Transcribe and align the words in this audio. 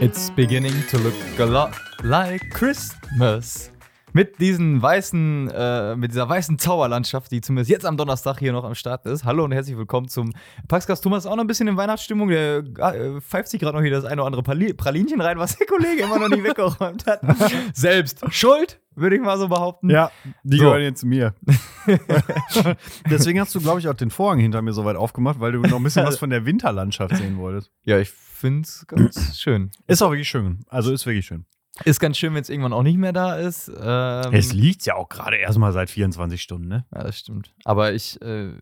It's 0.00 0.30
beginning 0.30 0.72
to 0.90 0.98
look 0.98 1.14
a 1.38 1.44
lot 1.44 1.72
like 2.02 2.50
Christmas. 2.50 3.70
Mit 4.12 4.40
diesen 4.40 4.82
weißen, 4.82 5.50
äh, 5.54 5.94
mit 5.94 6.10
dieser 6.10 6.28
weißen 6.28 6.58
Zauberlandschaft, 6.58 7.30
die 7.30 7.40
zumindest 7.40 7.70
jetzt 7.70 7.86
am 7.86 7.96
Donnerstag 7.96 8.40
hier 8.40 8.52
noch 8.52 8.64
am 8.64 8.74
Start 8.74 9.06
ist. 9.06 9.24
Hallo 9.24 9.44
und 9.44 9.52
herzlich 9.52 9.76
willkommen 9.76 10.08
zum 10.08 10.32
Paxcast. 10.66 11.04
Thomas 11.04 11.24
ist 11.24 11.30
auch 11.30 11.36
noch 11.36 11.44
ein 11.44 11.46
bisschen 11.46 11.68
in 11.68 11.76
Weihnachtsstimmung. 11.76 12.28
Der 12.28 12.64
äh, 12.78 13.20
pfeift 13.20 13.50
sich 13.50 13.60
gerade 13.60 13.76
noch 13.76 13.82
hier 13.82 13.92
das 13.92 14.04
eine 14.04 14.20
oder 14.22 14.26
andere 14.26 14.42
Prali 14.42 14.72
Pralinchen 14.74 15.20
rein, 15.20 15.38
was 15.38 15.56
der 15.56 15.66
Kollege 15.68 16.02
immer 16.02 16.18
noch 16.18 16.28
nicht 16.28 16.42
weggeräumt 16.44 17.06
hat. 17.06 17.20
Selbst 17.72 18.20
schuld, 18.30 18.80
würde 18.96 19.14
ich 19.14 19.22
mal 19.22 19.38
so 19.38 19.46
behaupten. 19.48 19.90
Ja, 19.90 20.10
die 20.42 20.56
So. 20.56 20.64
gehören 20.64 20.82
jetzt 20.82 21.04
mir. 21.04 21.34
Deswegen 23.08 23.38
hast 23.38 23.54
du, 23.54 23.60
glaube 23.60 23.78
ich, 23.78 23.86
auch 23.88 23.94
den 23.94 24.10
Vorhang 24.10 24.40
hinter 24.40 24.60
mir 24.60 24.72
so 24.72 24.84
weit 24.84 24.96
aufgemacht, 24.96 25.38
weil 25.38 25.52
du 25.52 25.60
noch 25.60 25.76
ein 25.76 25.84
bisschen 25.84 26.04
was 26.06 26.18
von 26.18 26.30
der 26.30 26.44
Winterlandschaft 26.46 27.16
sehen 27.16 27.36
wolltest. 27.38 27.70
Ja, 27.84 27.98
ich 27.98 28.10
finde 28.40 28.62
es 28.62 28.84
ganz 28.86 29.38
schön. 29.38 29.70
Ist 29.86 30.02
auch 30.02 30.10
wirklich 30.10 30.28
schön. 30.28 30.64
Also 30.68 30.92
ist 30.92 31.06
wirklich 31.06 31.26
schön. 31.26 31.44
Ist 31.84 32.00
ganz 32.00 32.18
schön, 32.18 32.34
wenn 32.34 32.42
es 32.42 32.50
irgendwann 32.50 32.72
auch 32.74 32.82
nicht 32.82 32.98
mehr 32.98 33.12
da 33.12 33.36
ist. 33.36 33.68
Ähm, 33.74 34.32
Es 34.34 34.52
liegt 34.52 34.84
ja 34.84 34.96
auch 34.96 35.08
gerade 35.08 35.36
erstmal 35.36 35.72
seit 35.72 35.88
24 35.88 36.42
Stunden, 36.42 36.68
ne? 36.68 36.84
Ja, 36.92 37.04
das 37.04 37.18
stimmt. 37.18 37.54
Aber 37.64 37.94
ich 37.94 38.20
äh, 38.20 38.52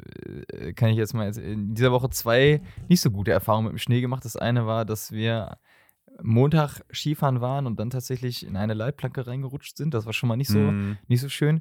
kann 0.76 0.90
ich 0.90 0.96
jetzt 0.96 1.14
mal 1.14 1.26
jetzt 1.26 1.38
in 1.38 1.74
dieser 1.74 1.90
Woche 1.90 2.10
zwei 2.10 2.60
nicht 2.88 3.00
so 3.00 3.10
gute 3.10 3.32
Erfahrungen 3.32 3.64
mit 3.64 3.72
dem 3.72 3.78
Schnee 3.78 4.00
gemacht. 4.00 4.24
Das 4.24 4.36
eine 4.36 4.66
war, 4.66 4.84
dass 4.84 5.10
wir 5.10 5.56
Montag 6.22 6.80
Skifahren 6.92 7.40
waren 7.40 7.66
und 7.66 7.78
dann 7.80 7.90
tatsächlich 7.90 8.46
in 8.46 8.56
eine 8.56 8.74
Leitplanke 8.74 9.26
reingerutscht 9.26 9.76
sind. 9.76 9.94
Das 9.94 10.06
war 10.06 10.12
schon 10.12 10.28
mal 10.28 10.36
nicht 10.36 10.48
so, 10.50 10.58
Mm. 10.58 10.98
nicht 11.08 11.20
so 11.20 11.28
schön. 11.28 11.56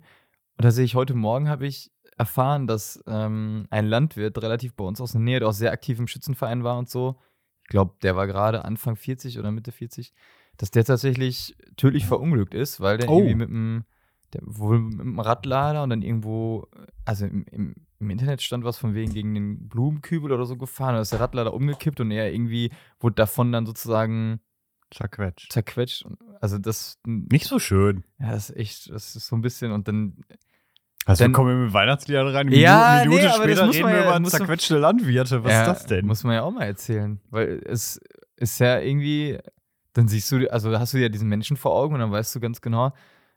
Und 0.57 0.63
tatsächlich 0.63 0.95
heute 0.95 1.13
Morgen 1.13 1.49
habe 1.49 1.65
ich 1.67 1.91
erfahren, 2.17 2.65
dass 2.67 3.01
ähm, 3.07 3.67
ein 3.69 3.85
Landwirt 3.87 4.41
relativ 4.41 4.73
bei 4.75 4.83
uns 4.83 4.99
aus 4.99 5.11
der 5.11 5.21
Nähe, 5.21 5.39
der 5.39 5.49
auch 5.49 5.53
sehr 5.53 5.71
aktiv 5.71 5.99
im 5.99 6.07
Schützenverein 6.07 6.63
war 6.63 6.77
und 6.77 6.89
so, 6.89 7.17
glaube, 7.67 7.95
der 8.01 8.15
war 8.15 8.27
gerade 8.27 8.65
Anfang 8.65 8.95
40 8.95 9.39
oder 9.39 9.51
Mitte 9.51 9.71
40, 9.71 10.13
dass 10.57 10.71
der 10.71 10.83
tatsächlich 10.85 11.55
tödlich 11.75 12.05
verunglückt 12.05 12.53
ist, 12.53 12.79
weil 12.81 12.97
der 12.97 13.09
Oh. 13.09 13.19
irgendwie 13.19 13.35
mit 13.35 13.49
dem, 13.49 13.85
der 14.33 14.41
wohl 14.45 14.79
mit 14.79 14.99
dem 14.99 15.19
Radlader 15.19 15.83
und 15.83 15.89
dann 15.91 16.01
irgendwo, 16.01 16.67
also 17.05 17.25
im, 17.25 17.45
im, 17.51 17.75
im 17.99 18.09
Internet 18.09 18.41
stand 18.41 18.63
was 18.63 18.77
von 18.77 18.93
wegen 18.93 19.13
gegen 19.13 19.33
den 19.33 19.67
Blumenkübel 19.69 20.31
oder 20.31 20.45
so 20.45 20.57
gefahren, 20.57 20.95
da 20.95 21.01
ist 21.01 21.11
der 21.11 21.19
Radlader 21.19 21.53
umgekippt 21.53 21.99
und 21.99 22.11
er 22.11 22.31
irgendwie 22.33 22.71
wurde 22.99 23.15
davon 23.15 23.51
dann 23.51 23.65
sozusagen 23.65 24.39
Zerquetscht. 24.89 25.51
zerquetscht. 25.51 26.05
Also 26.39 26.57
das, 26.57 26.99
Nicht 27.05 27.45
so 27.47 27.59
schön. 27.59 28.03
ja, 28.19 28.31
das 28.31 28.49
ist 28.49 28.55
echt, 28.55 28.89
das 28.89 29.15
ist 29.17 29.27
so 29.27 29.35
ein 29.35 29.41
bisschen 29.41 29.71
und 29.73 29.87
dann 29.89 30.23
Also 31.07 31.23
Dann- 31.23 31.31
kommen 31.33 31.49
wir 31.57 31.65
mit 31.65 31.73
Weihnachtsliedern 31.73 32.27
rein. 32.27 32.51
Ja, 32.51 33.01
Minute, 33.05 33.09
Minute 33.09 33.21
nee, 33.23 33.27
aber 33.29 33.47
das 33.47 33.53
später 33.55 33.65
muss 33.65 33.75
reden 33.75 33.83
man 33.85 33.93
wir 33.93 33.99
ja- 34.01 34.05
über 34.09 34.19
muss 34.19 34.31
man- 34.33 34.39
zerquetschte 34.39 34.77
Landwirte. 34.77 35.43
Was 35.43 35.51
ja, 35.51 35.61
ist 35.61 35.67
das 35.67 35.85
denn? 35.87 36.05
Muss 36.05 36.23
man 36.23 36.33
ja 36.35 36.43
auch 36.43 36.51
mal 36.51 36.63
erzählen. 36.65 37.19
Weil 37.29 37.61
es 37.65 37.99
ist 38.35 38.59
ja 38.59 38.79
irgendwie, 38.79 39.37
dann 39.93 40.07
siehst 40.09 40.31
du, 40.31 40.51
also 40.51 40.69
da 40.69 40.79
hast 40.79 40.93
du 40.93 40.97
ja 40.97 41.09
diesen 41.09 41.29
Menschen 41.29 41.55
vor 41.57 41.73
Augen 41.73 41.93
und 41.95 42.01
dann 42.01 42.11
weißt 42.11 42.35
du 42.35 42.39
ganz 42.41 42.59
genau, 42.61 42.91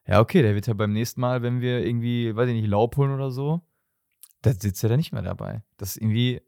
ja, 0.07 0.21
okay, 0.21 0.43
der 0.43 0.55
wird 0.55 0.67
ja 0.67 0.75
beim 0.75 0.93
nächsten 0.93 1.21
Mal, 1.21 1.43
wenn 1.43 1.61
wir 1.61 1.87
irgendwie, 1.87 2.35
weiß 2.35 2.48
ich 2.48 2.55
nicht, 2.55 2.67
Laub 2.69 2.97
holen 2.97 3.13
oder 3.15 3.31
so, 3.31 3.61
da 4.43 4.53
sitzt 4.53 4.83
er 4.83 4.89
da 4.91 4.97
nicht 4.97 5.13
mehr 5.13 5.23
dabei. 5.23 5.63
Das 5.77 5.91
ist 5.91 6.03
irgendwie, 6.03 6.41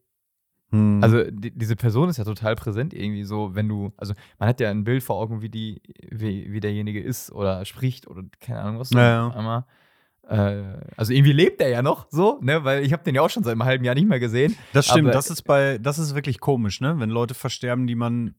Hm. 0.71 0.99
also 1.03 1.23
die, 1.31 1.51
diese 1.57 1.75
Person 1.75 2.09
ist 2.09 2.17
ja 2.17 2.23
total 2.25 2.55
präsent 2.55 2.93
irgendwie 2.93 3.23
so, 3.23 3.55
wenn 3.55 3.69
du, 3.69 3.93
also 3.95 4.13
man 4.39 4.49
hat 4.49 4.59
ja 4.59 4.69
ein 4.71 4.83
Bild 4.83 5.03
vor 5.03 5.15
Augen, 5.17 5.41
wie 5.41 5.49
die, 5.49 5.81
wie, 6.11 6.51
wie 6.51 6.59
derjenige 6.59 6.99
ist 7.01 7.31
oder 7.31 7.63
spricht 7.63 8.07
oder 8.07 8.23
keine 8.41 8.59
Ahnung 8.59 8.79
was. 8.79 8.89
so 8.89 8.97
Ja, 8.97 9.29
ja. 9.29 9.35
Einmal. 9.35 9.65
Äh, 10.27 10.63
also 10.95 11.11
irgendwie 11.13 11.33
lebt 11.33 11.59
er 11.61 11.69
ja 11.69 11.81
noch 11.81 12.07
so, 12.09 12.39
ne, 12.41 12.63
weil 12.63 12.83
ich 12.85 12.93
habe 12.93 13.03
den 13.03 13.13
ja 13.15 13.21
auch 13.21 13.29
schon 13.29 13.43
seit 13.43 13.51
einem 13.51 13.65
halben 13.65 13.83
Jahr 13.83 13.93
nicht 13.95 14.07
mehr 14.07 14.19
gesehen. 14.21 14.55
Das 14.71 14.85
stimmt, 14.87 15.07
Aber- 15.09 15.13
das 15.13 15.29
ist 15.29 15.41
bei, 15.43 15.77
das 15.79 15.99
ist 15.99 16.15
wirklich 16.15 16.39
komisch, 16.39 16.79
ne? 16.81 16.95
Wenn 16.99 17.09
Leute 17.09 17.33
versterben, 17.33 17.87
die 17.87 17.95
man 17.95 18.35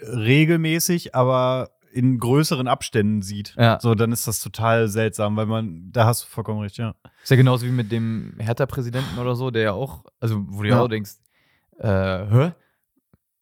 regelmäßig, 0.00 1.14
aber 1.14 1.70
in 1.92 2.18
größeren 2.18 2.68
Abständen 2.68 3.22
sieht. 3.22 3.54
Ja. 3.56 3.78
So, 3.80 3.94
dann 3.94 4.12
ist 4.12 4.28
das 4.28 4.40
total 4.40 4.88
seltsam, 4.88 5.36
weil 5.36 5.46
man, 5.46 5.90
da 5.90 6.04
hast 6.04 6.22
du 6.24 6.26
vollkommen 6.28 6.60
recht, 6.60 6.76
ja. 6.76 6.94
Ist 7.22 7.30
ja 7.30 7.36
genauso 7.36 7.66
wie 7.66 7.70
mit 7.70 7.90
dem 7.90 8.34
Hertha-Präsidenten 8.38 9.18
oder 9.18 9.34
so, 9.34 9.50
der 9.50 9.62
ja 9.62 9.72
auch, 9.72 10.04
also 10.20 10.44
wo 10.48 10.62
du 10.62 10.68
ja 10.68 10.76
Ja. 10.76 10.82
auch 10.82 10.88
denkst, 10.88 11.12
äh, 11.78 11.88
hä? 11.88 12.52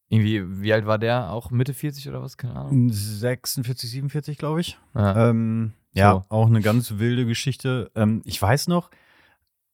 Irgendwie, 0.09 0.63
wie 0.63 0.73
alt 0.73 0.87
war 0.87 0.99
der? 0.99 1.31
Auch 1.33 1.51
Mitte 1.51 1.75
40 1.75 2.09
oder 2.09 2.23
was? 2.23 2.37
Keine 2.37 2.55
Ahnung. 2.55 2.91
46, 2.91 3.91
47, 3.91 4.39
glaube 4.39 4.61
ich. 4.61 4.79
Ja. 4.95 5.31
Ähm, 5.31 5.73
ja, 5.93 6.13
So. 6.13 6.25
auch 6.29 6.47
eine 6.47 6.61
ganz 6.61 6.99
wilde 6.99 7.27
Geschichte. 7.27 7.91
Ähm, 7.95 8.23
ich 8.25 8.41
weiß 8.41 8.69
noch, 8.69 8.91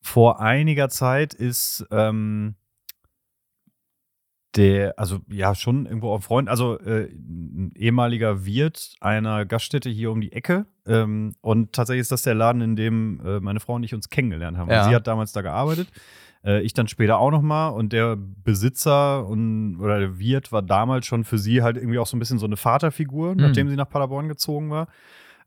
vor 0.01 0.39
einiger 0.41 0.89
Zeit 0.89 1.33
ist 1.33 1.85
ähm, 1.91 2.55
der, 4.55 4.97
also 4.99 5.19
ja, 5.29 5.55
schon 5.55 5.85
irgendwo 5.85 6.13
ein 6.15 6.21
Freund, 6.21 6.47
also 6.49 6.79
äh, 6.79 7.05
ein 7.11 7.71
ehemaliger 7.75 8.45
Wirt 8.45 8.95
einer 9.01 9.45
Gaststätte 9.45 9.89
hier 9.89 10.11
um 10.11 10.21
die 10.21 10.31
Ecke. 10.31 10.65
Ähm, 10.85 11.33
und 11.41 11.73
tatsächlich 11.73 12.01
ist 12.01 12.11
das 12.11 12.21
der 12.21 12.35
Laden, 12.35 12.61
in 12.61 12.75
dem 12.75 13.19
äh, 13.25 13.39
meine 13.39 13.59
Frau 13.59 13.73
und 13.75 13.83
ich 13.83 13.93
uns 13.95 14.09
kennengelernt 14.09 14.57
haben. 14.57 14.69
Ja. 14.69 14.87
Sie 14.87 14.93
hat 14.95 15.07
damals 15.07 15.31
da 15.31 15.41
gearbeitet. 15.41 15.89
Äh, 16.43 16.61
ich 16.61 16.73
dann 16.73 16.87
später 16.87 17.19
auch 17.19 17.31
noch 17.31 17.41
mal 17.41 17.69
und 17.69 17.93
der 17.93 18.17
Besitzer 18.17 19.25
und 19.25 19.79
oder 19.79 19.99
der 19.99 20.19
Wirt 20.19 20.51
war 20.51 20.61
damals 20.61 21.05
schon 21.05 21.23
für 21.23 21.37
sie 21.37 21.61
halt 21.61 21.77
irgendwie 21.77 21.99
auch 21.99 22.07
so 22.07 22.15
ein 22.17 22.19
bisschen 22.19 22.39
so 22.39 22.45
eine 22.45 22.57
Vaterfigur, 22.57 23.35
nachdem 23.35 23.69
sie 23.69 23.75
nach 23.75 23.89
Paderborn 23.89 24.27
gezogen 24.27 24.69
war. 24.69 24.87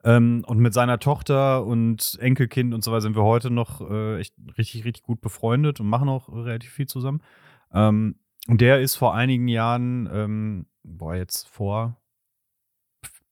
Ähm, 0.04 0.44
und 0.46 0.58
mit 0.58 0.72
seiner 0.72 0.98
Tochter 0.98 1.64
und 1.64 2.16
Enkelkind 2.20 2.74
und 2.74 2.84
so 2.84 2.92
weiter 2.92 3.00
sind 3.02 3.16
wir 3.16 3.24
heute 3.24 3.50
noch 3.50 3.80
äh, 3.90 4.20
echt 4.20 4.34
richtig, 4.56 4.84
richtig 4.84 5.02
gut 5.02 5.20
befreundet 5.20 5.80
und 5.80 5.88
machen 5.88 6.08
auch 6.08 6.28
relativ 6.28 6.70
viel 6.70 6.86
zusammen. 6.86 7.22
Ähm, 7.72 8.16
und 8.46 8.60
der 8.60 8.80
ist 8.80 8.94
vor 8.94 9.14
einigen 9.14 9.48
Jahren, 9.48 10.08
ähm, 10.12 10.66
boah, 10.84 11.16
jetzt 11.16 11.48
vor 11.48 11.96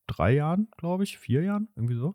drei 0.07 0.33
Jahren, 0.33 0.69
glaube 0.77 1.05
ich, 1.05 1.19
vier 1.19 1.43
Jahren, 1.43 1.69
irgendwie 1.77 1.95
so, 1.95 2.15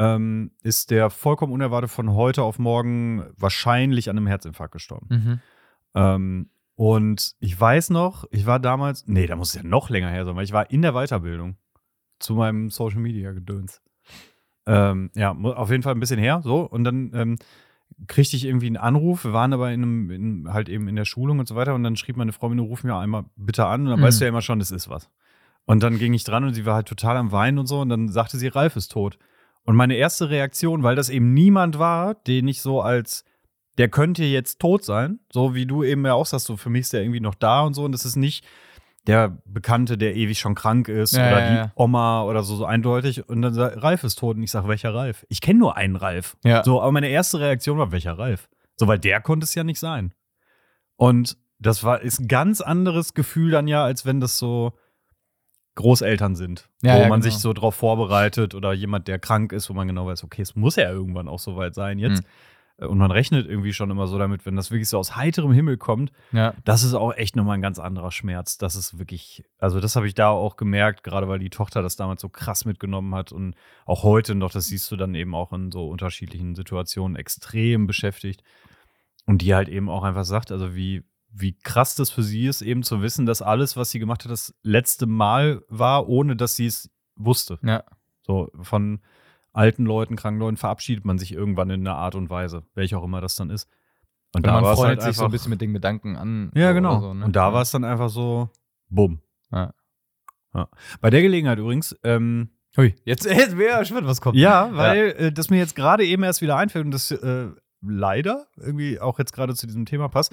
ähm, 0.00 0.52
ist 0.62 0.90
der 0.90 1.10
vollkommen 1.10 1.52
unerwartet 1.52 1.90
von 1.90 2.14
heute 2.14 2.42
auf 2.42 2.58
morgen 2.58 3.22
wahrscheinlich 3.36 4.08
an 4.08 4.16
einem 4.16 4.26
Herzinfarkt 4.26 4.72
gestorben. 4.72 5.06
Mhm. 5.10 5.40
Ähm, 5.94 6.50
und 6.74 7.34
ich 7.38 7.60
weiß 7.60 7.90
noch, 7.90 8.24
ich 8.30 8.46
war 8.46 8.58
damals, 8.58 9.06
nee, 9.06 9.26
da 9.26 9.36
muss 9.36 9.50
es 9.50 9.56
ja 9.56 9.62
noch 9.62 9.90
länger 9.90 10.08
her 10.08 10.24
sein, 10.24 10.34
weil 10.36 10.44
ich 10.44 10.54
war 10.54 10.70
in 10.70 10.80
der 10.80 10.92
Weiterbildung 10.94 11.56
zu 12.18 12.34
meinem 12.34 12.70
Social 12.70 13.00
Media 13.00 13.32
Gedöns. 13.32 13.82
Ähm, 14.64 15.10
ja, 15.14 15.32
auf 15.32 15.70
jeden 15.70 15.82
Fall 15.82 15.94
ein 15.94 16.00
bisschen 16.00 16.18
her, 16.18 16.40
so. 16.42 16.62
Und 16.62 16.84
dann 16.84 17.10
ähm, 17.12 17.36
kriegte 18.06 18.36
ich 18.36 18.46
irgendwie 18.46 18.68
einen 18.68 18.78
Anruf. 18.78 19.24
Wir 19.24 19.34
waren 19.34 19.52
aber 19.52 19.70
in 19.70 19.82
einem, 19.82 20.10
in, 20.10 20.52
halt 20.52 20.70
eben 20.70 20.88
in 20.88 20.96
der 20.96 21.04
Schulung 21.04 21.40
und 21.40 21.48
so 21.48 21.56
weiter. 21.56 21.74
Und 21.74 21.82
dann 21.82 21.96
schrieb 21.96 22.16
meine 22.16 22.32
Freundin, 22.32 22.60
ruf 22.60 22.84
mir 22.84 22.96
einmal 22.96 23.24
bitte 23.36 23.66
an. 23.66 23.82
Und 23.82 23.88
dann 23.90 24.00
Mhm. 24.00 24.04
weißt 24.04 24.20
du 24.20 24.24
ja 24.24 24.30
immer 24.30 24.40
schon, 24.42 24.60
das 24.60 24.70
ist 24.70 24.88
was. 24.88 25.10
Und 25.66 25.82
dann 25.82 25.98
ging 25.98 26.14
ich 26.14 26.24
dran 26.24 26.44
und 26.44 26.54
sie 26.54 26.64
war 26.64 26.74
halt 26.76 26.88
total 26.88 27.18
am 27.18 27.32
Weinen 27.32 27.58
und 27.58 27.66
so. 27.66 27.80
Und 27.80 27.90
dann 27.90 28.08
sagte 28.08 28.38
sie, 28.38 28.48
Ralf 28.48 28.76
ist 28.76 28.88
tot. 28.92 29.18
Und 29.70 29.76
meine 29.76 29.94
erste 29.94 30.30
Reaktion, 30.30 30.82
weil 30.82 30.96
das 30.96 31.10
eben 31.10 31.32
niemand 31.32 31.78
war, 31.78 32.16
den 32.16 32.48
ich 32.48 32.60
so 32.60 32.80
als, 32.80 33.24
der 33.78 33.88
könnte 33.88 34.24
jetzt 34.24 34.58
tot 34.58 34.84
sein, 34.84 35.20
so 35.32 35.54
wie 35.54 35.64
du 35.64 35.84
eben 35.84 36.04
ja 36.04 36.14
auch 36.14 36.26
sagst, 36.26 36.46
so 36.46 36.56
für 36.56 36.70
mich 36.70 36.80
ist 36.80 36.92
der 36.92 37.02
irgendwie 37.02 37.20
noch 37.20 37.36
da 37.36 37.60
und 37.60 37.74
so. 37.74 37.84
Und 37.84 37.92
das 37.92 38.04
ist 38.04 38.16
nicht 38.16 38.44
der 39.06 39.40
Bekannte, 39.44 39.96
der 39.96 40.16
ewig 40.16 40.40
schon 40.40 40.56
krank 40.56 40.88
ist 40.88 41.12
Ja, 41.12 41.28
oder 41.28 41.40
ja, 41.40 41.48
die 41.48 41.54
ja. 41.54 41.72
Oma 41.76 42.24
oder 42.24 42.42
so, 42.42 42.56
so 42.56 42.64
eindeutig. 42.64 43.28
Und 43.28 43.42
dann 43.42 43.54
sagt, 43.54 43.80
Ralf 43.80 44.02
ist 44.02 44.18
tot. 44.18 44.38
Und 44.38 44.42
ich 44.42 44.50
sage, 44.50 44.66
welcher 44.66 44.92
Ralf? 44.92 45.24
Ich 45.28 45.40
kenne 45.40 45.60
nur 45.60 45.76
einen 45.76 45.94
Ralf. 45.94 46.36
So, 46.64 46.82
aber 46.82 46.90
meine 46.90 47.08
erste 47.08 47.38
Reaktion 47.38 47.78
war, 47.78 47.92
welcher 47.92 48.18
Ralf? 48.18 48.48
So, 48.74 48.88
weil 48.88 48.98
der 48.98 49.20
konnte 49.20 49.44
es 49.44 49.54
ja 49.54 49.62
nicht 49.62 49.78
sein. 49.78 50.12
Und 50.96 51.36
das 51.60 51.84
war, 51.84 52.00
ist 52.00 52.18
ein 52.18 52.26
ganz 52.26 52.60
anderes 52.60 53.14
Gefühl 53.14 53.52
dann 53.52 53.68
ja, 53.68 53.84
als 53.84 54.04
wenn 54.04 54.18
das 54.18 54.36
so 54.36 54.72
Großeltern 55.76 56.34
sind, 56.36 56.68
Ja, 56.82 56.96
wo 56.96 57.02
ja, 57.02 57.08
man 57.08 57.20
genau. 57.20 57.32
sich 57.32 57.40
so 57.40 57.52
drauf 57.52 57.74
vorbereitet 57.74 58.54
oder 58.54 58.72
jemand, 58.72 59.08
der 59.08 59.18
krank 59.18 59.52
ist, 59.52 59.70
wo 59.70 59.74
man 59.74 59.86
genau 59.86 60.06
weiß, 60.06 60.24
okay, 60.24 60.42
es 60.42 60.56
muss 60.56 60.76
ja 60.76 60.90
irgendwann 60.90 61.28
auch 61.28 61.38
soweit 61.38 61.74
sein 61.74 61.98
jetzt. 61.98 62.22
Hm. 62.24 62.88
Und 62.88 62.96
man 62.96 63.10
rechnet 63.10 63.46
irgendwie 63.46 63.74
schon 63.74 63.90
immer 63.90 64.06
so 64.06 64.16
damit, 64.18 64.46
wenn 64.46 64.56
das 64.56 64.70
wirklich 64.70 64.88
so 64.88 64.96
aus 64.98 65.14
heiterem 65.14 65.52
Himmel 65.52 65.76
kommt, 65.76 66.12
Ja. 66.32 66.54
das 66.64 66.82
ist 66.82 66.94
auch 66.94 67.12
echt 67.14 67.36
nochmal 67.36 67.58
ein 67.58 67.60
ganz 67.60 67.78
anderer 67.78 68.10
Schmerz. 68.10 68.56
Das 68.56 68.74
ist 68.74 68.98
wirklich, 68.98 69.44
also 69.58 69.80
das 69.80 69.96
habe 69.96 70.06
ich 70.06 70.14
da 70.14 70.30
auch 70.30 70.56
gemerkt, 70.56 71.04
gerade 71.04 71.28
weil 71.28 71.38
die 71.38 71.50
Tochter 71.50 71.82
das 71.82 71.96
damals 71.96 72.22
so 72.22 72.30
krass 72.30 72.64
mitgenommen 72.64 73.14
hat 73.14 73.32
und 73.32 73.54
auch 73.84 74.02
heute 74.02 74.34
noch, 74.34 74.50
das 74.50 74.64
siehst 74.68 74.90
du 74.90 74.96
dann 74.96 75.14
eben 75.14 75.34
auch 75.34 75.52
in 75.52 75.70
so 75.70 75.88
unterschiedlichen 75.90 76.54
Situationen 76.54 77.16
extrem 77.16 77.86
beschäftigt. 77.86 78.42
Und 79.26 79.42
die 79.42 79.54
halt 79.54 79.68
eben 79.68 79.90
auch 79.90 80.02
einfach 80.02 80.24
sagt, 80.24 80.50
also 80.50 80.74
wie, 80.74 81.04
wie 81.32 81.56
krass 81.58 81.94
das 81.94 82.10
für 82.10 82.22
sie 82.22 82.46
ist, 82.46 82.60
eben 82.62 82.82
zu 82.82 83.02
wissen, 83.02 83.24
dass 83.26 83.42
alles, 83.42 83.76
was 83.76 83.90
sie 83.90 83.98
gemacht 83.98 84.24
hat, 84.24 84.30
das 84.30 84.54
letzte 84.62 85.06
Mal 85.06 85.62
war, 85.68 86.08
ohne 86.08 86.36
dass 86.36 86.56
sie 86.56 86.66
es 86.66 86.90
wusste. 87.16 87.58
Ja. 87.62 87.84
So 88.22 88.50
von 88.60 89.00
alten 89.52 89.84
Leuten, 89.84 90.16
kranken 90.16 90.40
Leuten 90.40 90.56
verabschiedet 90.56 91.04
man 91.04 91.18
sich 91.18 91.32
irgendwann 91.32 91.70
in 91.70 91.86
einer 91.86 91.96
Art 91.96 92.14
und 92.14 92.30
Weise, 92.30 92.64
welche 92.74 92.98
auch 92.98 93.04
immer 93.04 93.20
das 93.20 93.36
dann 93.36 93.50
ist. 93.50 93.68
Und 94.34 94.46
Und 94.46 94.52
man 94.52 94.62
war's 94.64 94.78
freundet 94.78 95.00
halt 95.02 95.12
sich 95.12 95.18
so 95.18 95.24
ein 95.24 95.30
bisschen 95.32 95.50
mit 95.50 95.60
den 95.60 95.72
Gedanken 95.72 96.16
an. 96.16 96.50
ja, 96.54 96.72
genau. 96.72 97.00
So, 97.00 97.14
ne? 97.14 97.24
Und 97.24 97.34
da 97.34 97.48
Ja. 97.48 97.52
war 97.52 97.62
es 97.62 97.70
dann 97.72 97.84
einfach 97.84 98.10
so, 98.10 98.48
bumm. 98.88 99.20
Ja. 99.52 99.72
Ja. 100.54 100.68
Bei 101.00 101.10
der 101.10 101.22
Gelegenheit 101.22 101.58
übrigens, 101.58 101.96
ähm, 102.04 102.50
Hui, 102.76 102.94
jetzt, 103.04 103.24
jetzt 103.26 103.58
wäre 103.58 103.84
schon 103.84 104.04
was 104.06 104.20
kommt. 104.20 104.36
ja, 104.36 104.70
weil 104.72 105.14
äh, 105.18 105.32
das 105.32 105.50
mir 105.50 105.58
jetzt 105.58 105.74
gerade 105.74 106.04
eben 106.04 106.22
erst 106.22 106.42
wieder 106.42 106.56
einfällt 106.56 106.84
und 106.84 106.92
das 106.92 107.10
äh, 107.10 107.48
leider 107.82 108.46
irgendwie 108.56 109.00
auch 109.00 109.18
jetzt 109.18 109.32
gerade 109.32 109.54
zu 109.54 109.66
diesem 109.66 109.86
Thema 109.86 110.08
passt. 110.08 110.32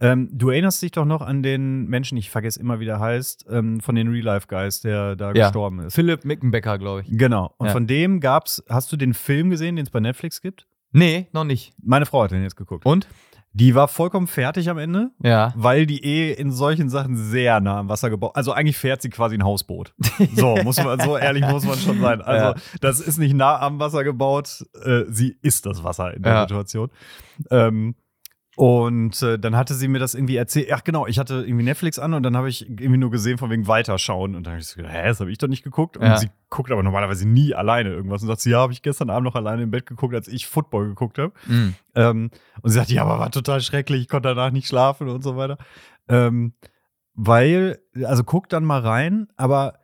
Ähm, 0.00 0.28
du 0.32 0.50
erinnerst 0.50 0.82
dich 0.82 0.90
doch 0.92 1.04
noch 1.04 1.22
an 1.22 1.42
den 1.42 1.86
Menschen, 1.86 2.16
ich 2.18 2.30
vergesse 2.30 2.60
immer, 2.60 2.80
wie 2.80 2.84
der 2.84 3.00
heißt, 3.00 3.46
ähm, 3.50 3.80
von 3.80 3.94
den 3.94 4.08
Real 4.08 4.24
Life 4.24 4.46
Guys, 4.48 4.80
der 4.80 5.16
da 5.16 5.32
Ja. 5.32 5.46
gestorben 5.46 5.80
ist. 5.80 5.94
Philipp 5.94 6.24
Mickenbecker, 6.24 6.78
glaube 6.78 7.02
ich. 7.02 7.08
Genau. 7.10 7.54
Und 7.58 7.66
Ja. 7.66 7.72
von 7.72 7.86
dem 7.86 8.20
gab's, 8.20 8.62
hast 8.68 8.92
du 8.92 8.96
den 8.96 9.14
Film 9.14 9.50
gesehen, 9.50 9.76
den 9.76 9.84
es 9.84 9.90
bei 9.90 10.00
Netflix 10.00 10.40
gibt? 10.40 10.66
Nee, 10.92 11.26
noch 11.32 11.44
nicht. 11.44 11.72
Meine 11.82 12.06
Frau 12.06 12.22
hat 12.22 12.30
den 12.30 12.42
jetzt 12.42 12.56
geguckt. 12.56 12.86
Und? 12.86 13.06
Die 13.52 13.74
war 13.74 13.88
vollkommen 13.88 14.26
fertig 14.26 14.68
am 14.70 14.78
Ende, 14.78 15.10
Ja. 15.22 15.52
weil 15.56 15.86
die 15.86 16.04
eh 16.04 16.32
in 16.32 16.52
solchen 16.52 16.90
Sachen 16.90 17.16
sehr 17.16 17.60
nah 17.60 17.78
am 17.78 17.88
Wasser 17.88 18.10
gebaut. 18.10 18.32
Also 18.34 18.52
eigentlich 18.52 18.76
fährt 18.76 19.02
sie 19.02 19.10
quasi 19.10 19.34
ein 19.36 19.44
Hausboot. 19.44 19.94
So, 20.34 20.56
muss 20.62 20.76
man, 20.82 21.00
so 21.00 21.16
ehrlich 21.16 21.44
muss 21.46 21.64
man 21.64 21.78
schon 21.78 22.00
sein. 22.00 22.20
Also, 22.22 22.46
Ja. 22.46 22.54
das 22.80 23.00
ist 23.00 23.18
nicht 23.18 23.34
nah 23.34 23.58
am 23.60 23.80
Wasser 23.80 24.04
gebaut, 24.04 24.64
äh, 24.84 25.04
sie 25.08 25.36
ist 25.42 25.66
das 25.66 25.82
Wasser 25.82 26.14
in 26.14 26.22
der 26.22 26.32
Ja. 26.32 26.40
Situation. 26.42 26.90
Ähm, 27.50 27.94
und 28.58 29.22
äh, 29.22 29.38
dann 29.38 29.54
hatte 29.54 29.72
sie 29.74 29.86
mir 29.86 30.00
das 30.00 30.14
irgendwie 30.14 30.34
erzählt. 30.34 30.68
Ach 30.72 30.82
genau, 30.82 31.06
ich 31.06 31.20
hatte 31.20 31.44
irgendwie 31.46 31.62
Netflix 31.64 32.00
an 32.00 32.12
und 32.12 32.24
dann 32.24 32.36
habe 32.36 32.48
ich 32.48 32.68
irgendwie 32.68 32.96
nur 32.96 33.12
gesehen 33.12 33.38
von 33.38 33.50
wegen 33.50 33.68
Weiterschauen. 33.68 34.34
Und 34.34 34.44
dann 34.44 34.54
habe 34.54 34.60
ich 34.60 34.66
so 34.66 34.74
gedacht, 34.74 34.94
hä, 34.94 35.06
das 35.06 35.20
habe 35.20 35.30
ich 35.30 35.38
doch 35.38 35.46
nicht 35.46 35.62
geguckt. 35.62 35.96
Und 35.96 36.02
Ja. 36.02 36.16
sie 36.16 36.28
guckt 36.50 36.72
aber 36.72 36.82
normalerweise 36.82 37.28
nie 37.28 37.54
alleine 37.54 37.90
irgendwas. 37.90 38.20
Und 38.22 38.26
sagt 38.26 38.40
sie, 38.40 38.50
ja, 38.50 38.58
habe 38.58 38.72
ich 38.72 38.82
gestern 38.82 39.10
Abend 39.10 39.26
noch 39.26 39.36
alleine 39.36 39.62
im 39.62 39.70
Bett 39.70 39.86
geguckt, 39.86 40.12
als 40.12 40.26
ich 40.26 40.48
Football 40.48 40.88
geguckt 40.88 41.18
habe. 41.18 41.32
Mhm. 41.46 41.74
Ähm, 41.94 42.30
und 42.60 42.70
sie 42.70 42.74
sagt, 42.74 42.90
ja, 42.90 43.02
aber 43.02 43.20
war 43.20 43.30
total 43.30 43.60
schrecklich, 43.60 44.00
ich 44.02 44.08
konnte 44.08 44.30
danach 44.34 44.50
nicht 44.50 44.66
schlafen 44.66 45.08
und 45.08 45.22
so 45.22 45.36
weiter. 45.36 45.56
Ähm, 46.08 46.52
weil, 47.14 47.78
also 48.06 48.24
guck 48.24 48.48
dann 48.48 48.64
mal 48.64 48.80
rein, 48.80 49.28
aber 49.36 49.74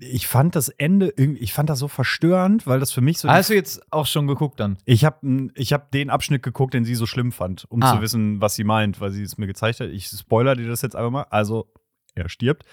ich 0.00 0.26
fand 0.26 0.56
das 0.56 0.68
Ende 0.70 1.12
irgendwie, 1.16 1.40
ich 1.40 1.52
fand 1.52 1.68
das 1.68 1.78
so 1.78 1.88
verstörend, 1.88 2.66
weil 2.66 2.80
das 2.80 2.90
für 2.92 3.00
mich 3.02 3.18
so. 3.18 3.28
Hast 3.28 3.50
du 3.50 3.54
jetzt 3.54 3.82
auch 3.92 4.06
schon 4.06 4.26
geguckt 4.26 4.58
dann? 4.60 4.78
ich 4.86 5.04
habe 5.04 5.50
ich 5.54 5.72
hab 5.72 5.90
den 5.90 6.08
Abschnitt 6.10 6.42
geguckt, 6.42 6.72
den 6.74 6.84
sie 6.84 6.94
so 6.94 7.04
schlimm 7.06 7.32
fand, 7.32 7.66
um 7.70 7.82
Ah. 7.82 7.94
zu 7.94 8.00
wissen, 8.00 8.40
was 8.40 8.54
sie 8.54 8.64
meint, 8.64 9.00
weil 9.00 9.10
sie 9.10 9.22
es 9.22 9.36
mir 9.36 9.46
gezeigt 9.46 9.80
hat. 9.80 9.88
Ich 9.90 10.06
spoiler 10.06 10.56
dir 10.56 10.66
das 10.68 10.80
jetzt 10.82 10.96
einfach 10.96 11.10
mal. 11.10 11.26
Also, 11.30 11.66
er 12.14 12.28
stirbt. 12.28 12.64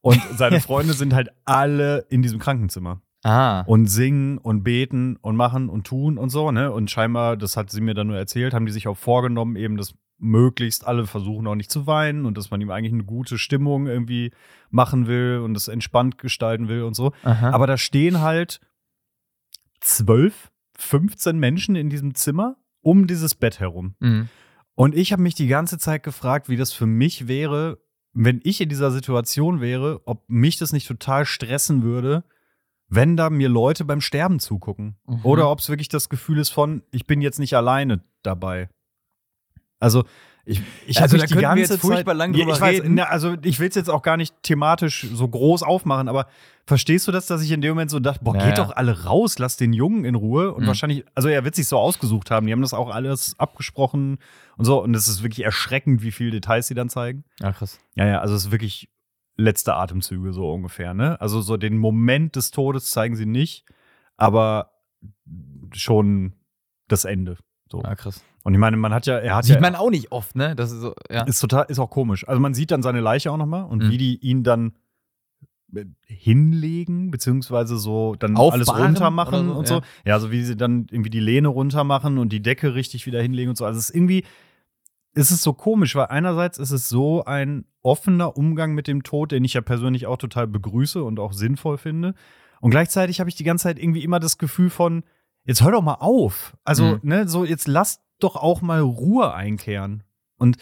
Und 0.00 0.20
seine 0.36 0.60
Freunde 0.60 0.92
sind 0.94 1.12
halt 1.12 1.30
alle 1.44 2.06
in 2.08 2.22
diesem 2.22 2.38
Krankenzimmer 2.38 3.00
Ah. 3.24 3.62
und 3.66 3.86
singen 3.86 4.38
und 4.38 4.62
beten 4.62 5.16
und 5.20 5.36
machen 5.36 5.68
und 5.68 5.86
tun 5.86 6.16
und 6.18 6.30
so, 6.30 6.52
ne? 6.52 6.72
Und 6.72 6.90
scheinbar, 6.90 7.36
das 7.36 7.56
hat 7.56 7.70
sie 7.70 7.80
mir 7.82 7.92
dann 7.94 8.06
nur 8.06 8.16
erzählt, 8.16 8.54
haben 8.54 8.64
die 8.64 8.72
sich 8.72 8.88
auch 8.88 8.96
vorgenommen, 8.96 9.56
eben 9.56 9.76
das 9.76 9.92
möglichst 10.20 10.86
alle 10.86 11.06
versuchen 11.06 11.46
auch 11.46 11.54
nicht 11.54 11.70
zu 11.70 11.86
weinen 11.86 12.26
und 12.26 12.36
dass 12.36 12.50
man 12.50 12.60
ihm 12.60 12.70
eigentlich 12.70 12.92
eine 12.92 13.04
gute 13.04 13.38
Stimmung 13.38 13.86
irgendwie 13.86 14.32
machen 14.70 15.06
will 15.06 15.40
und 15.42 15.54
das 15.54 15.68
entspannt 15.68 16.18
gestalten 16.18 16.68
will 16.68 16.82
und 16.82 16.94
so. 16.94 17.12
Aha. 17.24 17.50
Aber 17.50 17.66
da 17.66 17.76
stehen 17.76 18.20
halt 18.20 18.60
zwölf, 19.80 20.50
15 20.76 21.38
Menschen 21.38 21.74
in 21.76 21.90
diesem 21.90 22.14
Zimmer 22.14 22.56
um 22.82 23.06
dieses 23.06 23.34
Bett 23.34 23.60
herum. 23.60 23.94
Mhm. 23.98 24.28
Und 24.74 24.94
ich 24.94 25.12
habe 25.12 25.22
mich 25.22 25.34
die 25.34 25.48
ganze 25.48 25.78
Zeit 25.78 26.02
gefragt, 26.02 26.48
wie 26.48 26.56
das 26.56 26.72
für 26.72 26.86
mich 26.86 27.28
wäre, 27.28 27.78
wenn 28.12 28.40
ich 28.44 28.60
in 28.60 28.68
dieser 28.68 28.90
Situation 28.90 29.60
wäre, 29.60 30.00
ob 30.06 30.28
mich 30.28 30.56
das 30.56 30.72
nicht 30.72 30.88
total 30.88 31.24
stressen 31.24 31.82
würde, 31.82 32.24
wenn 32.88 33.16
da 33.16 33.30
mir 33.30 33.48
Leute 33.48 33.84
beim 33.84 34.00
Sterben 34.00 34.40
zugucken. 34.40 34.96
Mhm. 35.06 35.20
Oder 35.22 35.50
ob 35.50 35.60
es 35.60 35.68
wirklich 35.68 35.88
das 35.88 36.08
Gefühl 36.08 36.38
ist 36.38 36.50
von, 36.50 36.82
ich 36.90 37.06
bin 37.06 37.20
jetzt 37.20 37.38
nicht 37.38 37.54
alleine 37.54 38.02
dabei. 38.22 38.68
Also, 39.80 40.04
ich, 40.46 40.62
ich 40.86 41.00
Also 41.00 41.16
da 41.16 41.24
die 41.24 41.34
könnten 41.34 41.34
wir 41.34 41.42
ganze 41.42 41.74
jetzt 41.74 41.80
furchtbar 41.80 42.12
Zeit, 42.12 42.18
lang 42.18 42.32
drüber 42.32 42.54
ich 42.54 42.60
weiß, 42.60 42.80
reden. 42.80 42.94
na, 42.94 43.04
also 43.04 43.36
ich 43.42 43.60
will 43.60 43.68
es 43.68 43.74
jetzt 43.74 43.90
auch 43.90 44.02
gar 44.02 44.16
nicht 44.16 44.34
thematisch 44.42 45.06
so 45.12 45.28
groß 45.28 45.62
aufmachen, 45.62 46.08
aber 46.08 46.26
verstehst 46.66 47.06
du 47.06 47.12
das, 47.12 47.26
dass 47.26 47.42
ich 47.42 47.50
in 47.50 47.60
dem 47.60 47.70
Moment 47.72 47.90
so 47.90 48.00
dachte, 48.00 48.24
boah, 48.24 48.34
Ja, 48.36 48.46
geht 48.46 48.58
doch 48.58 48.70
alle 48.74 49.04
raus, 49.04 49.38
lass 49.38 49.56
den 49.56 49.72
Jungen 49.72 50.04
in 50.04 50.14
Ruhe. 50.14 50.52
Und 50.54 50.62
Mhm. 50.62 50.66
wahrscheinlich, 50.68 51.04
also 51.14 51.28
er 51.28 51.44
wird 51.44 51.54
sich 51.54 51.68
so 51.68 51.78
ausgesucht 51.78 52.30
haben, 52.30 52.46
die 52.46 52.52
haben 52.52 52.62
das 52.62 52.72
auch 52.74 52.90
alles 52.90 53.34
abgesprochen 53.38 54.18
und 54.56 54.64
so. 54.64 54.82
Und 54.82 54.94
es 54.94 55.08
ist 55.08 55.22
wirklich 55.22 55.44
erschreckend, 55.44 56.02
wie 56.02 56.10
viele 56.12 56.30
Details 56.30 56.66
sie 56.68 56.74
dann 56.74 56.88
zeigen. 56.88 57.24
Ja, 57.40 57.52
krass. 57.52 57.78
Ja, 57.94 58.06
ja, 58.06 58.20
also 58.20 58.34
es 58.34 58.46
ist 58.46 58.50
wirklich 58.50 58.88
letzte 59.36 59.74
Atemzüge 59.74 60.32
so 60.32 60.50
ungefähr, 60.52 60.94
ne? 60.94 61.20
Also 61.20 61.40
so 61.42 61.56
den 61.56 61.76
Moment 61.78 62.36
des 62.36 62.50
Todes 62.50 62.90
zeigen 62.90 63.14
sie 63.16 63.26
nicht, 63.26 63.64
aber 64.16 64.72
schon 65.72 66.34
das 66.88 67.04
Ende. 67.04 67.36
So. 67.70 67.82
Ja, 67.82 67.94
krass. 67.94 68.22
Und 68.42 68.54
ich 68.54 68.58
meine, 68.58 68.76
man 68.76 68.92
hat 68.94 69.06
ja, 69.06 69.18
er 69.18 69.36
hat 69.36 69.44
Sieht 69.44 69.56
ja, 69.56 69.60
man 69.60 69.74
auch 69.74 69.90
nicht 69.90 70.12
oft, 70.12 70.34
ne? 70.34 70.56
Das 70.56 70.72
ist 70.72 70.80
so, 70.80 70.94
ja. 71.10 71.22
ist 71.24 71.40
total, 71.40 71.66
ist 71.68 71.78
auch 71.78 71.90
komisch. 71.90 72.26
Also 72.26 72.40
man 72.40 72.54
sieht 72.54 72.70
dann 72.70 72.82
seine 72.82 73.00
Leiche 73.00 73.30
auch 73.30 73.36
nochmal 73.36 73.64
und 73.64 73.84
Mhm. 73.84 73.90
wie 73.90 73.98
die 73.98 74.16
ihn 74.16 74.42
dann 74.42 74.72
äh, 75.74 75.84
hinlegen, 76.06 77.10
beziehungsweise 77.10 77.76
so 77.76 78.14
dann 78.18 78.36
Aufbahren 78.36 78.60
alles 78.60 78.86
runter 78.86 79.10
machen 79.10 79.50
oder 79.50 79.52
so, 79.52 79.58
und 79.58 79.68
so. 79.68 79.74
ja. 79.74 79.80
Ja, 80.06 80.20
so 80.20 80.30
wie 80.30 80.42
sie 80.42 80.56
dann 80.56 80.86
irgendwie 80.90 81.10
die 81.10 81.20
Lehne 81.20 81.48
runter 81.48 81.84
machen 81.84 82.18
und 82.18 82.32
die 82.32 82.42
Decke 82.42 82.74
richtig 82.74 83.06
wieder 83.06 83.20
hinlegen 83.22 83.50
und 83.50 83.56
so. 83.56 83.64
Also 83.66 83.78
es 83.78 83.90
ist 83.90 83.94
irgendwie, 83.94 84.24
es 85.14 85.30
ist 85.30 85.42
so 85.42 85.52
komisch, 85.52 85.94
weil 85.94 86.06
einerseits 86.06 86.58
ist 86.58 86.70
es 86.70 86.88
so 86.88 87.24
ein 87.24 87.66
offener 87.82 88.36
Umgang 88.36 88.74
mit 88.74 88.86
dem 88.88 89.02
Tod, 89.02 89.32
den 89.32 89.44
ich 89.44 89.54
ja 89.54 89.60
persönlich 89.60 90.06
auch 90.06 90.16
total 90.18 90.46
begrüße 90.46 91.02
und 91.04 91.20
auch 91.20 91.32
sinnvoll 91.32 91.78
finde. 91.78 92.14
Und 92.60 92.70
gleichzeitig 92.70 93.20
habe 93.20 93.30
ich 93.30 93.36
die 93.36 93.44
ganze 93.44 93.64
Zeit 93.64 93.78
irgendwie 93.78 94.02
immer 94.04 94.18
das 94.20 94.38
Gefühl 94.38 94.70
von, 94.70 95.02
jetzt 95.44 95.62
hör 95.62 95.72
doch 95.72 95.82
mal 95.82 95.94
auf. 95.94 96.56
Also, 96.64 96.84
Mhm. 96.84 97.00
ne, 97.02 97.28
so 97.28 97.44
jetzt 97.44 97.66
lass 97.68 98.00
doch 98.18 98.36
auch 98.36 98.60
mal 98.62 98.80
Ruhe 98.80 99.32
einkehren. 99.34 100.02
Und 100.36 100.56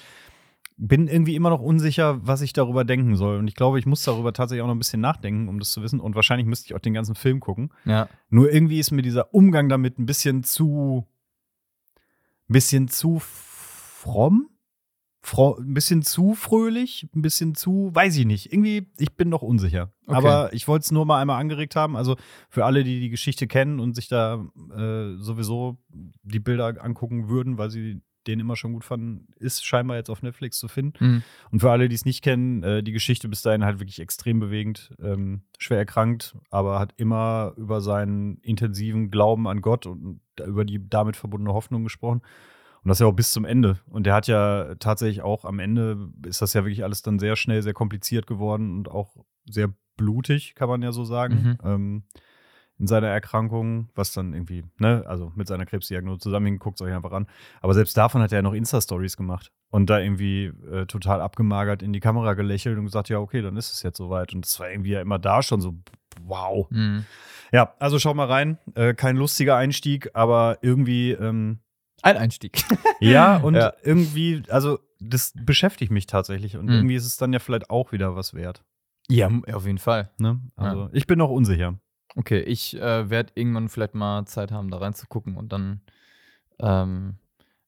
bin 0.81 1.09
irgendwie 1.09 1.35
immer 1.35 1.51
noch 1.51 1.61
unsicher, 1.61 2.25
was 2.25 2.41
ich 2.41 2.53
darüber 2.53 2.85
denken 2.85 3.17
soll. 3.17 3.39
Und 3.39 3.49
ich 3.49 3.57
glaube, 3.57 3.81
ich 3.81 3.87
muss 3.87 4.05
darüber 4.05 4.33
tatsächlich 4.33 4.63
auch 4.63 4.69
noch 4.69 4.77
ein 4.77 4.79
bisschen 4.79 5.01
nachdenken, 5.01 5.49
um 5.49 5.59
das 5.59 5.73
zu 5.73 5.83
wissen. 5.83 5.99
Und 5.99 6.15
wahrscheinlich 6.15 6.47
müsste 6.47 6.67
ich 6.67 6.75
auch 6.75 6.81
den 6.81 6.95
ganzen 6.95 7.17
Film 7.17 7.41
gucken. 7.41 7.73
ja. 7.85 8.09
Nur 8.31 8.53
irgendwie 8.53 8.79
ist 8.79 8.93
mir 8.93 9.03
dieser 9.03 9.35
Umgang 9.35 9.69
damit 9.69 9.99
ein 9.99 10.07
bisschen 10.07 10.45
zu, 10.45 11.05
ein 12.49 12.53
bisschen 12.53 12.87
zu 12.89 13.19
fromm, 13.19 14.49
Fro 14.51 14.58
ein 15.37 15.75
bisschen 15.75 16.03
zu 16.03 16.35
fröhlich, 16.35 17.09
ein 17.15 17.23
bisschen 17.23 17.55
zu, 17.55 17.91
weiß 17.93 18.17
ich 18.17 18.27
nicht. 18.27 18.53
Irgendwie, 18.53 18.87
ich 18.99 19.15
bin 19.15 19.29
noch 19.29 19.43
unsicher. 19.43 19.93
Okay. 20.07 20.17
Aber 20.17 20.53
ich 20.53 20.69
wollte 20.69 20.85
es 20.85 20.91
nur 20.91 21.05
mal 21.07 21.21
einmal 21.21 21.41
angeregt 21.41 21.77
haben. 21.77 21.97
Also 21.97 22.17
für 22.49 22.65
alle, 22.65 22.85
die 22.85 23.01
die 23.01 23.11
Geschichte 23.11 23.47
kennen 23.47 23.81
und 23.81 23.95
sich 23.95 24.09
da 24.09 24.45
äh, 24.77 25.17
sowieso 25.17 25.79
die 26.23 26.41
Bilder 26.41 26.83
angucken 26.83 27.29
würden, 27.29 27.59
weil 27.59 27.71
sie 27.71 28.01
den 28.29 28.41
immer 28.41 28.57
schon 28.57 28.75
gut 28.75 28.85
fanden, 28.85 29.27
ist 29.37 29.65
scheinbar 29.65 29.97
jetzt 29.97 30.11
auf 30.11 30.23
Netflix 30.23 30.59
zu 30.59 30.69
finden. 30.69 31.05
Mhm. 31.05 31.23
Und 31.51 31.61
für 31.61 31.71
alle, 31.71 31.89
die 31.89 31.95
es 31.95 32.05
nicht 32.05 32.23
kennen, 32.23 32.63
äh, 32.63 32.83
die 32.83 32.93
Geschichte 32.93 33.29
bis 33.29 33.43
dahin 33.43 33.65
halt 33.65 33.81
wirklich 33.81 34.01
extrem 34.01 34.39
bewegend, 34.39 34.91
ähm, 35.03 35.43
schwer 35.59 35.79
erkrankt, 35.79 36.37
aber 36.51 36.79
hat 36.79 36.93
immer 36.97 37.55
über 37.57 37.81
seinen 37.81 38.37
intensiven 38.39 39.11
Glauben 39.11 39.49
an 39.49 39.63
Gott 39.63 39.87
und 39.87 40.21
über 40.45 40.65
die 40.65 40.89
damit 40.89 41.17
verbundene 41.17 41.55
Hoffnung 41.55 41.83
gesprochen. 41.83 42.23
Und 42.83 42.89
das 42.89 42.99
ja 42.99 43.07
auch 43.07 43.13
bis 43.13 43.33
zum 43.33 43.45
Ende. 43.45 43.79
Und 43.87 44.05
der 44.05 44.15
hat 44.15 44.27
ja 44.27 44.75
tatsächlich 44.77 45.23
auch 45.23 45.45
am 45.45 45.59
Ende 45.59 46.11
ist 46.27 46.43
das 46.43 46.55
ja 46.55 46.65
wirklich 46.65 46.85
alles 46.85 47.03
dann 47.03 47.19
sehr 47.19 47.37
schnell, 47.37 47.63
sehr 47.63 47.75
kompliziert 47.75 48.27
geworden 48.27 48.77
und 48.77 48.91
auch 48.91 49.17
sehr 49.47 49.73
blutig, 49.97 50.55
kann 50.55 50.69
man 50.69 50.83
ja 50.83 50.93
so 50.93 51.05
sagen. 51.05 51.59
Ähm, 51.65 52.03
in 52.79 52.87
seiner 52.87 53.09
Erkrankung, 53.09 53.89
was 53.95 54.13
dann 54.13 54.33
irgendwie, 54.33 54.65
ne, 54.79 55.03
also 55.07 55.33
mit 55.35 55.49
seiner 55.49 55.67
Krebsdiagnose 55.67 56.21
zusammenhängt, 56.21 56.61
guckt 56.61 56.81
es 56.81 56.87
euch 56.87 56.95
einfach 56.95 57.11
an. 57.11 57.27
Aber 57.61 57.75
selbst 57.75 57.97
davon 57.97 58.23
hat 58.23 58.33
er 58.33 58.39
ja 58.39 58.43
noch 58.43 58.53
Insta-Stories 58.53 59.17
gemacht 59.17 59.53
und 59.71 59.91
da 59.91 59.99
irgendwie 59.99 60.53
äh, 60.71 60.87
total 60.87 61.21
abgemagert 61.21 61.83
in 61.83 61.93
die 61.93 62.01
Kamera 62.01 62.35
gelächelt 62.35 62.79
und 62.79 62.85
gesagt, 62.85 63.09
ja, 63.09 63.19
okay, 63.19 63.43
dann 63.43 63.57
ist 63.57 63.73
es 63.73 63.83
jetzt 63.83 63.99
soweit. 63.99 64.33
Und 64.33 64.45
das 64.45 64.59
war 64.61 64.71
irgendwie 64.71 64.93
ja 64.93 65.01
immer 65.01 65.19
da 65.19 65.43
schon 65.43 65.61
so, 65.61 65.75
wow. 66.23 66.71
Mhm. 66.71 67.05
Ja, 67.53 67.75
also 67.81 67.99
schau 67.99 68.15
mal 68.15 68.29
rein. 68.29 68.59
Äh, 68.75 68.95
kein 68.95 69.17
lustiger 69.17 69.57
Einstieg, 69.57 70.11
aber 70.15 70.59
irgendwie, 70.63 71.13
ähm, 71.13 71.59
Ein 72.03 72.17
Einstieg. 72.17 72.63
ja, 73.01 73.37
und 73.39 73.55
Ja. 73.55 73.73
irgendwie, 73.83 74.43
also 74.49 74.79
das 75.01 75.33
beschäftigt 75.37 75.91
mich 75.93 76.07
tatsächlich 76.07 76.57
und 76.57 76.67
Mhm. 76.67 76.73
irgendwie 76.73 76.95
ist 76.97 77.07
es 77.07 77.17
dann 77.17 77.33
ja 77.33 77.39
vielleicht 77.39 77.71
auch 77.71 77.93
wieder 77.93 78.17
was 78.17 78.35
wert. 78.35 78.63
ja, 79.09 79.31
auf 79.53 79.65
jeden 79.67 79.79
Fall. 79.79 80.11
Ne? 80.19 80.41
Also 80.57 80.91
ich 80.93 81.07
bin 81.07 81.19
noch 81.19 81.31
unsicher. 81.31 81.79
Okay, 82.17 82.41
ich 82.41 82.77
äh, 82.77 83.09
werde 83.11 83.33
irgendwann 83.37 83.69
vielleicht 83.69 83.95
mal 83.95 84.25
Zeit 84.27 84.51
haben, 84.53 84.71
da 84.71 84.79
reinzugucken 84.79 85.37
und 85.37 85.53
dann 85.53 85.81
ähm, 86.61 87.17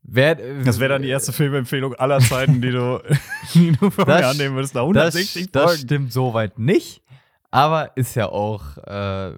werd, 0.02 0.40
Das 0.66 0.80
wäre 0.80 0.90
dann 0.94 1.02
die 1.02 1.08
erste 1.08 1.32
Filmempfehlung 1.32 1.94
aller 1.94 2.18
Zeiten, 2.20 2.60
die 2.60 2.70
du, 2.72 3.00
die 3.54 3.72
du 3.72 3.90
von 3.90 4.06
Das- 4.06 4.20
mir 4.20 4.26
annehmen 4.28 4.54
würdest. 4.56 4.74
Das, 4.74 4.80
160 4.82 5.52
das 5.52 5.62
Folgen. 5.64 5.78
stimmt 5.82 6.12
soweit 6.12 6.58
nicht, 6.58 7.02
aber 7.50 7.96
ist 7.96 8.14
ja 8.16 8.28
auch 8.28 8.76
äh, 8.78 9.34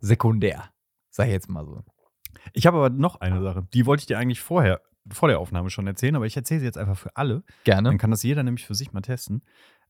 sekundär. 0.00 0.70
Sag 1.10 1.26
ich 1.26 1.32
jetzt 1.32 1.48
mal 1.48 1.64
so. 1.64 1.82
Ich 2.52 2.66
habe 2.66 2.76
aber 2.78 2.90
noch 2.90 3.20
eine 3.20 3.42
Sache. 3.42 3.66
Die 3.72 3.86
wollte 3.86 4.02
ich 4.02 4.06
dir 4.06 4.18
eigentlich 4.18 4.40
vorher, 4.40 4.80
vor 5.10 5.28
der 5.28 5.38
Aufnahme 5.38 5.70
schon 5.70 5.86
erzählen, 5.86 6.16
aber 6.16 6.26
ich 6.26 6.36
erzähle 6.36 6.60
sie 6.60 6.66
jetzt 6.66 6.78
einfach 6.78 6.96
für 6.98 7.16
alle. 7.16 7.42
Gerne. 7.64 7.88
Dann 7.88 7.98
kann 7.98 8.10
das 8.10 8.22
jeder 8.22 8.42
nämlich 8.42 8.66
für 8.66 8.74
sich 8.74 8.92
mal 8.92 9.00
testen. 9.02 9.42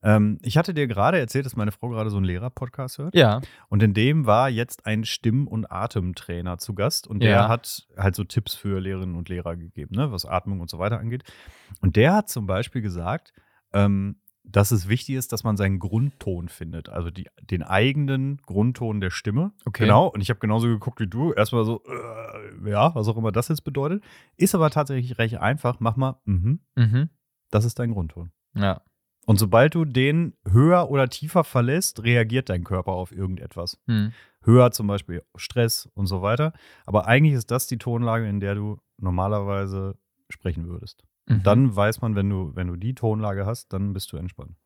Ähm, 0.03 0.39
ich 0.43 0.59
hatte 0.59 0.75
dir 0.75 0.87
gerade 0.87 1.19
erzählt, 1.19 1.47
dass 1.47 1.57
meine 1.57 1.73
Frau 1.73 1.89
gerade 1.89 2.11
so 2.11 2.17
einen 2.19 2.27
Lehrer-Podcast 2.27 2.99
hört. 2.99 3.15
Ja. 3.15 3.41
Und 3.69 3.83
in 3.83 3.95
dem 3.95 4.27
war 4.27 4.51
jetzt 4.51 4.85
ein 4.87 5.05
Stimm- 5.05 5.49
und 5.49 5.71
Atemtrainer 5.71 6.59
zu 6.59 6.75
Gast. 6.75 7.07
Und 7.07 7.21
der 7.23 7.31
Ja. 7.31 7.49
hat 7.49 7.87
halt 7.97 8.15
so 8.15 8.25
Tipps 8.25 8.55
für 8.55 8.81
Lehrerinnen 8.81 9.15
und 9.15 9.29
Lehrer 9.31 9.57
gegeben, 9.57 9.95
ne, 9.97 10.13
was 10.13 10.27
Atmung 10.27 10.61
und 10.61 10.69
so 10.69 10.79
weiter 10.79 10.99
angeht. 10.99 11.23
Und 11.81 11.97
der 11.97 12.13
hat 12.15 12.29
zum 12.29 12.47
Beispiel 12.47 12.83
gesagt, 12.83 13.33
ähm, 13.73 14.17
dass 14.45 14.71
es 14.71 14.89
wichtig 14.89 15.17
ist, 15.17 15.33
dass 15.33 15.43
man 15.43 15.57
seinen 15.57 15.79
Grundton 15.79 16.49
findet, 16.49 16.89
also 16.89 17.11
die, 17.11 17.27
den 17.43 17.63
eigenen 17.63 18.37
Grundton 18.43 19.01
der 19.01 19.11
Stimme. 19.11 19.53
Okay. 19.65 19.85
Genau. 19.85 20.07
Und 20.07 20.21
ich 20.21 20.29
habe 20.31 20.39
genauso 20.39 20.69
geguckt 20.69 21.01
wie 21.01 21.07
du. 21.07 21.33
Erstmal 21.33 21.65
so, 21.65 21.83
äh, 21.85 22.71
ja, 22.71 22.95
was 22.95 23.09
auch 23.09 23.17
immer 23.17 23.33
das 23.33 23.49
jetzt 23.49 23.65
bedeutet. 23.65 24.05
Ist 24.37 24.55
aber 24.55 24.71
tatsächlich 24.71 25.19
recht 25.19 25.39
einfach. 25.39 25.81
Mach 25.81 25.97
mal, 25.97 26.21
mhm, 26.25 26.61
Mhm. 26.77 27.09
das 27.51 27.65
ist 27.65 27.79
dein 27.79 27.93
Grundton. 27.93 28.31
Ja. 28.55 28.83
Und 29.27 29.39
sobald 29.39 29.75
du 29.75 29.87
den 29.87 30.35
höher 30.47 30.91
oder 30.91 31.09
tiefer 31.09 31.45
verlässt, 31.45 32.03
reagiert 32.05 32.51
dein 32.51 32.63
Körper 32.63 32.93
auf 32.93 33.11
irgendetwas. 33.11 33.81
Hm. 33.87 34.13
Höher 34.43 34.71
zum 34.71 34.87
Beispiel 34.87 35.23
Stress 35.35 35.89
und 35.95 36.07
so 36.07 36.21
weiter. 36.21 36.53
Aber 36.85 37.07
eigentlich 37.07 37.33
ist 37.33 37.51
das 37.51 37.67
die 37.67 37.79
Tonlage, 37.79 38.29
in 38.29 38.41
der 38.41 38.55
du 38.55 38.79
normalerweise 38.99 39.97
sprechen 40.29 40.69
würdest. 40.69 41.03
Mhm. 41.27 41.43
Dann 41.43 41.77
weiß 41.77 42.01
man, 42.01 42.15
wenn 42.15 42.29
du, 42.29 42.55
wenn 42.55 42.67
du 42.69 42.77
die 42.77 42.95
Tonlage 42.95 43.47
hast, 43.47 43.73
dann 43.73 43.93
bist 43.93 44.13
du 44.13 44.17
entspannt. 44.17 44.57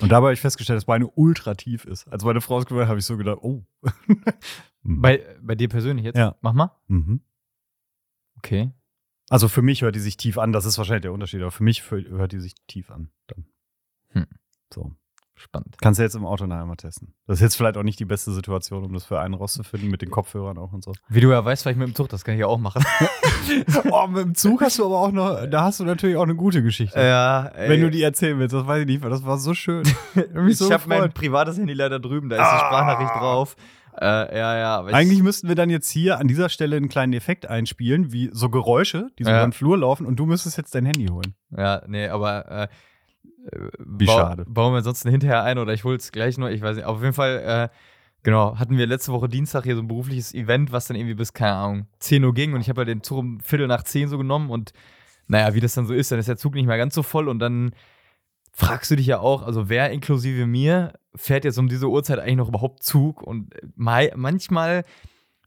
Und 0.00 0.10
dabei 0.10 0.26
habe 0.26 0.34
ich 0.34 0.40
festgestellt, 0.40 0.76
dass 0.76 0.86
meine 0.86 1.06
ultra 1.06 1.54
tief 1.54 1.84
ist. 1.84 2.08
Als 2.08 2.24
meine 2.24 2.40
Frau 2.40 2.58
es 2.58 2.66
gehört 2.66 2.84
hat, 2.84 2.88
habe 2.90 2.98
ich 2.98 3.06
so 3.06 3.16
gedacht, 3.16 3.38
oh. 3.42 3.64
Bei, 4.86 5.24
bei 5.40 5.54
dir 5.54 5.68
persönlich 5.68 6.04
jetzt? 6.04 6.16
Ja. 6.18 6.36
Mach 6.42 6.52
mal. 6.52 6.70
mhm. 6.88 7.20
Okay. 8.36 8.70
Also 9.30 9.48
für 9.48 9.62
mich 9.62 9.80
hört 9.80 9.94
die 9.94 10.00
sich 10.00 10.18
tief 10.18 10.36
an, 10.36 10.52
das 10.52 10.66
ist 10.66 10.76
wahrscheinlich 10.76 11.02
der 11.02 11.12
Unterschied, 11.14 11.40
aber 11.40 11.50
für 11.50 11.62
mich 11.62 11.90
hört 11.90 12.32
die 12.32 12.40
sich 12.40 12.54
tief 12.66 12.90
an. 12.90 13.10
Dann. 13.26 13.46
Hm. 14.08 14.26
So. 14.72 14.94
Spannend. 15.36 15.74
Kannst 15.80 15.98
du 15.98 16.04
jetzt 16.04 16.14
im 16.14 16.24
Auto 16.24 16.46
nachher 16.46 16.64
mal 16.64 16.76
testen. 16.76 17.12
Das 17.26 17.38
ist 17.38 17.42
jetzt 17.42 17.56
vielleicht 17.56 17.76
auch 17.76 17.82
nicht 17.82 17.98
die 17.98 18.04
beste 18.04 18.30
Situation, 18.32 18.84
um 18.84 18.92
das 18.92 19.04
für 19.04 19.18
einen 19.20 19.34
rauszufinden, 19.34 19.90
mit 19.90 20.00
den 20.00 20.10
Kopfhörern 20.10 20.58
auch 20.58 20.72
und 20.72 20.84
so. 20.84 20.92
Wie 21.08 21.20
du 21.20 21.30
ja 21.30 21.44
weißt, 21.44 21.66
ich 21.66 21.76
mit 21.76 21.88
dem 21.88 21.94
Zug, 21.96 22.08
das 22.08 22.24
kann 22.24 22.34
ich 22.34 22.40
ja 22.40 22.46
auch 22.46 22.58
machen. 22.58 22.84
oh, 23.90 24.06
mit 24.06 24.22
dem 24.24 24.34
Zug 24.36 24.60
hast 24.62 24.78
du 24.78 24.84
aber 24.84 24.98
auch 25.00 25.10
noch, 25.12 25.46
da 25.46 25.64
hast 25.64 25.80
du 25.80 25.84
natürlich 25.84 26.16
auch 26.16 26.22
eine 26.22 26.36
gute 26.36 26.62
Geschichte. 26.62 27.00
ja, 27.00 27.46
ey. 27.46 27.68
Wenn 27.68 27.80
du 27.80 27.90
die 27.90 28.02
erzählen 28.02 28.38
willst, 28.38 28.54
das 28.54 28.66
weiß 28.66 28.82
ich 28.82 28.86
nicht, 28.86 29.02
weil 29.02 29.10
das 29.10 29.24
war 29.24 29.38
so 29.38 29.54
schön. 29.54 29.82
Ich 30.48 30.58
so 30.58 30.70
habe 30.72 30.84
mein 30.88 31.12
privates 31.12 31.58
Handy 31.58 31.72
leider 31.74 31.98
drüben, 31.98 32.28
da 32.28 32.36
ist 32.36 32.42
Ah. 32.42 32.54
die 32.54 32.64
Sprachnachricht 32.66 33.14
drauf. 33.14 33.56
Äh, 34.00 34.36
ja, 34.38 34.56
ja. 34.56 34.84
Eigentlich 34.86 35.22
müssten 35.22 35.48
wir 35.48 35.54
dann 35.54 35.70
jetzt 35.70 35.88
hier 35.90 36.18
an 36.18 36.26
dieser 36.28 36.48
Stelle 36.48 36.76
einen 36.76 36.88
kleinen 36.88 37.12
Effekt 37.12 37.46
einspielen, 37.46 38.12
wie 38.12 38.28
so 38.32 38.50
Geräusche, 38.50 39.08
die 39.18 39.24
so 39.24 39.30
Ja. 39.30 39.38
über 39.38 39.46
den 39.48 39.52
Flur 39.52 39.78
laufen 39.78 40.04
und 40.06 40.16
du 40.16 40.26
müsstest 40.26 40.56
jetzt 40.58 40.74
dein 40.74 40.84
Handy 40.84 41.06
holen. 41.06 41.34
Ja, 41.56 41.82
nee, 41.86 42.08
aber 42.08 42.48
äh, 42.50 42.68
Wie 43.78 44.06
bau, 44.06 44.16
schade. 44.16 44.44
Bauen 44.48 44.72
wir 44.72 44.78
ansonsten 44.78 45.10
hinterher 45.10 45.42
ein 45.44 45.58
oder 45.58 45.72
ich 45.72 45.84
hol's 45.84 46.12
gleich 46.12 46.38
nur, 46.38 46.50
ich 46.50 46.62
weiß 46.62 46.76
nicht. 46.76 46.84
Auf 46.86 47.00
jeden 47.02 47.12
Fall, 47.12 47.70
äh, 47.72 47.76
genau, 48.22 48.58
hatten 48.58 48.78
wir 48.78 48.86
letzte 48.86 49.12
Woche 49.12 49.28
Dienstag 49.28 49.64
hier 49.64 49.76
so 49.76 49.82
ein 49.82 49.88
berufliches 49.88 50.32
Event, 50.34 50.72
was 50.72 50.86
dann 50.86 50.96
irgendwie 50.96 51.14
bis, 51.14 51.32
keine 51.32 51.52
Ahnung, 51.54 51.86
10 51.98 52.24
Uhr 52.24 52.32
ging 52.34 52.54
und 52.54 52.60
ich 52.60 52.68
habe 52.68 52.80
halt 52.80 52.88
den 52.88 53.02
Zug 53.02 53.18
um 53.18 53.40
Viertel 53.40 53.66
nach 53.66 53.82
10 53.82 54.08
so 54.08 54.18
genommen 54.18 54.50
und 54.50 54.72
naja, 55.26 55.54
wie 55.54 55.60
das 55.60 55.74
dann 55.74 55.86
so 55.86 55.94
ist, 55.94 56.10
dann 56.12 56.18
ist 56.18 56.28
der 56.28 56.36
Zug 56.36 56.54
nicht 56.54 56.66
mehr 56.66 56.76
ganz 56.78 56.94
so 56.94 57.02
voll 57.02 57.28
und 57.28 57.38
dann 57.38 57.74
fragst 58.52 58.90
du 58.90 58.96
dich 58.96 59.06
ja 59.06 59.18
auch, 59.18 59.42
also 59.42 59.68
wer 59.68 59.90
inklusive 59.90 60.46
mir 60.46 60.92
fährt 61.16 61.44
jetzt 61.44 61.58
um 61.58 61.68
diese 61.68 61.88
Uhrzeit 61.88 62.18
eigentlich 62.18 62.36
noch 62.36 62.48
überhaupt 62.48 62.82
Zug 62.82 63.22
und 63.22 63.52
mei- 63.76 64.12
manchmal 64.16 64.84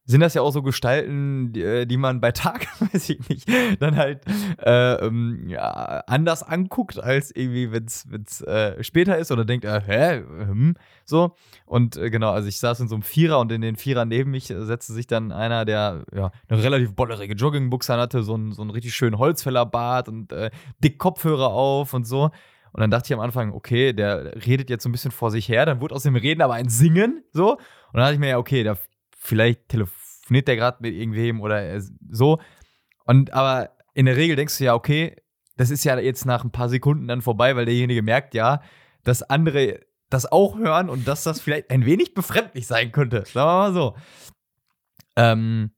sind 0.07 0.21
das 0.21 0.33
ja 0.33 0.41
auch 0.41 0.51
so 0.51 0.63
Gestalten, 0.63 1.51
die, 1.51 1.61
äh, 1.61 1.85
die 1.85 1.97
man 1.97 2.21
bei 2.21 2.31
Tag, 2.37 2.67
weiß 2.79 3.09
ich 3.09 3.29
nicht, 3.29 3.47
dann 3.79 3.97
halt 3.97 4.21
äh, 4.65 4.93
ähm, 5.05 5.43
ja, 5.49 6.01
anders 6.07 6.43
anguckt, 6.43 6.97
als 6.97 7.29
irgendwie, 7.35 7.71
wenn 7.71 7.83
es 7.85 8.41
äh, 8.41 8.81
später 8.83 9.17
ist 9.17 9.31
oder 9.31 9.43
denkt, 9.43 9.65
äh, 9.65 9.81
hä, 9.85 10.23
hm, 10.25 10.75
so. 11.03 11.35
Und 11.65 11.97
äh, 11.97 12.09
genau, 12.09 12.31
also 12.31 12.47
ich 12.47 12.57
saß 12.57 12.79
in 12.79 12.87
so 12.87 12.95
einem 12.95 13.03
Vierer 13.03 13.39
und 13.39 13.51
in 13.51 13.61
den 13.61 13.75
Vierer 13.75 14.05
neben 14.05 14.31
mich 14.31 14.49
äh, 14.49 14.65
setzte 14.65 14.93
sich 14.93 15.07
dann 15.07 15.33
einer, 15.33 15.65
der 15.65 16.05
ja 16.15 16.31
eine 16.47 16.63
relativ 16.63 16.93
bollerige 16.93 17.35
Joggingbuchse 17.35 17.93
hatte, 17.97 18.23
so 18.23 18.35
einen 18.35 18.53
so 18.53 18.61
einen 18.61 18.71
richtig 18.71 18.95
schönen 18.95 19.17
Holzfällerbart 19.17 20.07
und 20.07 20.31
äh, 20.31 20.51
dick 20.81 20.99
Kopfhörer 20.99 21.49
auf 21.49 21.93
und 21.93 22.07
so. 22.07 22.31
Und 22.71 22.81
dann 22.81 22.91
dachte 22.91 23.07
ich 23.07 23.13
am 23.13 23.19
Anfang, 23.19 23.53
okay, 23.53 23.91
der 23.91 24.45
redet 24.45 24.69
jetzt 24.69 24.83
so 24.83 24.89
ein 24.89 24.91
bisschen 24.91 25.11
vor 25.11 25.31
sich 25.31 25.49
her, 25.49 25.65
dann 25.65 25.81
wurde 25.81 25.95
aus 25.95 26.03
dem 26.03 26.15
Reden 26.15 26.41
aber 26.41 26.53
ein 26.53 26.69
Singen, 26.69 27.23
so. 27.33 27.53
Und 27.53 27.59
dann 27.93 28.03
dachte 28.03 28.13
ich 28.13 28.19
mir, 28.19 28.29
ja, 28.29 28.37
okay, 28.37 28.63
da 28.63 28.77
vielleicht 29.27 29.69
telefoniert 29.69 30.47
der 30.47 30.55
gerade 30.55 30.77
mit 30.81 30.93
irgendwem 30.95 31.41
oder 31.41 31.61
er- 31.61 31.81
so. 32.09 32.39
Und 33.05 33.33
aber 33.33 33.71
in 33.93 34.05
der 34.05 34.15
Regel 34.15 34.35
denkst 34.35 34.57
du 34.57 34.63
ja, 34.63 34.73
okay, 34.73 35.15
das 35.55 35.69
ist 35.69 35.83
ja 35.83 35.97
jetzt 35.99 36.25
nach 36.25 36.43
ein 36.43 36.51
paar 36.51 36.69
Sekunden 36.69 37.07
dann 37.07 37.21
vorbei, 37.21 37.55
weil 37.55 37.65
derjenige 37.65 38.01
merkt 38.01 38.33
ja, 38.33 38.61
dass 39.03 39.23
andere 39.23 39.79
das 40.09 40.31
auch 40.31 40.57
hören 40.57 40.89
und 40.89 41.07
dass 41.07 41.23
das 41.23 41.41
vielleicht 41.41 41.69
ein 41.69 41.85
wenig 41.85 42.13
befremdlich 42.13 42.67
sein 42.67 42.91
könnte. 42.91 43.23
Sagen 43.25 43.33
wir 43.35 43.45
mal 43.45 43.73
so. 43.73 43.95
Ähm, 45.15 45.71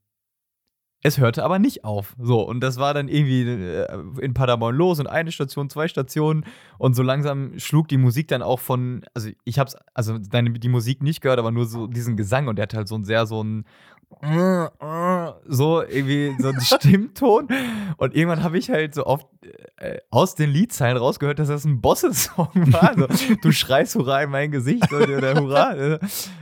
es 1.02 1.18
hörte 1.18 1.44
aber 1.44 1.60
nicht 1.60 1.86
auf. 1.86 2.16
So, 2.20 2.42
und 2.42 2.60
das 2.62 2.78
war 2.78 2.94
dann 2.94 3.08
irgendwie 3.08 3.44
äh, 3.44 3.88
in 4.22 4.34
Paderborn 4.34 4.76
los 4.76 5.00
und 5.00 5.08
eine 5.08 5.32
Station, 5.32 5.70
zwei 5.70 5.88
Stationen 5.88 6.46
und 6.78 6.96
so 6.96 7.04
langsam 7.04 7.58
schlug 7.58 7.88
die 7.88 7.98
Musik 7.98 8.28
dann 8.28 8.42
auch 8.42 8.60
von, 8.60 9.06
also 9.14 9.30
ich 9.46 9.60
hab's, 9.60 9.78
also 9.94 10.18
deine, 10.18 10.52
die 10.52 10.70
Musik 10.70 11.02
nicht 11.02 11.22
gehört, 11.22 11.40
aber 11.40 11.52
nur 11.52 11.66
so 11.66 11.88
diesen 11.88 12.18
Gesang 12.18 12.48
und 12.48 12.58
der 12.58 12.64
hat 12.64 12.74
halt 12.74 12.88
so 12.88 12.96
ein 12.96 13.06
sehr 13.06 13.26
so 13.26 13.42
ein 13.42 13.66
so 15.48 15.82
irgendwie 15.82 16.36
so 16.40 16.50
einen 16.50 16.62
Stimmton 16.62 17.48
und 17.98 18.16
irgendwann 18.16 18.44
habe 18.44 18.58
ich 18.58 18.70
halt 18.70 18.94
so 18.94 19.06
oft 19.06 19.28
äh, 19.78 20.00
aus 20.10 20.36
den 20.36 20.50
Liedzeilen 20.50 20.98
rausgehört, 20.98 21.40
dass 21.40 21.48
das 21.48 21.64
ein 21.64 21.80
Bosse-Song 21.80 22.50
war. 22.74 22.90
Also, 22.90 23.08
du 23.42 23.52
schreist 23.54 23.96
Hurra 23.96 24.24
in 24.24 24.30
mein 24.30 24.52
Gesicht 24.52 24.92
oder, 24.92 25.18
oder 25.18 25.36
Hurra. 25.42 25.76
äh. 25.76 26.00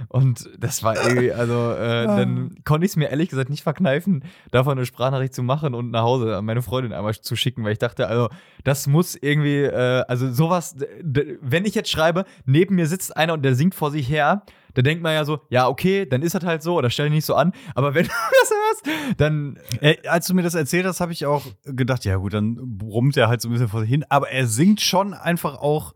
Und 0.10 0.50
das 0.58 0.82
war 0.82 0.96
irgendwie, 0.96 1.32
also 1.32 1.72
äh, 1.74 2.06
dann 2.06 2.56
konnte 2.64 2.86
ich 2.86 2.94
es 2.94 2.96
mir 2.96 3.10
ehrlich 3.10 3.30
gesagt 3.30 3.50
nicht 3.50 3.62
verkneifen, 3.62 4.24
davon 4.50 4.78
eine 4.78 4.86
Sprachnachricht 4.86 5.36
zu 5.36 5.44
machen 5.44 5.76
und 5.76 5.92
nach 5.92 6.04
Hause 6.04 6.38
an 6.38 6.46
meine 6.46 6.64
Freundin 6.64 6.94
einmal 6.94 7.14
zu 7.14 7.36
schicken, 7.36 7.64
weil 7.64 7.74
ich 7.74 7.80
dachte, 7.80 8.08
also 8.08 8.30
das 8.64 8.88
muss 8.88 9.16
irgendwie, 9.16 9.64
äh, 9.64 10.04
also 10.08 10.32
sowas, 10.32 10.76
wenn 11.04 11.66
ich 11.66 11.76
jetzt 11.76 11.92
schreibe, 11.92 12.26
neben 12.46 12.76
mir 12.76 12.88
sitzt 12.88 13.16
einer 13.16 13.34
und 13.34 13.44
der 13.44 13.54
singt 13.54 13.76
vor 13.76 13.92
sich 13.92 14.10
her, 14.10 14.44
da 14.78 14.84
denkt 14.84 15.02
man 15.02 15.12
ja 15.16 15.26
so, 15.26 15.40
ja, 15.50 15.68
okay, 15.68 16.06
dann 16.06 16.22
ist 16.22 16.36
das 16.36 16.44
halt 16.44 16.62
so 16.62 16.76
oder 16.78 16.92
stell 16.92 17.08
dich 17.08 17.16
nicht 17.16 17.26
so 17.26 17.34
an. 17.34 17.52
Aber 17.74 17.96
wenn 17.96 18.04
du 18.06 18.12
das 18.12 18.52
hörst, 18.52 19.20
dann 19.20 19.58
Äh, 19.82 20.08
als 20.08 20.28
du 20.28 20.36
mir 20.36 20.44
das 20.44 20.54
erzählt 20.54 20.86
hast, 20.86 21.02
habe 21.02 21.12
ich 21.14 21.26
auch 21.26 21.44
gedacht, 21.66 22.06
ja 22.06 22.18
gut, 22.18 22.36
dann 22.36 22.78
brummt 22.78 23.18
er 23.18 23.28
halt 23.28 23.42
so 23.42 23.50
ein 23.50 23.54
bisschen 23.54 23.70
vor 23.70 23.82
sich 23.82 23.90
hin. 23.90 24.06
Aber 24.10 24.30
er 24.30 24.46
singt 24.46 24.80
schon 24.80 25.16
einfach 25.16 25.56
auch 25.58 25.96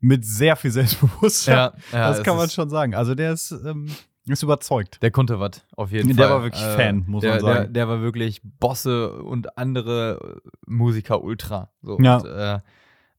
mit 0.00 0.26
sehr 0.26 0.56
viel 0.56 0.70
Selbstbewusstsein. 0.70 1.54
ja, 1.56 1.72
ja 1.92 2.08
das 2.10 2.22
kann 2.22 2.36
man 2.36 2.50
schon 2.50 2.68
sagen. 2.68 2.94
Also 2.94 3.14
der 3.14 3.32
ist, 3.32 3.50
ähm, 3.50 3.86
ist 4.26 4.42
überzeugt. 4.42 5.02
Der 5.02 5.10
konnte 5.10 5.40
was, 5.40 5.64
auf 5.74 5.90
jeden 5.90 6.14
Der 6.14 6.26
Fall. 6.26 6.34
war 6.34 6.42
wirklich 6.42 6.62
Fan, 6.62 7.04
muss 7.06 7.22
der, 7.22 7.30
man 7.30 7.40
sagen. 7.40 7.54
Der, 7.54 7.68
der 7.68 7.88
war 7.88 8.02
wirklich 8.02 8.42
Bosse 8.44 9.10
und 9.22 9.56
andere 9.56 10.42
Musiker 10.66 11.22
ultra. 11.24 11.70
So, 11.80 11.98
Ja. 11.98 12.16
Und, 12.18 12.26
äh, 12.26 12.58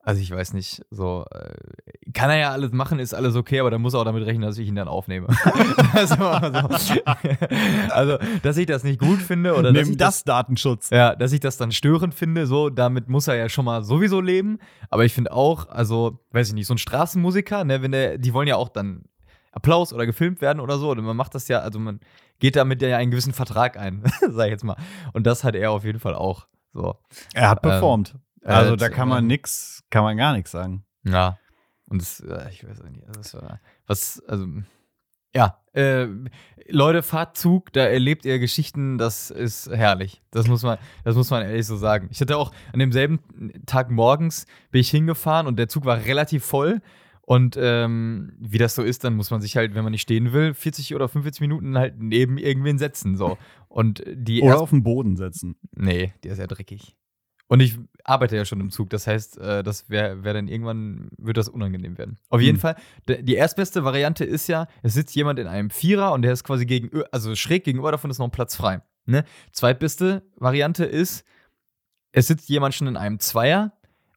also 0.09 0.21
ich 0.21 0.31
weiß 0.31 0.53
nicht, 0.53 0.81
so 0.89 1.23
äh, 1.31 2.11
kann 2.13 2.31
er 2.31 2.37
ja 2.37 2.51
alles 2.51 2.71
machen, 2.71 2.97
ist 2.97 3.13
alles 3.13 3.35
okay, 3.35 3.59
aber 3.59 3.69
dann 3.69 3.79
muss 3.81 3.93
er 3.93 3.99
auch 3.99 4.05
damit 4.05 4.25
rechnen, 4.25 4.41
dass 4.41 4.57
ich 4.57 4.67
ihn 4.67 4.73
dann 4.73 4.87
aufnehme. 4.87 5.27
also, 5.93 6.15
also, 6.25 6.99
also, 7.91 8.17
dass 8.41 8.57
ich 8.57 8.65
das 8.65 8.83
nicht 8.83 8.99
gut 8.99 9.21
finde 9.21 9.53
oder 9.53 9.71
dass 9.71 9.83
Nimm 9.83 9.91
ich 9.91 9.97
das 9.97 10.23
Datenschutz. 10.23 10.89
ja, 10.89 11.15
dass 11.15 11.31
ich 11.31 11.39
das 11.41 11.57
dann 11.57 11.71
störend 11.71 12.15
finde, 12.15 12.47
so, 12.47 12.71
damit 12.71 13.07
muss 13.07 13.27
er 13.27 13.35
ja 13.35 13.49
schon 13.49 13.65
mal 13.65 13.83
sowieso 13.83 14.19
leben. 14.19 14.57
Aber 14.89 15.05
ich 15.05 15.13
finde 15.13 15.31
auch, 15.31 15.69
also, 15.69 16.19
weiß 16.31 16.47
ich 16.47 16.53
nicht, 16.55 16.65
so 16.67 16.73
ein 16.73 16.79
Straßenmusiker, 16.79 17.63
ne, 17.63 17.83
wenn 17.83 17.91
der, 17.91 18.17
die 18.17 18.33
wollen 18.33 18.47
ja 18.47 18.55
auch 18.55 18.69
dann 18.69 19.03
Applaus 19.51 19.93
oder 19.93 20.07
gefilmt 20.07 20.41
werden 20.41 20.59
oder 20.59 20.79
so. 20.79 20.89
Und 20.89 21.01
man 21.03 21.15
macht 21.17 21.35
das 21.35 21.47
ja, 21.49 21.59
also 21.59 21.77
man 21.77 21.99
geht 22.39 22.55
damit 22.55 22.81
ja 22.81 22.97
einen 22.97 23.11
gewissen 23.11 23.33
Vertrag 23.33 23.77
ein, 23.77 24.03
sag 24.29 24.45
ich 24.45 24.51
jetzt 24.51 24.63
mal. 24.63 24.77
Und 25.13 25.27
das 25.27 25.43
hat 25.43 25.53
er 25.55 25.71
auf 25.71 25.83
jeden 25.83 25.99
Fall 25.99 26.15
auch. 26.15 26.47
So. 26.73 26.95
Er 27.33 27.49
hat 27.49 27.59
Ähm, 27.63 27.69
performt. 27.71 28.15
er 28.15 28.19
also 28.43 28.73
hat, 28.73 28.81
da 28.81 28.89
kann 28.89 29.07
man 29.07 29.27
nix, 29.27 29.83
kann 29.89 30.03
man 30.03 30.17
gar 30.17 30.33
nichts 30.33 30.51
sagen. 30.51 30.85
Ja. 31.03 31.37
Und 31.87 32.01
das, 32.01 32.19
äh, 32.19 32.49
ich 32.51 32.67
weiß 32.67 32.81
auch 32.81 32.89
nicht, 32.89 33.05
also 33.07 33.19
das 33.21 33.33
war, 33.33 33.59
was, 33.87 34.23
also, 34.27 34.45
ja, 35.33 35.59
äh, 35.73 36.07
Leute, 36.69 37.01
fahrt 37.01 37.35
Zug, 37.35 37.73
da 37.73 37.81
erlebt 37.81 38.25
ihr 38.25 38.39
Geschichten, 38.39 38.97
das 38.97 39.31
ist 39.31 39.69
herrlich. 39.69 40.21
Das 40.31 40.47
muss 40.47 40.63
man, 40.63 40.77
das 41.03 41.15
muss 41.15 41.31
man 41.31 41.43
ehrlich 41.43 41.65
so 41.65 41.77
sagen. 41.77 42.07
Ich 42.11 42.21
hatte 42.21 42.37
auch 42.37 42.51
an 42.73 42.79
demselben 42.79 43.19
Tag 43.65 43.89
morgens 43.89 44.45
bin 44.71 44.81
ich 44.81 44.89
hingefahren 44.89 45.47
und 45.47 45.57
der 45.57 45.67
Zug 45.67 45.85
war 45.85 46.05
relativ 46.05 46.45
voll. 46.45 46.81
Und 47.21 47.57
ähm, 47.59 48.33
wie 48.39 48.57
das 48.57 48.73
so 48.73 48.81
ist, 48.81 49.03
dann 49.03 49.15
muss 49.15 49.29
man 49.29 49.39
sich 49.39 49.55
halt, 49.55 49.75
wenn 49.75 49.83
man 49.83 49.91
nicht 49.91 50.01
stehen 50.01 50.33
will, 50.33 50.55
40 50.55 50.95
oder 50.95 51.07
45 51.07 51.41
Minuten 51.41 51.77
halt 51.77 51.95
neben 51.99 52.39
irgendwen 52.39 52.79
setzen. 52.79 53.17
So. 53.17 53.37
Und 53.67 54.03
die 54.11 54.41
Oder 54.41 54.59
auf 54.59 54.71
den 54.71 54.81
Boden 54.81 55.15
setzen. 55.15 55.55
Nee, 55.75 56.13
der 56.23 56.33
ist 56.33 56.39
ja 56.39 56.47
dreckig. 56.47 56.95
Und 57.49 57.61
ich 57.61 57.79
arbeite 58.03 58.35
ja 58.35 58.45
schon 58.45 58.59
im 58.59 58.69
Zug, 58.69 58.91
das 58.91 59.07
heißt, 59.07 59.39
äh, 59.39 59.63
das 59.63 59.89
wäre 59.89 60.23
wär 60.23 60.33
dann 60.33 60.47
irgendwann, 60.47 61.09
wird 61.17 61.35
das 61.35 61.49
unangenehm 61.49 61.97
werden. 61.97 62.19
Auf 62.29 62.41
jeden 62.41 62.61
Hm. 62.61 62.61
Fall, 62.61 62.75
die 63.07 63.33
erstbeste 63.33 63.83
Variante 63.83 64.23
ist 64.23 64.47
ja, 64.47 64.67
es 64.83 64.93
sitzt 64.93 65.15
jemand 65.15 65.39
in 65.39 65.47
einem 65.47 65.71
Vierer 65.71 66.13
und 66.13 66.21
der 66.21 66.31
ist 66.31 66.43
quasi 66.43 66.67
gegenüber, 66.67 67.07
also 67.11 67.35
schräg 67.35 67.63
gegenüber 67.63 67.91
davon 67.91 68.11
ist 68.11 68.19
noch 68.19 68.27
ein 68.27 68.31
Platz 68.31 68.55
frei. 68.55 68.81
Ne? 69.05 69.25
Zweitbeste 69.51 70.23
Variante 70.35 70.85
ist, 70.85 71.25
es 72.11 72.27
sitzt 72.27 72.49
jemand 72.49 72.75
schon 72.75 72.87
in 72.87 72.97
einem 72.97 73.19
Zweier 73.19 73.73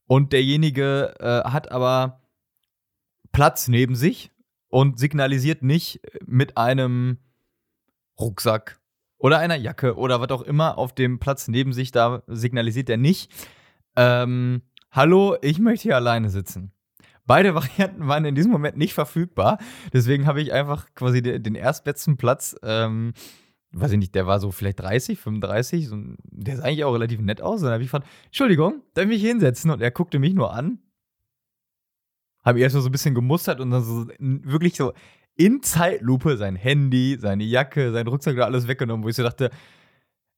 und 0.07 0.35
derjenige 0.35 1.15
äh, 1.19 1.49
hat 1.49 1.73
aber 1.73 2.21
Platz 3.33 3.67
neben 3.67 3.95
sich 3.95 4.31
und 4.69 4.99
signalisiert 4.99 5.63
nicht 5.63 6.03
mit 6.27 6.59
einem 6.59 7.17
Rucksack 8.21 8.79
oder 9.23 9.39
einer 9.39 9.55
Jacke 9.57 9.97
oder 9.97 10.21
was 10.21 10.31
auch 10.31 10.43
immer 10.43 10.77
auf 10.79 10.93
dem 10.95 11.19
Platz 11.21 11.47
neben 11.47 11.73
sich, 11.73 11.93
da 11.93 12.23
signalisiert 12.27 12.91
er 12.91 12.97
nicht, 12.97 13.31
ähm, 13.95 14.63
hallo, 14.91 15.37
ich 15.43 15.61
möchte 15.61 15.85
hier 15.85 15.97
alleine 15.97 16.29
sitzen. 16.29 16.73
Beide 17.25 17.55
Varianten 17.55 18.09
waren 18.09 18.25
in 18.25 18.35
diesem 18.35 18.51
Moment 18.51 18.77
nicht 18.77 18.95
verfügbar. 18.95 19.59
Deswegen 19.93 20.27
habe 20.27 20.43
ich 20.43 20.53
einfach 20.53 20.87
quasi 20.97 21.23
de- 21.23 21.39
den 21.39 21.55
erstbesten 21.55 22.17
Platz, 22.17 22.57
ähm, 22.65 23.13
weiß 23.71 23.93
ich 23.93 23.99
nicht, 23.99 24.15
der 24.17 24.27
war 24.27 24.41
so 24.41 24.51
vielleicht 24.51 24.81
30, 24.81 25.21
35. 25.21 25.89
So, 25.89 25.97
der 26.25 26.57
sah 26.57 26.65
eigentlich 26.65 26.85
auch 26.85 26.93
relativ 26.93 27.21
nett 27.21 27.41
aus. 27.41 27.61
Und 27.61 27.67
dann 27.67 27.75
habe 27.75 27.85
ich 27.85 27.91
gefragt, 27.91 28.09
Entschuldigung, 28.27 28.83
darf 28.95 29.05
ich 29.05 29.09
mich 29.11 29.23
hinsetzen? 29.23 29.71
Und 29.71 29.81
er 29.81 29.93
guckte 29.93 30.19
mich 30.19 30.35
nur 30.35 30.53
an. 30.53 30.79
Habe 32.45 32.59
erst 32.59 32.75
mal 32.75 32.83
so 32.83 32.89
ein 32.89 32.93
bisschen 32.93 33.15
gemustert 33.15 33.61
und 33.61 33.71
dann 33.71 33.85
so 33.85 34.09
wirklich 34.19 34.75
so 34.77 34.93
in 35.37 35.63
Zeitlupe 35.63 36.37
sein 36.37 36.57
Handy, 36.57 37.17
seine 37.19 37.45
Jacke, 37.45 37.93
sein 37.93 38.07
Rucksack 38.07 38.37
da 38.37 38.45
alles 38.45 38.69
weggenommen, 38.69 39.05
wo 39.05 39.09
ich 39.09 39.17
so 39.17 39.23
dachte, 39.23 39.51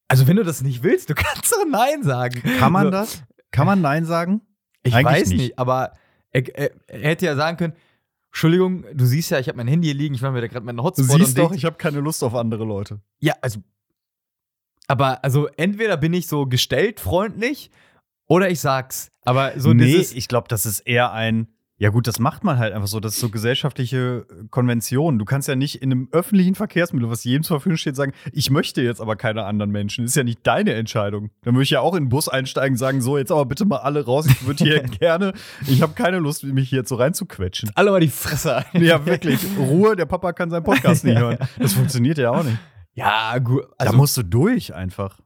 also 0.09 0.27
wenn 0.27 0.37
du 0.37 0.45
das 0.45 0.63
nicht 0.63 0.83
willst, 0.83 1.11
du 1.11 1.15
kannst 1.17 1.53
doch 1.53 1.65
Nein 1.69 2.03
sagen. 2.03 2.43
Kann 2.59 2.73
man 2.73 2.85
so, 2.85 2.91
das? 2.91 3.23
Kann 3.51 3.67
man 3.67 3.81
Nein 3.81 4.05
sagen? 4.05 4.43
Ich 4.83 4.95
Eigentlich 4.95 5.23
weiß 5.23 5.29
nicht, 5.29 5.39
nicht. 5.39 5.59
aber 5.59 5.95
er, 6.31 6.57
er, 6.57 6.71
er 6.89 7.11
hätte 7.11 7.27
ja 7.27 7.37
sagen 7.37 7.57
können, 7.57 7.75
Entschuldigung, 8.29 8.85
du 8.93 9.07
siehst 9.07 9.31
ja, 9.31 9.39
ich 9.39 9.49
habe 9.49 9.57
mein 9.57 9.69
Handy 9.69 9.87
hier 9.87 9.97
liegen, 9.97 10.15
ich 10.15 10.21
mache 10.21 10.33
mir 10.33 10.41
da 10.41 10.49
gerade 10.49 10.67
meinen 10.67 10.79
Du 10.79 10.83
Hotspot 10.83 11.19
siehst 11.19 11.39
und 11.39 11.45
doch, 11.45 11.53
ich 11.53 11.65
habe 11.65 11.77
keine 11.77 12.01
Lust 12.01 12.23
auf 12.25 12.35
andere 12.35 12.65
Leute. 12.65 13.01
Ja, 13.21 13.35
also 13.41 13.61
aber 14.87 15.25
also 15.25 15.49
entweder 15.57 15.97
bin 15.97 16.13
ich 16.13 16.27
so 16.27 16.47
gestellt 16.47 17.01
freundlich 17.01 17.71
oder 18.27 18.51
ich 18.51 18.61
sag's. 18.61 19.11
Aber 19.25 19.59
so 19.59 19.73
nee, 19.73 19.87
dieses 19.87 20.13
ich 20.13 20.29
glaube, 20.29 20.49
das 20.49 20.67
ist 20.67 20.81
eher 20.81 21.13
ein. 21.13 21.49
Ja, 21.85 21.91
gut, 21.91 22.07
das 22.07 22.19
macht 22.19 22.45
man 22.45 22.57
halt 22.59 22.73
einfach 22.73 22.89
so. 22.89 22.99
Das 22.99 23.13
ist 23.13 23.21
so 23.21 23.29
gesellschaftliche 23.29 24.25
äh, 24.31 24.47
Konvention. 24.49 25.19
Du 25.19 25.27
kannst 25.27 25.49
ja 25.49 25.55
nicht 25.55 25.83
in 25.83 25.93
einem 25.93 26.09
öffentlichen 26.13 26.55
Verkehrsmittel, 26.55 27.11
was 27.11 27.25
jedem 27.25 27.43
zur 27.43 27.57
Verfügung 27.59 27.77
steht, 27.77 27.95
sagen, 27.95 28.13
ich 28.33 28.49
möchte 28.51 28.81
jetzt 28.81 29.03
aber 29.03 29.17
keine 29.17 29.45
anderen 29.45 29.71
Menschen. 29.71 30.05
Das 30.05 30.13
ist 30.13 30.17
ja 30.17 30.25
nicht 30.25 30.39
deine 30.47 30.73
Entscheidung. 30.73 31.31
Dann 31.43 31.53
würde 31.55 31.65
ich 31.65 31.71
ja 31.71 31.81
auch 31.81 31.95
in 31.95 32.05
den 32.05 32.09
Bus 32.09 32.27
einsteigen 32.31 32.73
und 32.73 32.79
sagen, 32.79 33.03
so, 33.03 33.19
jetzt 33.19 33.31
aber 33.31 33.45
bitte 33.45 33.67
mal 33.67 33.77
alle 33.81 34.03
raus. 34.03 34.25
Ich 34.27 34.47
würde 34.47 34.65
hier 34.65 34.81
gerne, 34.99 35.35
ich 35.67 35.83
habe 35.83 35.93
keine 35.93 36.21
Lust, 36.21 36.43
mich 36.45 36.71
hier 36.71 36.79
jetzt 36.79 36.89
so 36.89 36.95
reinzuquetschen. 36.95 37.71
alle 37.75 37.91
mal 37.91 38.01
die 38.01 38.09
Fresse 38.09 38.57
ein. 38.73 38.83
Ja, 38.83 39.05
wirklich. 39.05 39.41
Ruhe, 39.59 39.95
der 39.95 40.07
Papa 40.07 40.33
kann 40.33 40.49
seinen 40.49 40.65
Podcast 40.65 41.05
nicht 41.05 41.19
hören. 41.19 41.37
Das 41.59 41.75
funktioniert 41.75 42.17
ja 42.17 42.31
auch 42.31 42.45
nicht. 42.45 42.57
Ja, 42.95 43.37
gut. 43.41 43.65
Also, 43.77 43.93
da 43.93 43.99
musst 43.99 44.17
du 44.17 44.23
durch 44.23 44.75
einfach. 44.75 45.21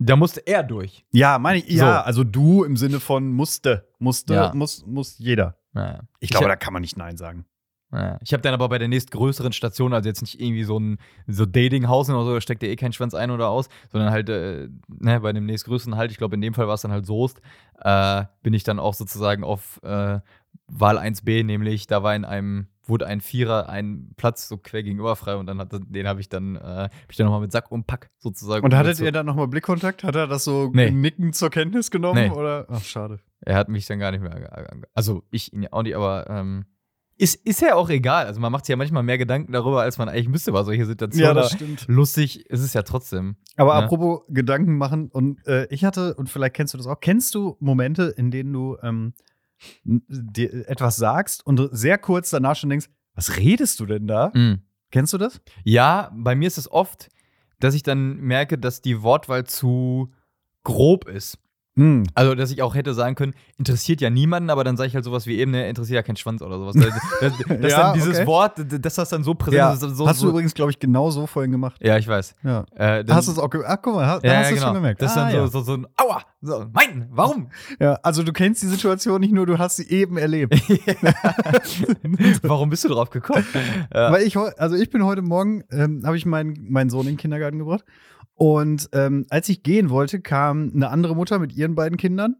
da 0.00 0.16
musste 0.16 0.40
er 0.44 0.64
durch. 0.64 1.04
Ja, 1.12 1.38
meine 1.38 1.58
ich, 1.60 1.68
ja, 1.68 1.98
So. 2.00 2.04
also 2.04 2.24
du 2.24 2.64
im 2.64 2.76
Sinne 2.76 2.98
von 2.98 3.30
musste, 3.30 3.86
musste, 4.00 4.34
Ja. 4.34 4.52
muss, 4.54 4.84
muss 4.86 5.16
jeder. 5.18 5.54
Ja. 5.74 6.00
Ich 6.20 6.30
glaube, 6.30 6.46
hab- 6.46 6.52
da 6.52 6.56
kann 6.56 6.72
man 6.72 6.82
nicht 6.82 6.96
Nein 6.96 7.16
sagen. 7.16 7.44
Ja. 7.92 8.18
Ich 8.22 8.32
habe 8.32 8.40
dann 8.42 8.54
aber 8.54 8.68
bei 8.68 8.78
der 8.78 8.86
nächstgrößeren 8.86 9.52
Station, 9.52 9.92
also 9.92 10.08
jetzt 10.08 10.20
nicht 10.22 10.40
irgendwie 10.40 10.62
so 10.62 10.78
ein 10.78 10.98
so 11.26 11.44
Datinghaus 11.44 12.08
oder 12.08 12.24
so, 12.24 12.34
da 12.34 12.40
steckt 12.40 12.62
ja 12.62 12.68
eh 12.68 12.76
kein 12.76 12.92
Schwanz 12.92 13.14
ein 13.14 13.32
oder 13.32 13.48
aus, 13.48 13.68
sondern 13.90 14.12
halt 14.12 14.28
äh, 14.28 14.68
ne, 14.86 15.20
bei 15.20 15.32
dem 15.32 15.44
nächstgrößeren 15.46 15.96
halt, 15.96 16.12
ich 16.12 16.18
glaube 16.18 16.36
in 16.36 16.40
dem 16.40 16.54
Fall 16.54 16.68
war 16.68 16.74
es 16.74 16.82
dann 16.82 16.92
halt 16.92 17.04
Soest, 17.04 17.40
äh, 17.80 18.24
bin 18.44 18.54
ich 18.54 18.62
dann 18.62 18.78
auch 18.78 18.94
sozusagen 18.94 19.42
auf 19.42 19.80
äh, 19.82 20.20
Wahl 20.66 20.98
1b, 20.98 21.44
nämlich 21.44 21.86
da 21.86 22.02
war 22.02 22.14
in 22.14 22.24
einem, 22.24 22.68
wurde 22.84 23.06
ein 23.06 23.20
Vierer 23.20 23.68
ein 23.68 24.12
Platz 24.16 24.48
so 24.48 24.56
quer 24.56 24.82
gegenüber 24.82 25.16
frei 25.16 25.36
und 25.36 25.46
dann 25.46 25.58
hat 25.58 25.72
den 25.72 26.06
habe 26.08 26.20
ich 26.20 26.28
dann, 26.28 26.56
äh, 26.56 26.60
hab 26.60 26.90
ich 27.10 27.16
dann 27.16 27.26
nochmal 27.26 27.40
mit 27.40 27.52
Sack 27.52 27.70
und 27.72 27.86
Pack 27.86 28.10
sozusagen. 28.18 28.64
Und 28.64 28.74
hattet 28.74 28.96
so, 28.96 29.04
ihr 29.04 29.12
dann 29.12 29.26
nochmal 29.26 29.48
Blickkontakt? 29.48 30.04
Hat 30.04 30.14
er 30.14 30.26
das 30.26 30.44
so 30.44 30.70
Nee. 30.72 30.90
nickend 30.90 31.34
zur 31.34 31.50
Kenntnis 31.50 31.90
genommen? 31.90 32.28
Nee. 32.28 32.30
Oder? 32.30 32.66
Ach, 32.68 32.82
schade. 32.84 33.18
Er 33.40 33.56
hat 33.56 33.68
mich 33.68 33.86
dann 33.86 33.98
gar 33.98 34.10
nicht 34.12 34.20
mehr. 34.22 34.84
Also 34.94 35.24
ich 35.30 35.52
ihn 35.52 35.62
ja 35.62 35.72
auch 35.72 35.82
nicht, 35.82 35.96
aber 35.96 36.28
ähm, 36.30 36.66
ist, 37.16 37.34
ist 37.46 37.60
ja 37.60 37.74
auch 37.74 37.90
egal. 37.90 38.26
Also 38.26 38.40
man 38.40 38.50
macht 38.52 38.64
sich 38.64 38.70
ja 38.70 38.76
manchmal 38.76 39.02
mehr 39.02 39.18
Gedanken 39.18 39.52
darüber, 39.52 39.82
als 39.82 39.98
man 39.98 40.08
eigentlich 40.08 40.28
müsste 40.28 40.52
bei 40.52 40.62
solchen 40.62 40.86
Situationen. 40.86 41.30
aber 41.36 41.44
stimmt. 41.48 41.84
lustig 41.88 42.46
ist 42.48 42.60
es 42.60 42.72
ja 42.74 42.82
trotzdem. 42.82 43.36
Aber 43.56 43.74
Ja. 43.78 43.80
apropos 43.84 44.22
Gedanken 44.28 44.78
machen, 44.78 45.08
und 45.10 45.46
äh, 45.46 45.66
ich 45.70 45.84
hatte, 45.84 46.14
und 46.14 46.28
vielleicht 46.30 46.54
kennst 46.54 46.74
du 46.74 46.78
das 46.78 46.86
auch, 46.86 47.00
kennst 47.00 47.34
du 47.34 47.56
Momente, 47.60 48.04
in 48.16 48.30
denen 48.30 48.52
du 48.52 48.76
ähm, 48.82 49.12
etwas 50.66 50.96
sagst 50.96 51.46
und 51.46 51.56
du 51.56 51.68
sehr 51.72 51.98
kurz 51.98 52.30
danach 52.30 52.56
schon 52.56 52.70
denkst, 52.70 52.88
was 53.14 53.36
redest 53.36 53.80
du 53.80 53.86
denn 53.86 54.06
da? 54.06 54.30
Kennst 54.90 55.12
du 55.12 55.18
das? 55.18 55.40
Ja, 55.64 56.10
bei 56.14 56.34
mir 56.34 56.46
ist 56.46 56.58
es 56.58 56.70
oft, 56.70 57.08
dass 57.58 57.74
ich 57.74 57.82
dann 57.82 58.16
merke, 58.16 58.58
dass 58.58 58.80
die 58.82 59.02
Wortwahl 59.02 59.44
zu 59.44 60.12
grob 60.64 61.08
ist. 61.08 61.38
Hm. 61.80 62.04
Also, 62.14 62.34
dass 62.34 62.50
ich 62.50 62.60
auch 62.60 62.74
hätte 62.74 62.92
sagen 62.92 63.14
können, 63.14 63.32
interessiert 63.56 64.02
ja 64.02 64.10
niemanden, 64.10 64.50
aber 64.50 64.64
dann 64.64 64.76
sage 64.76 64.88
ich 64.88 64.94
halt 64.94 65.04
sowas 65.06 65.26
wie 65.26 65.38
eben, 65.38 65.52
ne, 65.52 65.66
interessiert 65.66 65.96
ja 65.96 66.02
kein 66.02 66.16
Schwanz 66.16 66.42
oder 66.42 66.58
sowas. 66.58 66.76
dass 66.76 67.30
dass 67.48 67.48
Ja, 67.70 67.84
dann 67.84 67.94
dieses 67.94 68.18
okay. 68.18 68.26
Wort, 68.26 68.52
dass 68.84 68.94
das 68.96 69.08
dann 69.08 69.24
so 69.24 69.32
präsent 69.32 69.56
Ja, 69.56 69.72
ist. 69.72 69.80
So, 69.80 70.06
hast 70.06 70.18
so, 70.18 70.26
du 70.26 70.32
übrigens, 70.32 70.52
glaube 70.52 70.72
ich, 70.72 70.78
genau 70.78 71.10
so 71.10 71.26
vorhin 71.26 71.50
gemacht. 71.50 71.80
Ja, 71.82 71.96
ich 71.96 72.06
weiß. 72.06 72.34
Ja. 72.42 72.66
Äh, 72.74 73.02
Hast 73.08 73.28
du 73.28 73.32
es 73.32 73.38
auch 73.38 73.48
gemerkt? 73.48 73.72
Ach, 73.72 73.78
guck 73.80 73.94
mal, 73.94 74.06
hast, 74.06 74.24
ja, 74.24 74.36
hast 74.36 74.50
du 74.50 74.54
es 74.54 74.60
genau. 74.60 74.66
schon 74.66 74.74
gemerkt. 74.74 75.00
Das 75.00 75.12
ist 75.12 75.16
ah, 75.16 75.30
dann 75.30 75.50
so, 75.50 75.60
so, 75.60 75.64
so 75.64 75.72
ein 75.72 75.86
Aua! 75.96 76.20
So, 76.42 76.66
mein, 76.70 77.08
warum? 77.10 77.48
ja, 77.78 77.94
also 78.02 78.22
du 78.22 78.32
kennst 78.32 78.62
die 78.62 78.66
Situation 78.66 79.20
nicht 79.20 79.32
nur, 79.32 79.46
du 79.46 79.58
hast 79.58 79.76
sie 79.76 79.88
eben 79.88 80.18
erlebt. 80.18 80.54
warum 82.42 82.68
bist 82.68 82.84
du 82.84 82.88
drauf 82.88 83.08
gekommen? 83.08 83.44
Weil 83.90 84.22
ich, 84.22 84.36
also 84.36 84.76
ich 84.76 84.90
bin 84.90 85.04
heute 85.04 85.22
Morgen, 85.22 85.64
ähm, 85.70 86.02
habe 86.04 86.18
ich 86.18 86.26
meinen, 86.26 86.70
meinen 86.70 86.90
Sohn 86.90 87.06
in 87.06 87.12
den 87.12 87.16
Kindergarten 87.16 87.58
gebracht. 87.58 87.84
Und 88.42 88.88
ähm, 88.94 89.26
als 89.28 89.50
ich 89.50 89.62
gehen 89.62 89.90
wollte, 89.90 90.22
kam 90.22 90.72
eine 90.74 90.88
andere 90.88 91.14
Mutter 91.14 91.38
mit 91.38 91.52
ihren 91.54 91.74
beiden 91.74 91.98
Kindern. 91.98 92.36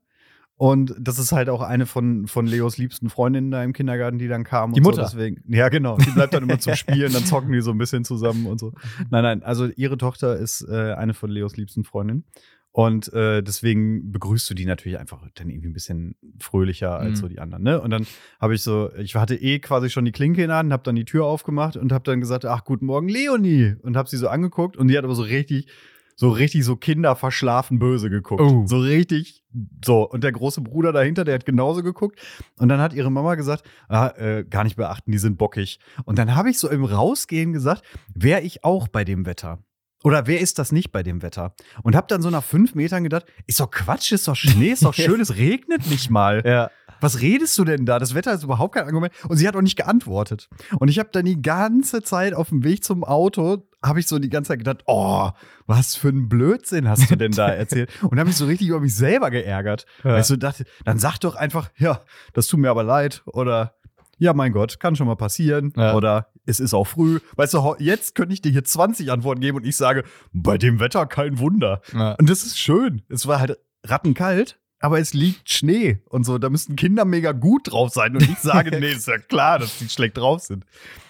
Und 0.56 0.94
das 0.98 1.18
ist 1.18 1.30
halt 1.32 1.50
auch 1.50 1.60
eine 1.60 1.84
von, 1.84 2.26
von 2.26 2.46
Leos 2.46 2.78
liebsten 2.78 3.10
Freundinnen 3.10 3.50
da 3.50 3.62
im 3.62 3.74
Kindergarten, 3.74 4.18
die 4.18 4.26
dann 4.26 4.42
kam. 4.42 4.72
Die 4.72 4.80
und 4.80 4.84
Mutter? 4.84 5.06
So, 5.06 5.18
deswegen, 5.18 5.44
ja, 5.46 5.68
genau. 5.68 5.98
Die 5.98 6.10
bleibt 6.10 6.32
dann 6.32 6.44
immer 6.44 6.58
zum 6.58 6.74
Spielen, 6.76 7.12
dann 7.12 7.26
zocken 7.26 7.52
die 7.52 7.60
so 7.60 7.70
ein 7.70 7.76
bisschen 7.76 8.06
zusammen 8.06 8.46
und 8.46 8.58
so. 8.58 8.72
Nein, 9.10 9.24
nein, 9.24 9.42
also 9.42 9.68
ihre 9.76 9.98
Tochter 9.98 10.38
ist 10.38 10.66
äh, 10.70 10.94
eine 10.94 11.12
von 11.12 11.28
Leos 11.28 11.58
liebsten 11.58 11.84
Freundinnen. 11.84 12.24
Und 12.72 13.12
äh, 13.12 13.42
deswegen 13.42 14.12
begrüßt 14.12 14.48
du 14.48 14.54
die 14.54 14.64
natürlich 14.64 14.98
einfach 14.98 15.26
dann 15.34 15.50
irgendwie 15.50 15.68
ein 15.68 15.72
bisschen 15.72 16.14
fröhlicher 16.38 16.96
als 16.98 17.18
Mhm. 17.18 17.22
so 17.22 17.28
die 17.28 17.40
anderen. 17.40 17.64
Ne? 17.64 17.80
Und 17.80 17.90
dann 17.90 18.06
habe 18.40 18.54
ich 18.54 18.62
so, 18.62 18.90
ich 18.96 19.16
hatte 19.16 19.34
eh 19.34 19.58
quasi 19.58 19.90
schon 19.90 20.04
die 20.04 20.12
Klinke 20.12 20.42
in 20.42 20.48
der 20.48 20.58
Hand, 20.58 20.72
habe 20.72 20.84
dann 20.84 20.94
die 20.94 21.04
Tür 21.04 21.24
aufgemacht 21.24 21.76
und 21.76 21.90
habe 21.92 22.04
dann 22.04 22.20
gesagt, 22.20 22.44
ach, 22.44 22.64
guten 22.64 22.86
Morgen, 22.86 23.08
Leonie. 23.08 23.74
Und 23.82 23.96
habe 23.96 24.08
sie 24.08 24.16
so 24.16 24.28
angeguckt 24.28 24.76
und 24.76 24.86
die 24.88 24.96
hat 24.96 25.04
aber 25.04 25.16
so 25.16 25.22
richtig, 25.22 25.66
so 26.14 26.30
richtig 26.30 26.64
so 26.64 26.76
kinderverschlafen 26.76 27.78
böse 27.80 28.08
geguckt. 28.08 28.42
Oh. 28.42 28.64
So 28.66 28.78
richtig, 28.78 29.42
so. 29.84 30.08
Und 30.08 30.22
der 30.22 30.30
große 30.30 30.60
Bruder 30.60 30.92
dahinter, 30.92 31.24
der 31.24 31.34
hat 31.34 31.46
genauso 31.46 31.82
geguckt. 31.82 32.20
Und 32.58 32.68
dann 32.68 32.78
hat 32.78 32.92
ihre 32.92 33.10
Mama 33.10 33.34
gesagt, 33.34 33.64
ah, 33.88 34.08
äh, 34.16 34.44
gar 34.44 34.62
nicht 34.62 34.76
beachten, 34.76 35.10
die 35.10 35.18
sind 35.18 35.38
bockig. 35.38 35.80
Und 36.04 36.18
dann 36.18 36.36
habe 36.36 36.50
ich 36.50 36.58
so 36.58 36.68
im 36.70 36.84
Rausgehen 36.84 37.52
gesagt, 37.52 37.82
wäre 38.14 38.42
ich 38.42 38.62
auch 38.62 38.86
bei 38.86 39.02
dem 39.02 39.26
Wetter. 39.26 39.58
Oder 40.02 40.26
wer 40.26 40.40
ist 40.40 40.58
das 40.58 40.72
nicht 40.72 40.92
bei 40.92 41.02
dem 41.02 41.22
Wetter? 41.22 41.54
Und 41.82 41.94
hab 41.94 42.08
dann 42.08 42.22
so 42.22 42.30
nach 42.30 42.44
fünf 42.44 42.74
Metern 42.74 43.04
gedacht, 43.04 43.26
ist 43.46 43.60
doch 43.60 43.70
Quatsch, 43.70 44.12
ist 44.12 44.28
doch 44.28 44.36
Schnee, 44.36 44.70
ist 44.70 44.84
doch 44.84 44.94
schön, 44.94 45.20
es 45.20 45.36
regnet 45.36 45.86
nicht 45.88 46.10
mal. 46.10 46.42
Ja. 46.44 46.70
Was 47.00 47.20
redest 47.20 47.56
du 47.58 47.64
denn 47.64 47.86
da? 47.86 47.98
Das 47.98 48.14
Wetter 48.14 48.32
ist 48.32 48.44
überhaupt 48.44 48.74
kein 48.74 48.84
Argument. 48.84 49.12
Und 49.28 49.38
sie 49.38 49.48
hat 49.48 49.56
auch 49.56 49.62
nicht 49.62 49.76
geantwortet. 49.76 50.48
Und 50.78 50.88
ich 50.88 50.98
habe 50.98 51.08
dann 51.12 51.24
die 51.24 51.40
ganze 51.40 52.02
Zeit 52.02 52.34
auf 52.34 52.50
dem 52.50 52.62
Weg 52.62 52.84
zum 52.84 53.04
Auto, 53.04 53.66
habe 53.82 54.00
ich 54.00 54.06
so 54.06 54.18
die 54.18 54.28
ganze 54.28 54.48
Zeit 54.48 54.58
gedacht, 54.58 54.82
oh, 54.86 55.30
was 55.66 55.96
für 55.96 56.08
ein 56.08 56.28
Blödsinn 56.28 56.88
hast 56.88 57.10
du 57.10 57.16
denn 57.16 57.32
da 57.32 57.48
erzählt? 57.48 57.90
Und 58.02 58.18
habe 58.18 58.28
mich 58.28 58.36
so 58.36 58.44
richtig 58.44 58.68
über 58.68 58.80
mich 58.80 58.94
selber 58.94 59.30
geärgert. 59.30 59.86
Ja. 60.04 60.12
Weil 60.12 60.20
ich 60.20 60.26
so 60.26 60.36
dachte, 60.36 60.64
dann 60.84 60.98
sag 60.98 61.18
doch 61.18 61.36
einfach, 61.36 61.70
ja, 61.78 62.02
das 62.34 62.46
tut 62.46 62.60
mir 62.60 62.70
aber 62.70 62.84
leid. 62.84 63.22
Oder 63.24 63.74
ja, 64.20 64.34
mein 64.34 64.52
Gott, 64.52 64.78
kann 64.78 64.94
schon 64.96 65.06
mal 65.06 65.16
passieren. 65.16 65.72
Ja. 65.76 65.94
Oder 65.94 66.28
es 66.44 66.60
ist 66.60 66.74
auch 66.74 66.86
früh. 66.86 67.20
Weißt 67.36 67.54
du, 67.54 67.74
jetzt 67.78 68.14
könnte 68.14 68.34
ich 68.34 68.42
dir 68.42 68.52
hier 68.52 68.62
20 68.62 69.10
Antworten 69.10 69.40
geben 69.40 69.56
und 69.56 69.66
ich 69.66 69.76
sage, 69.76 70.04
bei 70.32 70.58
dem 70.58 70.78
Wetter 70.78 71.06
kein 71.06 71.38
Wunder. 71.38 71.80
Ja. 71.92 72.12
Und 72.12 72.28
das 72.28 72.44
ist 72.44 72.58
schön. 72.58 73.02
Es 73.08 73.26
war 73.26 73.40
halt 73.40 73.58
rattenkalt, 73.82 74.60
aber 74.78 75.00
es 75.00 75.14
liegt 75.14 75.48
Schnee 75.48 76.02
und 76.10 76.24
so. 76.24 76.36
Da 76.36 76.50
müssten 76.50 76.76
Kinder 76.76 77.06
mega 77.06 77.32
gut 77.32 77.72
drauf 77.72 77.90
sein. 77.94 78.14
Und 78.14 78.22
ich 78.22 78.38
sage, 78.38 78.70
nee, 78.78 78.92
ist 78.92 79.08
ja 79.08 79.16
klar, 79.16 79.58
dass 79.58 79.78
die 79.78 79.88
schlecht 79.88 80.18
drauf 80.18 80.42
sind. 80.42 80.66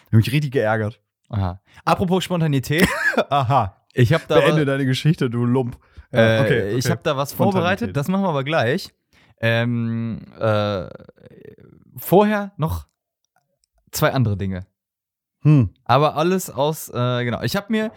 Hab 0.07 0.12
mich 0.12 0.31
richtig 0.31 0.53
geärgert. 0.53 1.01
Aha. 1.31 1.61
Apropos 1.85 2.23
Spontanität, 2.23 2.87
Aha. 3.29 3.77
ich 3.92 4.12
habe 4.12 4.23
da. 4.29 4.38
Beende 4.38 4.64
deine 4.64 4.87
Geschichte, 4.87 5.29
du 5.31 5.44
Lump. 5.44 5.79
Äh, 6.12 6.40
okay, 6.40 6.70
Ich 6.77 6.85
okay. 6.85 6.92
habe 6.92 7.03
da 7.03 7.16
was 7.16 7.33
vorbereitet, 7.33 7.96
das 7.96 8.07
machen 8.07 8.23
wir 8.23 8.29
aber 8.29 8.44
gleich. 8.44 8.92
Ähm, 9.40 10.20
äh, 10.38 10.88
vorher 11.96 12.53
noch 12.57 12.89
zwei 13.92 14.12
andere 14.12 14.37
Dinge. 14.37 14.66
Hm. 15.42 15.70
Aber 15.85 16.16
alles 16.16 16.50
aus, 16.50 16.88
äh, 16.88 17.24
genau. 17.24 17.42
Ich 17.42 17.57
habe 17.57 17.66
mir 17.70 17.92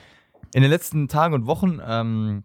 in 0.53 0.61
den 0.61 0.71
letzten 0.71 1.07
Tagen 1.07 1.33
und 1.33 1.45
Wochen 1.45 1.79
ähm, 1.85 2.43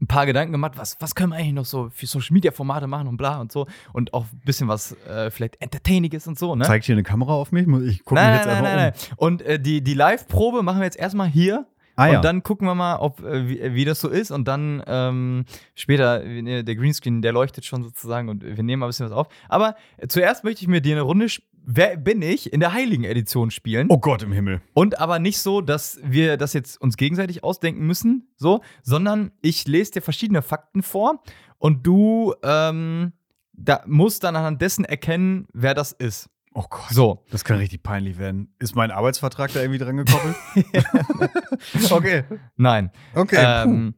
ein 0.00 0.06
paar 0.06 0.26
Gedanken 0.26 0.52
gemacht, 0.52 0.72
was, 0.76 0.96
was 1.00 1.14
können 1.14 1.30
wir 1.30 1.36
eigentlich 1.36 1.54
noch 1.54 1.64
so 1.64 1.88
für 1.90 2.06
Social 2.06 2.34
Media 2.34 2.52
Formate 2.52 2.86
machen 2.86 3.08
und 3.08 3.16
bla 3.16 3.40
und 3.40 3.50
so. 3.50 3.66
Und 3.92 4.14
auch 4.14 4.24
ein 4.32 4.40
bisschen 4.44 4.68
was 4.68 4.92
äh, 5.06 5.30
vielleicht 5.30 5.60
Entertainiges 5.60 6.26
und 6.26 6.38
so, 6.38 6.54
ne? 6.54 6.64
Zeigt 6.64 6.84
hier 6.84 6.94
eine 6.94 7.02
Kamera 7.02 7.32
auf 7.32 7.52
mich? 7.52 7.62
Ich 7.62 8.04
gucke 8.04 8.20
mich 8.20 8.34
jetzt 8.34 8.46
nein, 8.46 8.48
einfach 8.48 8.62
nein, 8.62 8.76
nein, 8.76 8.92
um. 9.16 9.26
Und 9.26 9.42
äh, 9.42 9.58
die, 9.58 9.82
die 9.82 9.94
Live-Probe 9.94 10.62
machen 10.62 10.78
wir 10.80 10.84
jetzt 10.84 10.98
erstmal 10.98 11.28
hier. 11.28 11.66
Ah, 11.96 12.06
ja. 12.06 12.16
Und 12.16 12.24
dann 12.24 12.44
gucken 12.44 12.68
wir 12.68 12.76
mal, 12.76 12.98
ob, 12.98 13.24
äh, 13.24 13.48
wie, 13.48 13.74
wie 13.74 13.84
das 13.84 14.00
so 14.00 14.08
ist. 14.08 14.30
Und 14.30 14.46
dann 14.46 14.84
ähm, 14.86 15.44
später, 15.74 16.24
äh, 16.24 16.62
der 16.62 16.76
Greenscreen, 16.76 17.22
der 17.22 17.32
leuchtet 17.32 17.64
schon 17.64 17.82
sozusagen 17.82 18.28
und 18.28 18.44
wir 18.44 18.62
nehmen 18.62 18.78
mal 18.78 18.86
ein 18.86 18.90
bisschen 18.90 19.06
was 19.06 19.12
auf. 19.12 19.26
Aber 19.48 19.74
äh, 19.96 20.06
zuerst 20.06 20.44
möchte 20.44 20.62
ich 20.62 20.68
mir 20.68 20.80
dir 20.80 20.94
eine 20.94 21.02
Runde, 21.02 21.26
wer 21.64 21.96
bin 21.96 22.22
ich, 22.22 22.52
in 22.52 22.60
der 22.60 22.72
Heiligen 22.72 23.04
Edition 23.04 23.50
spielen. 23.50 23.88
oh 23.90 23.98
Gott 23.98 24.22
im 24.22 24.32
Himmel. 24.32 24.60
Und 24.74 25.00
aber 25.00 25.18
nicht 25.18 25.38
so, 25.38 25.60
dass 25.60 25.98
wir 26.02 26.36
das 26.36 26.52
jetzt 26.52 26.80
uns 26.80 26.96
gegenseitig 26.96 27.44
ausdenken 27.44 27.86
müssen, 27.86 28.28
so, 28.36 28.62
sondern 28.82 29.32
ich 29.42 29.66
lese 29.66 29.92
dir 29.92 30.02
verschiedene 30.02 30.42
Fakten 30.42 30.82
vor 30.82 31.22
und 31.58 31.86
du 31.86 32.34
ähm, 32.42 33.12
da 33.52 33.82
musst 33.86 34.24
dann 34.24 34.36
anhand 34.36 34.62
dessen 34.62 34.84
erkennen, 34.84 35.46
wer 35.52 35.74
das 35.74 35.92
ist. 35.92 36.30
Oh 36.54 36.64
Gott. 36.68 36.90
So. 36.90 37.24
Das 37.30 37.44
kann 37.44 37.58
richtig 37.58 37.82
peinlich 37.82 38.18
werden. 38.18 38.54
Ist 38.58 38.74
mein 38.74 38.90
Arbeitsvertrag 38.90 39.52
da 39.52 39.60
irgendwie 39.60 39.78
dran 39.78 39.96
gekoppelt? 39.96 40.36
okay. 41.90 42.24
Nein. 42.56 42.90
Okay. 43.14 43.36
Ähm, 43.38 43.94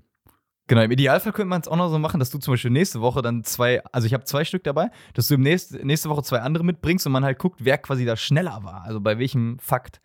genau, 0.70 0.83
im 0.83 0.90
Idealfall 0.92 1.33
könnte 1.33 1.48
man 1.48 1.61
es 1.61 1.66
auch 1.68 1.76
noch 1.76 1.90
so 1.90 1.98
machen, 1.98 2.20
dass 2.20 2.30
du 2.30 2.38
zum 2.38 2.54
Beispiel 2.54 2.70
nächste 2.70 3.00
Woche 3.00 3.20
dann 3.22 3.42
zwei, 3.42 3.83
also 3.92 4.06
ich 4.06 4.14
habe 4.14 4.22
zwei 4.24 4.44
Stück 4.44 4.62
dabei, 4.64 4.90
dass 5.14 5.26
du 5.26 5.35
im 5.35 5.40
nächst, 5.42 5.72
nächste 5.85 6.09
Woche 6.09 6.22
zwei 6.22 6.40
andere 6.40 6.64
mitbringst 6.64 7.04
und 7.06 7.12
man 7.12 7.24
halt 7.24 7.38
guckt, 7.40 7.59
wer 7.64 7.76
quasi 7.76 8.04
da 8.04 8.16
schneller 8.16 8.61
war. 8.62 8.85
Also 8.85 9.00
bei 9.00 9.18
welchem 9.18 9.59
Fakt. 9.59 10.00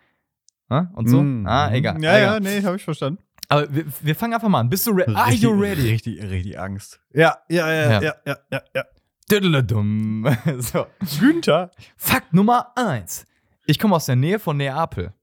Ja, 0.69 0.89
und 0.95 1.08
so. 1.08 1.21
Mm. 1.21 1.45
Ah, 1.45 1.71
egal. 1.71 2.01
Ja, 2.01 2.17
egal. 2.17 2.34
ja, 2.34 2.39
nee, 2.39 2.63
habe 2.63 2.75
ich 2.75 2.84
verstanden. 2.84 3.21
Aber 3.47 3.71
wir, 3.73 3.86
wir 4.01 4.15
fangen 4.15 4.34
einfach 4.34 4.47
mal 4.49 4.62
an. 4.62 4.69
Bist 4.69 4.88
du 4.88 4.91
ready? 4.91 5.13
Are 5.13 5.32
you 5.32 5.51
ready? 5.51 5.84
Richtig, 5.91 6.19
richtig 6.23 6.60
Angst. 6.60 6.99
Ja, 7.13 7.38
ja, 7.47 7.71
ja, 7.71 7.91
Ja. 7.91 8.01
ja, 8.01 8.13
ja, 8.25 8.38
ja, 8.51 8.62
ja. 8.73 8.84
Düdelledum. 9.32 10.25
So. 10.58 10.88
Günther. 11.19 11.69
Fakt 11.95 12.34
Nummer 12.34 12.71
eins. 12.75 13.28
Ich 13.67 13.78
komme 13.78 13.95
aus 13.95 14.08
der 14.08 14.15
Nähe 14.15 14.39
von 14.39 14.58
Neapel. 14.58 15.13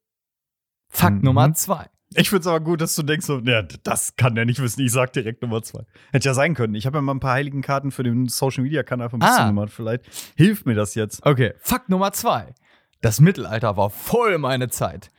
Fakt 0.89 1.17
Mhm. 1.17 1.23
Nummer 1.25 1.53
zwei. 1.55 1.87
Ich 2.17 2.29
finde 2.31 2.41
es 2.41 2.47
aber 2.47 2.61
gut, 2.61 2.81
dass 2.81 2.95
du 2.95 3.03
denkst, 3.03 3.27
so, 3.27 3.39
ja, 3.41 3.63
das 3.63 4.17
kann 4.17 4.35
der 4.35 4.45
nicht 4.45 4.61
wissen. 4.61 4.81
Ich 4.83 4.93
sag 4.93 5.13
direkt 5.13 5.43
Nummer 5.43 5.63
zwei. 5.63 5.85
Hätte 6.13 6.29
ja 6.29 6.35
sein 6.35 6.55
können. 6.55 6.75
Ich 6.75 6.87
habe 6.87 6.99
ja 6.99 7.03
mal 7.03 7.13
ein 7.15 7.21
paar 7.21 7.33
heiligen 7.35 7.63
Karten 7.63 7.91
für 7.91 8.03
den 8.03 8.29
Social 8.29 8.63
Media 8.65 8.83
Kanal 8.83 9.11
von 9.11 9.21
bisschen 9.21 9.37
Ah. 9.37 9.47
gemacht. 9.49 9.71
Vielleicht 9.71 10.05
hilft 10.37 10.67
mir 10.67 10.75
das 10.75 10.95
jetzt. 10.95 11.25
Okay, 11.25 11.55
Fakt 11.59 11.89
Nummer 11.89 12.13
zwei. 12.13 12.55
Das 13.01 13.21
Mittelalter 13.21 13.77
war 13.77 13.91
voll 13.91 14.39
meine 14.39 14.69
Zeit. 14.69 15.11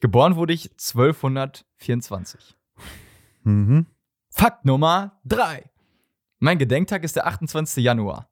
Geboren 0.00 0.36
wurde 0.36 0.52
ich 0.52 0.70
1224. 0.78 2.56
Mhm. 3.44 3.86
Fakt 4.30 4.64
Nummer 4.64 5.20
drei. 5.24 5.64
Mein 6.38 6.58
Gedenktag 6.58 7.02
ist 7.04 7.16
der 7.16 7.26
28. 7.26 7.82
Januar. 7.82 8.28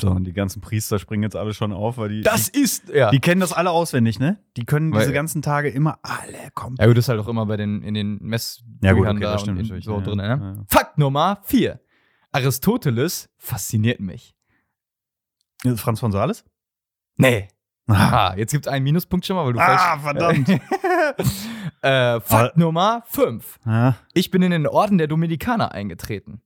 So, 0.00 0.10
und 0.10 0.24
die 0.24 0.32
ganzen 0.32 0.60
Priester 0.60 0.98
springen 1.00 1.24
jetzt 1.24 1.34
alle 1.34 1.52
schon 1.54 1.72
auf, 1.72 1.98
weil 1.98 2.08
die, 2.10 2.20
Das 2.20 2.48
ist, 2.48 2.88
ja. 2.88 3.10
die, 3.10 3.16
die 3.16 3.20
kennen 3.20 3.40
das 3.40 3.52
alle 3.52 3.70
auswendig, 3.70 4.20
ne? 4.20 4.38
Die 4.56 4.64
können 4.64 4.92
Weil- 4.92 5.00
diese 5.00 5.12
ganzen 5.12 5.42
Tage 5.42 5.68
immer 5.70 5.98
alle 6.02 6.50
kommen. 6.54 6.76
ja 6.78 6.86
gut, 6.86 6.96
das 6.96 7.06
ist 7.06 7.08
halt 7.08 7.18
auch 7.20 7.26
immer 7.28 7.46
bei 7.46 7.56
den, 7.56 7.82
in 7.82 7.94
den 7.94 8.18
Messbüchern 8.22 8.78
Ja, 8.82 8.92
gut, 8.92 9.06
okay, 9.08 9.20
da 9.20 9.32
das 9.32 9.40
stimmt 9.40 9.56
und 9.58 9.64
in, 9.64 9.66
natürlich, 9.66 9.84
so 9.84 9.96
ja, 9.96 10.00
drin. 10.04 10.18
ja, 10.20 10.36
Ne? 10.36 10.54
ja. 10.58 10.64
Fakt 10.68 10.98
Nummer 10.98 11.40
vier. 11.44 11.80
Aristoteles 12.30 13.28
fasziniert 13.38 13.98
mich. 14.00 14.36
Franz 15.76 15.98
von 15.98 16.12
Sales? 16.12 16.44
Nee. 17.16 17.48
Ah, 17.88 18.34
jetzt 18.36 18.52
gibt 18.52 18.66
es 18.66 18.72
einen 18.72 18.84
Minuspunkt 18.84 19.24
schon 19.26 19.34
mal, 19.34 19.46
weil 19.46 19.54
du 19.54 19.58
ah 19.60 19.98
falsch. 19.98 20.02
verdammt. 20.02 20.48
äh, 21.82 22.20
Fakt 22.20 22.32
Aber- 22.32 22.52
Nummer 22.54 23.02
5. 23.06 23.58
ah. 23.64 23.94
Ich 24.14 24.30
bin 24.30 24.42
in 24.42 24.50
den 24.52 24.66
Orden 24.68 24.98
der 24.98 25.06
Dominikaner 25.08 25.72
eingetreten. 25.72 26.40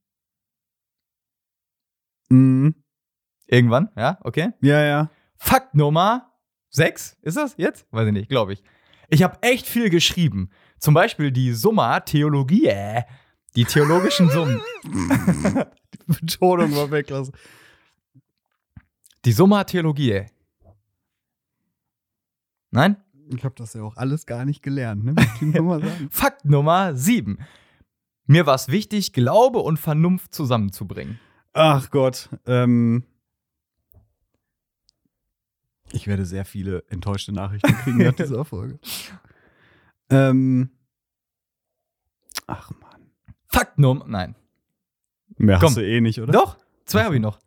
Mhm. 2.31 2.75
Irgendwann, 3.53 3.91
ja, 3.99 4.17
okay. 4.23 4.55
Ja, 4.62 4.83
ja. 4.83 5.11
Fakt 5.37 5.75
Nummer 5.75 6.33
6. 6.71 7.19
Ist 7.21 7.37
das 7.37 7.55
jetzt? 7.59 7.87
Weiß 7.91 8.07
ich 8.07 8.12
nicht, 8.15 8.31
glaube 8.31 8.55
ich. 8.55 8.62
Ich 9.11 9.23
habe 9.23 9.37
echt 9.43 9.67
viel 9.67 9.91
geschrieben. 9.91 10.49
Zum 10.79 10.95
Beispiel 10.95 11.31
die 11.31 11.53
Summa 11.53 12.01
Theologiae. 12.01 13.05
Die 13.55 13.67
theologischen 13.67 14.31
Summen. 14.31 14.62
Die 14.85 16.21
Betonung 16.21 16.75
war 16.75 16.91
weglassen. 16.91 17.35
Die 19.27 19.33
Summa 19.33 19.65
Theologiae. 19.65 20.29
Nein? 22.71 22.97
Ich 23.37 23.45
habe 23.45 23.55
das 23.55 23.75
ja 23.75 23.83
auch 23.83 23.99
alles 23.99 24.25
gar 24.25 24.47
nicht 24.47 24.62
gelernt, 24.62 25.05
ne? 25.05 25.15
Fakt 26.11 26.47
Nummer 26.47 26.97
7. 26.97 27.38
Mir 28.25 28.47
war 28.47 28.55
es 28.55 28.69
wichtig, 28.69 29.12
Glaube 29.12 29.59
und 29.59 29.79
Vernunft 29.79 30.35
zusammenzubringen. 30.35 31.21
Ach 31.53 31.91
Gott. 31.91 32.31
Ähm, 32.47 33.05
ich 35.92 36.07
werde 36.07 36.24
sehr 36.24 36.44
viele 36.44 36.85
enttäuschte 36.88 37.33
Nachrichten 37.33 37.72
kriegen 37.74 37.98
nach 37.98 38.14
dieser 38.14 38.44
Folge. 38.44 38.78
Ähm, 40.11 40.70
ach 42.46 42.70
Mann. 42.81 43.11
Fakt 43.46 43.78
Nummer. 43.78 44.05
Nein. 44.09 44.35
Mehr 45.38 45.59
Komm. 45.59 45.68
hast 45.68 45.76
du 45.76 45.87
eh 45.87 46.00
nicht, 46.00 46.20
oder? 46.20 46.33
Doch, 46.33 46.59
zwei 46.85 47.05
habe 47.05 47.14
ich 47.16 47.20
noch. 47.20 47.38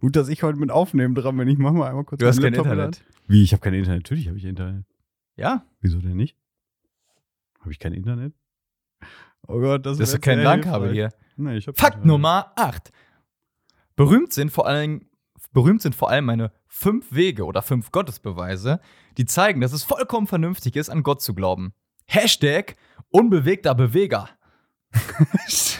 Gut, 0.00 0.16
dass 0.16 0.28
ich 0.28 0.42
heute 0.42 0.58
mit 0.58 0.70
Aufnehmen 0.70 1.14
dran 1.14 1.36
bin. 1.36 1.46
Ich 1.48 1.58
mach 1.58 1.72
mal 1.72 1.88
einmal 1.88 2.04
kurz 2.04 2.20
Du 2.20 2.26
hast 2.26 2.40
kein 2.40 2.52
Laptop 2.54 2.66
Internet. 2.72 2.98
an. 2.98 3.04
Wie? 3.28 3.42
Ich 3.42 3.52
habe 3.52 3.60
kein 3.60 3.74
Internet. 3.74 4.02
Natürlich 4.04 4.28
habe 4.28 4.38
ich 4.38 4.44
Internet. 4.44 4.84
Ja, 5.36 5.64
Wieso 5.80 6.00
denn 6.00 6.16
nicht? 6.16 6.36
Habe 7.60 7.70
ich 7.70 7.78
kein 7.78 7.92
Internet? 7.92 8.34
Oh 9.46 9.60
Gott, 9.60 9.86
das, 9.86 9.98
ist 9.98 10.12
wär 10.12 10.18
doch 10.18 10.24
kein 10.24 10.38
LAN-Kabel 10.40 10.92
hier. 10.92 11.12
Nee, 11.36 11.60
Fakt. 11.74 12.04
Nummer 12.04 12.52
8. 12.56 12.92
Berühmt 13.96 14.32
sind 14.32 14.50
vor 14.50 14.66
allem 14.66 15.06
berühmt 15.52 15.82
sind 15.82 15.94
vor 15.94 16.10
allem 16.10 16.24
meine 16.24 16.52
fünf 16.66 17.12
Wege 17.12 17.44
oder 17.44 17.62
fünf 17.62 17.92
Gottesbeweise, 17.92 18.80
die 19.16 19.26
zeigen, 19.26 19.60
dass 19.60 19.72
es 19.72 19.84
vollkommen 19.84 20.26
vernünftig 20.26 20.76
ist, 20.76 20.88
an 20.88 21.02
Gott 21.02 21.22
zu 21.22 21.34
glauben. 21.34 21.74
Hashtag 22.06 22.76
unbewegter 23.10 23.74
Beweger. 23.74 24.28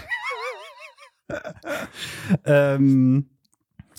ähm, 2.45 3.31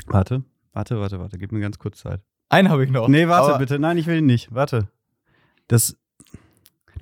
warte, 0.07 0.43
warte, 0.73 0.99
warte, 0.99 1.19
warte. 1.19 1.37
Gib 1.37 1.51
mir 1.51 1.59
ganz 1.59 1.77
kurz 1.79 1.99
Zeit. 1.99 2.21
Einen 2.49 2.69
habe 2.69 2.83
ich 2.83 2.91
noch. 2.91 3.07
Nee, 3.07 3.27
warte 3.27 3.57
bitte. 3.57 3.79
Nein, 3.79 3.97
ich 3.97 4.07
will 4.07 4.19
ihn 4.19 4.25
nicht. 4.25 4.53
Warte. 4.53 4.89
Das. 5.67 5.97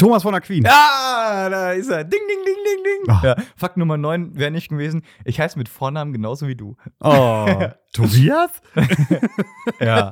Thomas 0.02 0.24
von 0.24 0.34
Aquin. 0.34 0.66
Ah, 0.68 1.48
da 1.48 1.72
ist 1.74 1.90
er. 1.90 2.04
Ding, 2.04 2.22
ding, 2.28 2.44
ding, 2.44 2.56
ding, 2.66 2.84
ding. 2.84 3.10
Ah. 3.16 3.22
Ja, 3.24 3.36
Fakt 3.56 3.78
Nummer 3.78 3.98
9 3.98 4.36
wäre 4.36 4.50
nicht 4.50 4.70
gewesen. 4.70 5.04
Ich 5.26 5.40
heiße 5.40 5.60
mit 5.60 5.70
Vornamen 5.70 6.12
genauso 6.12 6.48
wie 6.48 6.56
du. 6.56 6.76
Oh. 7.02 7.48
Tobias? 7.94 8.50
Ja. 9.80 10.12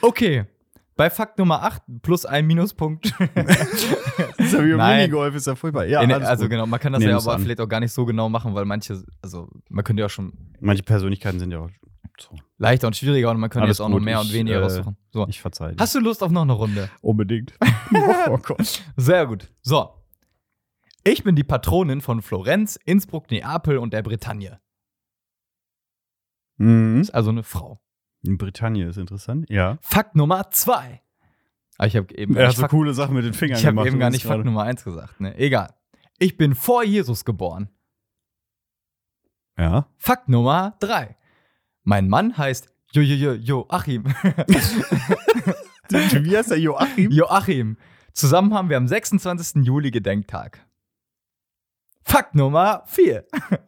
Okay. 0.00 0.44
Bei 0.96 1.10
Fakt 1.10 1.38
Nummer 1.38 1.62
8 1.64 1.82
plus 2.02 2.24
ein 2.24 2.46
Minuspunkt. 2.46 3.06
Ist 4.38 4.52
ja 4.52 4.64
wie. 4.64 4.74
Minigolf, 4.74 5.34
ist 5.34 5.46
ja 5.46 5.54
furchtbar. 5.56 5.86
Ja, 5.86 6.00
alles 6.00 6.28
also 6.28 6.44
gut. 6.44 6.50
genau, 6.50 6.66
man 6.66 6.78
kann 6.78 6.92
das 6.92 7.00
Nehmen 7.00 7.12
ja 7.12 7.16
aber 7.16 7.34
an. 7.34 7.42
vielleicht 7.42 7.60
auch 7.60 7.68
gar 7.68 7.80
nicht 7.80 7.92
so 7.92 8.04
genau 8.04 8.28
machen, 8.28 8.54
weil 8.54 8.64
manche, 8.64 9.02
also 9.22 9.48
man 9.70 9.82
könnte 9.84 10.02
ja 10.02 10.08
schon 10.08 10.32
Manche 10.60 10.82
Persönlichkeiten 10.82 11.38
sind 11.40 11.50
ja 11.50 11.60
auch 11.60 11.70
so. 12.22 12.36
leichter 12.58 12.86
und 12.86 12.96
schwieriger 12.96 13.30
und 13.30 13.40
man 13.40 13.50
könnte 13.50 13.64
Alles 13.64 13.78
jetzt 13.78 13.84
auch 13.84 13.88
noch 13.88 13.96
gut, 13.96 14.04
mehr 14.04 14.20
und 14.20 14.26
ich, 14.26 14.32
weniger 14.32 14.58
äh, 14.58 14.62
raussuchen. 14.62 14.96
So. 15.10 15.26
Ich 15.28 15.40
verzeihe. 15.40 15.74
Hast 15.78 15.94
du 15.94 16.00
Lust 16.00 16.22
auf 16.22 16.30
noch 16.30 16.42
eine 16.42 16.52
Runde? 16.52 16.90
Unbedingt. 17.00 17.54
oh 18.28 18.38
Gott. 18.38 18.82
Sehr 18.96 19.26
gut. 19.26 19.52
So. 19.62 19.94
Ich 21.04 21.24
bin 21.24 21.34
die 21.34 21.44
Patronin 21.44 22.00
von 22.00 22.20
Florenz, 22.22 22.78
Innsbruck, 22.84 23.30
Neapel 23.30 23.78
und 23.78 23.92
der 23.92 24.02
Bretagne. 24.02 24.60
Mhm. 26.58 27.00
Ist 27.00 27.10
also 27.10 27.30
eine 27.30 27.42
Frau. 27.42 27.80
In 28.22 28.36
Britannien 28.36 28.88
ist 28.88 28.98
interessant. 28.98 29.48
Ja. 29.48 29.78
Fakt 29.80 30.14
Nummer 30.14 30.50
2. 30.50 31.00
Aber 31.78 31.86
ich 31.86 31.96
habe 31.96 32.14
eben, 32.14 32.36
Er 32.36 32.48
hat 32.48 32.56
so 32.56 32.60
Fakt, 32.60 32.72
coole 32.72 32.92
Sachen 32.92 33.14
mit 33.14 33.24
den 33.24 33.32
Fingern 33.32 33.58
ich 33.58 33.64
gemacht. 33.64 33.86
eben 33.86 33.98
gar 33.98 34.10
nicht 34.10 34.24
Fakt. 34.24 34.44
Nummer 34.44 34.64
1 34.64 34.84
gesagt. 34.84 35.20
Ne? 35.20 35.34
Egal. 35.38 35.74
Ich 36.18 36.36
bin 36.36 36.54
vor 36.54 36.84
Jesus 36.84 37.24
geboren. 37.24 37.70
Ja. 39.56 39.88
Fakt 39.96 40.28
Nummer 40.28 40.76
3. 40.80 41.16
Mein 41.90 42.08
Mann 42.08 42.38
heißt 42.38 42.72
Jo, 42.92 43.02
Jo, 43.02 43.32
Jo, 43.32 43.32
Joachim. 43.32 44.04
Wie 45.90 46.36
heißt 46.36 46.52
der 46.52 46.60
Joachim? 46.60 47.10
Joachim. 47.10 47.78
Zusammen 48.12 48.54
haben 48.54 48.68
wir 48.68 48.76
am 48.76 48.86
26. 48.86 49.64
Juli 49.64 49.90
Gedenktag. 49.90 50.64
Fakt 52.04 52.36
Nummer 52.36 52.84
4. 52.86 53.24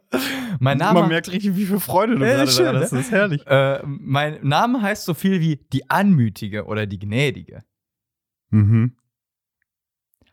mein 0.61 0.77
Name, 0.77 1.01
Man 1.01 1.09
merkt 1.09 1.33
richtig, 1.33 1.57
wie 1.57 1.65
viel 1.65 1.81
Freude 1.81 2.15
du 2.15 2.25
Ja, 2.25 2.35
gerade 2.35 2.51
schön, 2.51 2.73
ne? 2.73 2.79
Das 2.79 2.93
ist 2.93 3.11
herrlich. 3.11 3.45
äh, 3.45 3.81
mein 3.85 4.39
Name 4.41 4.81
heißt 4.81 5.03
so 5.03 5.13
viel 5.13 5.41
wie 5.41 5.57
die 5.73 5.89
Anmütige 5.89 6.63
oder 6.63 6.85
die 6.85 6.99
Gnädige. 6.99 7.65
Mhm. 8.51 8.95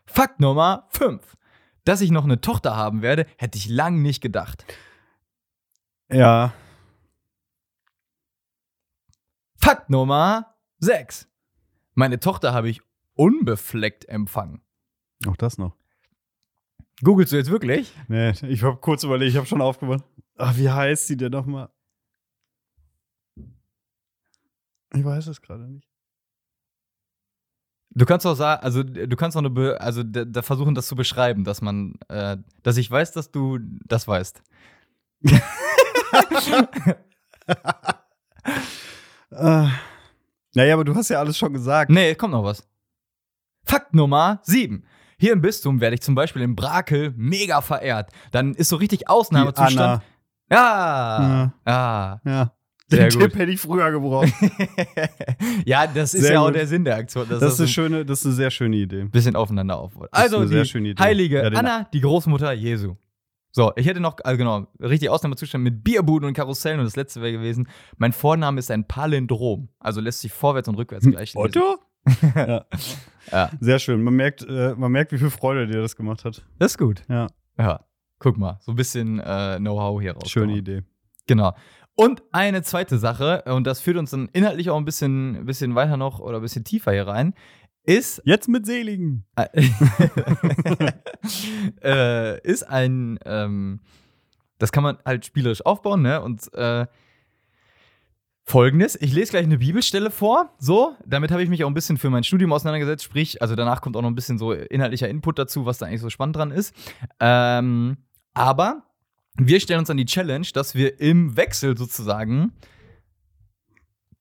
Fakt 0.05 0.39
Nummer 0.39 0.87
5. 0.91 1.35
Dass 1.83 1.99
ich 1.99 2.11
noch 2.11 2.23
eine 2.23 2.39
Tochter 2.39 2.77
haben 2.77 3.01
werde, 3.01 3.25
hätte 3.37 3.57
ich 3.57 3.67
lang 3.67 4.01
nicht 4.01 4.21
gedacht. 4.21 4.63
Ja. 6.09 6.53
Fakt 9.63 9.91
Nummer 9.91 10.55
6. 10.79 11.27
Meine 11.93 12.19
Tochter 12.19 12.53
habe 12.53 12.69
ich 12.69 12.81
unbefleckt 13.13 14.09
empfangen. 14.09 14.61
Auch 15.27 15.37
das 15.37 15.59
noch. 15.59 15.75
Googlest 17.03 17.31
du 17.31 17.37
jetzt 17.37 17.51
wirklich? 17.51 17.93
Nee, 18.07 18.31
ich 18.47 18.63
habe 18.63 18.77
kurz 18.77 19.03
überlegt, 19.03 19.31
ich 19.31 19.37
habe 19.37 19.45
schon 19.45 19.61
aufgemacht. 19.61 20.03
Ach, 20.37 20.57
wie 20.57 20.69
heißt 20.69 21.07
sie 21.07 21.17
denn 21.17 21.31
nochmal? 21.31 21.69
Ich 24.93 25.05
weiß 25.05 25.27
es 25.27 25.41
gerade 25.41 25.67
nicht. 25.67 25.87
Du 27.93 28.05
kannst 28.05 28.25
auch 28.25 28.35
sagen, 28.35 28.63
also 28.63 28.83
du 28.83 29.15
kannst 29.15 29.37
auch 29.37 29.41
eine, 29.41 29.49
Be 29.49 29.79
also 29.79 30.01
da, 30.01 30.25
da 30.25 30.41
versuchen, 30.41 30.75
das 30.75 30.87
zu 30.87 30.95
beschreiben, 30.95 31.43
dass 31.43 31.61
man, 31.61 31.95
äh, 32.07 32.37
dass 32.63 32.77
ich 32.77 32.89
weiß, 32.89 33.11
dass 33.11 33.31
du 33.31 33.59
das 33.85 34.07
weißt. 34.07 34.41
Äh, 39.31 39.67
naja, 40.53 40.73
aber 40.73 40.83
du 40.83 40.95
hast 40.95 41.09
ja 41.09 41.19
alles 41.19 41.37
schon 41.37 41.53
gesagt. 41.53 41.89
Nee, 41.89 42.15
kommt 42.15 42.33
noch 42.33 42.43
was. 42.43 42.67
Fakt 43.63 43.93
Nummer 43.93 44.39
7. 44.43 44.83
Hier 45.17 45.33
im 45.33 45.41
Bistum 45.41 45.79
werde 45.81 45.93
ich 45.95 46.01
zum 46.01 46.15
Beispiel 46.15 46.41
in 46.41 46.55
Brakel 46.55 47.13
mega 47.15 47.61
verehrt. 47.61 48.09
Dann 48.31 48.53
ist 48.55 48.69
so 48.69 48.75
richtig 48.75 48.99
Die 48.99 49.07
Ausnahmezustand. 49.07 49.77
Anna. 49.79 50.03
Ja. 50.49 51.53
Ja. 51.65 52.21
Ja. 52.25 52.51
Sehr 52.87 53.07
Den 53.07 53.19
gut. 53.19 53.21
Tipp 53.31 53.39
hätte 53.39 53.51
ich 53.51 53.61
früher 53.61 53.89
gebraucht. 53.91 54.33
ja, 55.65 55.87
das 55.87 56.13
ist 56.13 56.23
Sehr 56.23 56.33
ja 56.33 56.39
auch 56.41 56.47
gut. 56.47 56.55
der 56.55 56.67
Sinn 56.67 56.83
der 56.83 56.97
Aktion. 56.97 57.29
dass 57.29 57.39
Das 57.39 57.53
ist, 57.53 57.59
eine 57.59 57.67
ein 57.67 57.71
schöne, 57.71 58.05
das 58.05 58.19
ist 58.19 58.25
eine 58.25 58.35
sehr 58.35 58.51
schöne 58.51 58.75
Idee. 58.75 59.03
bisschen 59.05 59.35
aufeinander 59.37 59.77
aufbaut. 59.77 60.09
Das 60.11 60.23
Also 60.23 60.45
sehr 60.45 60.65
die 60.65 60.95
heilige 60.99 61.41
Ja, 61.41 61.49
Anna, 61.57 61.87
die 61.93 62.01
Großmutter 62.01 62.51
Jesu. 62.51 62.95
So, 63.51 63.73
ich 63.75 63.85
hätte 63.85 63.99
noch, 63.99 64.15
also 64.23 64.37
genau, 64.37 64.67
richtig 64.79 65.09
Ausnahmezustand 65.09 65.63
mit 65.63 65.83
Bierbuden 65.83 66.27
und 66.27 66.33
Karussellen 66.33 66.79
und 66.79 66.85
das 66.85 66.95
letzte 66.95 67.21
wäre 67.21 67.33
gewesen, 67.33 67.67
mein 67.97 68.13
Vorname 68.13 68.59
ist 68.59 68.71
ein 68.71 68.87
Palindrom, 68.87 69.69
also 69.79 69.99
lässt 69.99 70.21
sich 70.21 70.31
vorwärts 70.31 70.69
und 70.69 70.75
rückwärts 70.75 71.05
gleich 71.05 71.33
lesen. 71.33 71.37
Otto? 71.37 71.77
ja. 72.35 72.65
Ja. 73.31 73.51
Sehr 73.59 73.79
schön. 73.79 74.01
Man 74.03 74.15
merkt, 74.15 74.43
äh, 74.47 74.73
man 74.75 74.91
merkt, 74.91 75.11
wie 75.11 75.17
viel 75.17 75.29
Freude 75.29 75.67
dir 75.67 75.81
das 75.81 75.95
gemacht 75.95 76.25
hat. 76.25 76.43
Das 76.57 76.71
ist 76.71 76.77
gut. 76.77 77.03
Ja. 77.07 77.27
Ja, 77.57 77.81
guck 78.19 78.37
mal, 78.37 78.59
so 78.61 78.71
ein 78.71 78.75
bisschen 78.75 79.19
äh, 79.19 79.57
Know-how 79.59 80.01
hier 80.01 80.13
raus. 80.13 80.29
Schöne 80.29 80.55
Idee. 80.57 80.81
Genau. 81.27 81.53
Und 81.95 82.23
eine 82.31 82.63
zweite 82.63 82.97
Sache, 82.97 83.43
und 83.45 83.67
das 83.67 83.81
führt 83.81 83.97
uns 83.97 84.11
dann 84.11 84.29
inhaltlich 84.33 84.69
auch 84.69 84.77
ein 84.77 84.85
bisschen, 84.85 85.35
ein 85.35 85.45
bisschen 85.45 85.75
weiter 85.75 85.97
noch 85.97 86.19
oder 86.19 86.37
ein 86.37 86.41
bisschen 86.41 86.63
tiefer 86.63 86.93
hier 86.93 87.05
rein, 87.05 87.33
ist, 87.83 88.21
Jetzt 88.25 88.47
mit 88.47 88.65
Seligen. 88.65 89.25
äh, 91.83 92.41
ist 92.41 92.63
ein, 92.63 93.19
ähm, 93.25 93.79
das 94.59 94.71
kann 94.71 94.83
man 94.83 94.97
halt 95.05 95.25
spielerisch 95.25 95.65
aufbauen, 95.65 96.01
ne? 96.03 96.21
Und 96.21 96.53
äh, 96.53 96.85
folgendes, 98.43 98.99
ich 99.01 99.13
lese 99.13 99.31
gleich 99.31 99.45
eine 99.45 99.57
Bibelstelle 99.57 100.11
vor, 100.11 100.53
so, 100.59 100.95
damit 101.05 101.31
habe 101.31 101.41
ich 101.43 101.49
mich 101.49 101.63
auch 101.63 101.67
ein 101.67 101.73
bisschen 101.73 101.97
für 101.97 102.09
mein 102.09 102.23
Studium 102.23 102.53
auseinandergesetzt, 102.53 103.03
sprich, 103.03 103.41
also 103.41 103.55
danach 103.55 103.81
kommt 103.81 103.95
auch 103.95 104.01
noch 104.01 104.09
ein 104.09 104.15
bisschen 104.15 104.37
so 104.37 104.51
inhaltlicher 104.51 105.09
Input 105.09 105.39
dazu, 105.39 105.65
was 105.65 105.77
da 105.77 105.85
eigentlich 105.85 106.01
so 106.01 106.09
spannend 106.09 106.35
dran 106.35 106.51
ist. 106.51 106.75
Ähm, 107.19 107.97
aber 108.33 108.83
wir 109.35 109.59
stellen 109.59 109.79
uns 109.79 109.89
an 109.89 109.97
die 109.97 110.05
Challenge, 110.05 110.47
dass 110.53 110.75
wir 110.75 110.99
im 110.99 111.37
Wechsel 111.37 111.77
sozusagen 111.77 112.53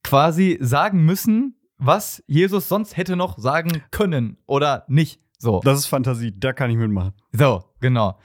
quasi 0.03 0.59
sagen 0.61 1.05
müssen, 1.05 1.57
was 1.81 2.23
Jesus 2.27 2.69
sonst 2.69 2.97
hätte 2.97 3.16
noch 3.16 3.38
sagen 3.38 3.83
können 3.90 4.37
oder 4.47 4.85
nicht. 4.87 5.21
So. 5.38 5.61
Das 5.64 5.79
ist 5.79 5.87
Fantasie, 5.87 6.33
da 6.38 6.53
kann 6.53 6.71
ich 6.71 6.77
mitmachen. 6.77 7.14
So, 7.33 7.64
genau. 7.81 8.19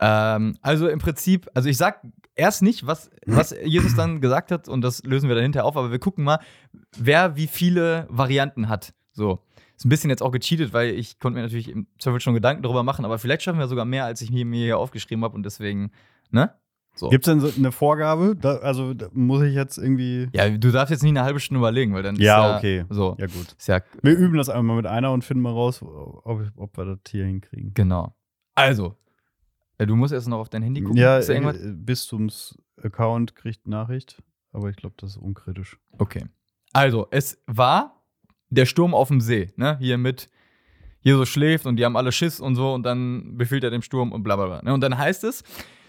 Ähm, 0.00 0.56
also 0.62 0.88
im 0.88 0.98
Prinzip, 0.98 1.48
also 1.54 1.68
ich 1.68 1.76
sag 1.76 2.00
erst 2.34 2.62
nicht, 2.62 2.86
was, 2.86 3.10
was 3.26 3.54
Jesus 3.62 3.94
dann 3.94 4.20
gesagt 4.20 4.50
hat 4.50 4.68
und 4.68 4.80
das 4.80 5.02
lösen 5.04 5.28
wir 5.28 5.34
dann 5.36 5.42
hinterher 5.42 5.66
auf, 5.66 5.76
aber 5.76 5.90
wir 5.90 5.98
gucken 5.98 6.24
mal, 6.24 6.40
wer 6.96 7.36
wie 7.36 7.46
viele 7.46 8.06
Varianten 8.08 8.68
hat. 8.68 8.94
So. 9.12 9.44
Ist 9.76 9.84
ein 9.84 9.90
bisschen 9.90 10.10
jetzt 10.10 10.22
auch 10.22 10.30
gecheatet, 10.30 10.72
weil 10.72 10.94
ich 10.94 11.18
konnte 11.18 11.36
mir 11.36 11.42
natürlich 11.42 11.68
im 11.68 11.86
Zweifel 11.98 12.20
schon 12.20 12.34
Gedanken 12.34 12.62
darüber 12.62 12.82
machen, 12.82 13.04
aber 13.04 13.18
vielleicht 13.18 13.42
schaffen 13.42 13.58
wir 13.58 13.68
sogar 13.68 13.84
mehr, 13.84 14.06
als 14.06 14.22
ich 14.22 14.30
mir 14.30 14.46
mir 14.46 14.64
hier 14.64 14.78
aufgeschrieben 14.78 15.24
habe 15.24 15.34
und 15.34 15.42
deswegen, 15.42 15.90
ne? 16.30 16.54
So. 16.94 17.08
Gibt 17.08 17.26
es 17.26 17.32
denn 17.32 17.40
so 17.40 17.50
eine 17.56 17.72
Vorgabe? 17.72 18.36
Da, 18.36 18.56
also 18.58 18.92
da 18.94 19.08
muss 19.12 19.42
ich 19.42 19.54
jetzt 19.54 19.78
irgendwie. 19.78 20.28
Ja, 20.32 20.48
du 20.50 20.70
darfst 20.70 20.90
jetzt 20.90 21.02
nicht 21.02 21.10
eine 21.12 21.22
halbe 21.22 21.40
Stunde 21.40 21.58
überlegen, 21.60 21.94
weil 21.94 22.02
dann 22.02 22.16
Ja, 22.16 22.52
ist 22.52 22.58
okay. 22.58 22.84
So. 22.90 23.16
Ja, 23.18 23.26
gut. 23.26 23.54
Ist 23.58 23.66
ja, 23.68 23.80
Wir 24.02 24.16
üben 24.16 24.36
das 24.36 24.48
einmal 24.50 24.76
mit 24.76 24.86
einer 24.86 25.10
und 25.12 25.24
finden 25.24 25.42
mal 25.42 25.52
raus, 25.52 25.80
ob, 25.82 26.42
ob 26.56 26.76
wir 26.76 26.84
das 26.84 26.98
hier 27.08 27.24
hinkriegen. 27.24 27.72
genau. 27.74 28.14
Also, 28.54 28.94
äh, 29.78 29.86
du 29.86 29.96
musst 29.96 30.12
erst 30.12 30.28
noch 30.28 30.38
auf 30.38 30.50
dein 30.50 30.62
Handy 30.62 30.82
gucken. 30.82 30.98
Ja, 30.98 31.16
Ist 31.16 31.30
irgendwas? 31.30 31.56
äh, 31.56 31.72
Bistums 31.74 32.58
Account 32.82 33.34
kriegt 33.36 33.66
Nachricht, 33.66 34.22
aber 34.52 34.68
ich 34.68 34.76
glaube, 34.76 34.94
das 34.98 35.12
ist 35.12 35.16
unkritisch. 35.16 35.78
Okay. 35.98 36.26
Also, 36.74 37.06
es 37.10 37.42
war 37.46 38.02
der 38.50 38.66
Sturm 38.66 38.94
auf 38.94 39.08
dem 39.08 39.22
See, 39.22 39.50
ne? 39.56 39.78
Hier 39.80 39.96
mit 39.96 40.28
Jesus 41.00 41.30
schläft 41.30 41.64
und 41.64 41.76
die 41.76 41.84
haben 41.86 41.96
alle 41.96 42.12
Schiss 42.12 42.38
und 42.40 42.54
so 42.54 42.74
und 42.74 42.82
dann 42.84 43.38
befiehlt 43.38 43.64
er 43.64 43.70
dem 43.70 43.82
Sturm 43.82 44.12
und 44.12 44.22
bla 44.22 44.36
bla 44.36 44.46
bla. 44.46 44.62
Ne? 44.62 44.74
Und 44.74 44.82
dann 44.82 44.96
heißt 44.98 45.24
es, 45.24 45.42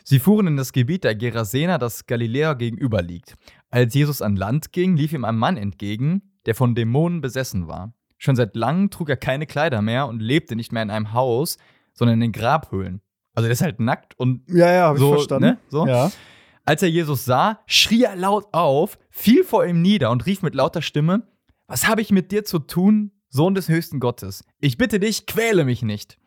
sie 0.03 0.19
fuhren 0.19 0.47
in 0.47 0.57
das 0.57 0.73
Gebiet 0.73 1.03
der 1.03 1.15
Gerasener, 1.15 1.77
das 1.77 2.05
Galiläa 2.05 2.53
gegenüber 2.53 3.01
liegt. 3.01 3.35
Als 3.69 3.93
Jesus 3.93 4.21
an 4.21 4.35
Land 4.35 4.71
ging, 4.71 4.95
lief 4.95 5.13
ihm 5.13 5.25
ein 5.25 5.37
Mann 5.37 5.57
entgegen, 5.57 6.33
der 6.45 6.55
von 6.55 6.75
Dämonen 6.75 7.21
besessen 7.21 7.67
war. 7.67 7.93
Schon 8.17 8.35
seit 8.35 8.55
langem 8.55 8.89
trug 8.89 9.09
er 9.09 9.17
keine 9.17 9.45
Kleider 9.45 9.81
mehr 9.81 10.07
und 10.07 10.21
lebte 10.21 10.55
nicht 10.55 10.71
mehr 10.71 10.83
in 10.83 10.89
einem 10.91 11.13
Haus, 11.13 11.57
sondern 11.93 12.15
in 12.15 12.21
den 12.21 12.31
Grabhöhlen. 12.31 13.01
Also 13.33 13.45
der 13.47 13.53
ist 13.53 13.61
halt 13.61 13.79
nackt 13.79 14.17
und 14.19 14.43
Ja, 14.49 14.71
ja, 14.71 14.81
habe 14.87 14.99
So, 14.99 15.09
ich 15.09 15.13
verstanden. 15.15 15.45
ne? 15.49 15.57
So. 15.69 15.87
Ja. 15.87 16.11
als 16.65 16.81
er 16.83 16.89
Jesus 16.89 17.25
sah, 17.25 17.59
schrie 17.65 18.03
er 18.03 18.15
laut 18.15 18.45
auf, 18.53 18.97
fiel 19.09 19.43
vor 19.43 19.65
ihm 19.65 19.81
nieder 19.81 20.11
und 20.11 20.25
rief 20.25 20.41
mit 20.43 20.53
lauter 20.55 20.81
Stimme: 20.81 21.27
Was 21.67 21.87
habe 21.87 22.01
ich 22.01 22.11
mit 22.11 22.31
dir 22.31 22.45
zu 22.45 22.59
tun, 22.59 23.11
Sohn 23.29 23.55
des 23.55 23.67
höchsten 23.69 23.99
Gottes? 23.99 24.45
Ich 24.59 24.77
bitte 24.77 24.99
dich, 24.99 25.25
quäle 25.25 25.65
mich 25.65 25.81
nicht. 25.81 26.17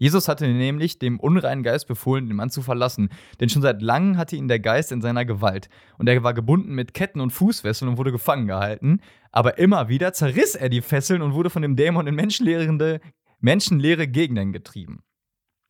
Jesus 0.00 0.28
hatte 0.28 0.48
nämlich 0.48 0.98
dem 0.98 1.20
unreinen 1.20 1.62
Geist 1.62 1.86
befohlen, 1.86 2.26
den 2.26 2.36
Mann 2.36 2.48
zu 2.48 2.62
verlassen, 2.62 3.10
denn 3.38 3.50
schon 3.50 3.60
seit 3.60 3.82
langem 3.82 4.16
hatte 4.16 4.34
ihn 4.34 4.48
der 4.48 4.58
Geist 4.58 4.92
in 4.92 5.02
seiner 5.02 5.26
Gewalt. 5.26 5.68
Und 5.98 6.08
er 6.08 6.22
war 6.22 6.32
gebunden 6.32 6.74
mit 6.74 6.94
Ketten 6.94 7.20
und 7.20 7.32
Fußfesseln 7.32 7.90
und 7.90 7.98
wurde 7.98 8.10
gefangen 8.10 8.46
gehalten. 8.46 9.02
Aber 9.30 9.58
immer 9.58 9.90
wieder 9.90 10.14
zerriss 10.14 10.54
er 10.54 10.70
die 10.70 10.80
Fesseln 10.80 11.20
und 11.20 11.34
wurde 11.34 11.50
von 11.50 11.60
dem 11.60 11.76
Dämon 11.76 12.06
in 12.06 12.14
menschenleere, 12.14 13.00
menschenleere 13.40 14.08
Gegenden 14.08 14.52
getrieben. 14.52 15.02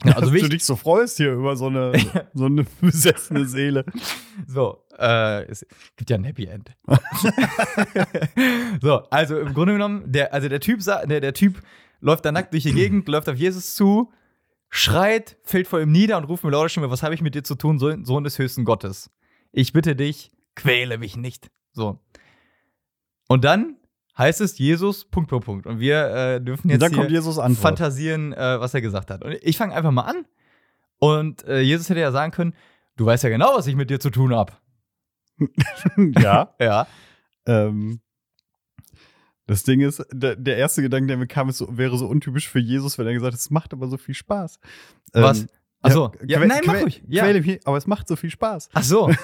Ja, 0.03 0.15
also 0.15 0.31
Dass 0.31 0.41
du 0.41 0.49
dich 0.49 0.65
so 0.65 0.77
freust 0.77 1.19
hier 1.19 1.35
über 1.35 1.57
so 1.57 1.67
eine, 1.67 1.93
so 2.33 2.47
eine 2.47 2.65
besessene 2.81 3.45
Seele. 3.45 3.85
So, 4.47 4.83
äh, 4.99 5.45
es 5.45 5.67
gibt 5.97 6.09
ja 6.09 6.17
ein 6.17 6.25
Happy 6.25 6.47
End. 6.47 6.75
so, 8.81 9.03
also 9.11 9.39
im 9.39 9.53
Grunde 9.53 9.75
genommen, 9.75 10.11
der, 10.11 10.33
also 10.33 10.49
der 10.49 10.61
Typ, 10.61 10.81
der, 10.83 11.21
der 11.21 11.35
Typ 11.35 11.61
läuft 12.01 12.25
da 12.25 12.33
nackt 12.33 12.55
durch 12.55 12.63
die 12.63 12.73
Gegend, 12.73 13.09
läuft 13.09 13.29
auf 13.29 13.37
Jesus 13.37 13.75
zu, 13.75 14.11
schreit, 14.71 15.37
fällt 15.43 15.69
vor 15.69 15.81
ihm 15.81 15.93
nieder 15.93 16.17
und 16.17 16.25
ruft 16.25 16.45
mit 16.45 16.53
lauter 16.53 16.69
Stimme, 16.69 16.91
was 16.91 17.03
habe 17.03 17.15
ich 17.15 17.21
mit 17.21 17.35
dir 17.35 17.45
zu 17.45 17.57
tun, 17.57 17.79
Sohn 17.79 18.25
des 18.25 18.39
höchsten 18.39 18.65
Gottes? 18.65 19.11
Ich 19.53 19.73
bitte 19.73 19.97
dich, 19.97 20.33
quäle 20.55 20.97
mich 20.97 21.17
nicht. 21.17 21.51
So. 21.73 21.99
Und 23.29 23.45
dann 23.45 23.77
heißt 24.17 24.41
es 24.41 24.59
Jesus, 24.59 25.05
Punkt, 25.05 25.31
Punkt, 25.31 25.45
Punkt. 25.45 25.67
Und 25.67 25.81
wir 25.81 26.07
äh, 26.07 26.41
dürfen 26.41 26.71
jetzt 26.71 26.81
hier 26.87 26.97
kommt 26.97 27.11
Jesus 27.11 27.39
Antwort. 27.39 27.63
fantasieren, 27.63 28.33
äh, 28.33 28.61
was 28.61 28.75
er 28.75 28.81
gesagt 28.81 29.11
hat. 29.11 29.25
Und 29.25 29.37
ich 29.43 29.57
fange 29.57 29.75
einfach 29.75 29.91
mal 29.91 30.03
an. 30.03 30.25
Und 30.99 31.45
äh, 31.45 31.61
Jesus 31.61 31.89
hätte 31.89 32.01
ja 32.01 32.13
sagen 32.13 32.33
können, 32.33 32.55
du 32.97 33.07
weißt 33.07 33.25
ja 33.25 33.31
genau, 33.31 33.57
was 33.57 33.67
ich 33.67 33.75
mit 33.75 33.91
dir 33.91 33.99
zu 33.99 34.11
tun 34.11 34.35
habe. 34.35 34.53
ja. 36.19 36.55
Ja. 36.61 36.87
Ähm, 37.47 38.01
das 39.51 39.65
Ding 39.65 39.81
ist, 39.81 40.05
der, 40.13 40.37
der 40.37 40.57
erste 40.57 40.83
Gedanke, 40.83 41.09
der 41.09 41.17
mir 41.17 41.27
kam, 41.27 41.49
ist 41.49 41.59
so, 41.59 41.77
wäre 41.77 41.97
so 41.99 42.07
untypisch 42.07 42.49
für 42.49 42.61
Jesus, 42.61 42.99
wenn 42.99 43.07
er 43.07 43.15
gesagt 43.15 43.33
hat, 43.35 43.41
es 43.41 43.51
macht 43.51 43.73
aber 43.73 43.89
so 43.89 43.97
viel 43.97 44.15
Spaß. 44.15 44.61
Was? 45.13 45.41
Ähm, 45.41 45.49
Achso. 45.83 46.13
Ja, 46.27 46.39
quä- 46.41 46.47
nein, 46.47 46.61
mach 46.67 46.83
ruhig. 46.83 47.03
Ja. 47.09 47.25
quäle 47.25 47.41
mich, 47.41 47.67
aber 47.67 47.79
es 47.79 47.87
macht 47.87 48.07
so 48.07 48.15
viel 48.17 48.31
Spaß. 48.31 48.69
Ach 48.75 48.83
so. 48.83 49.11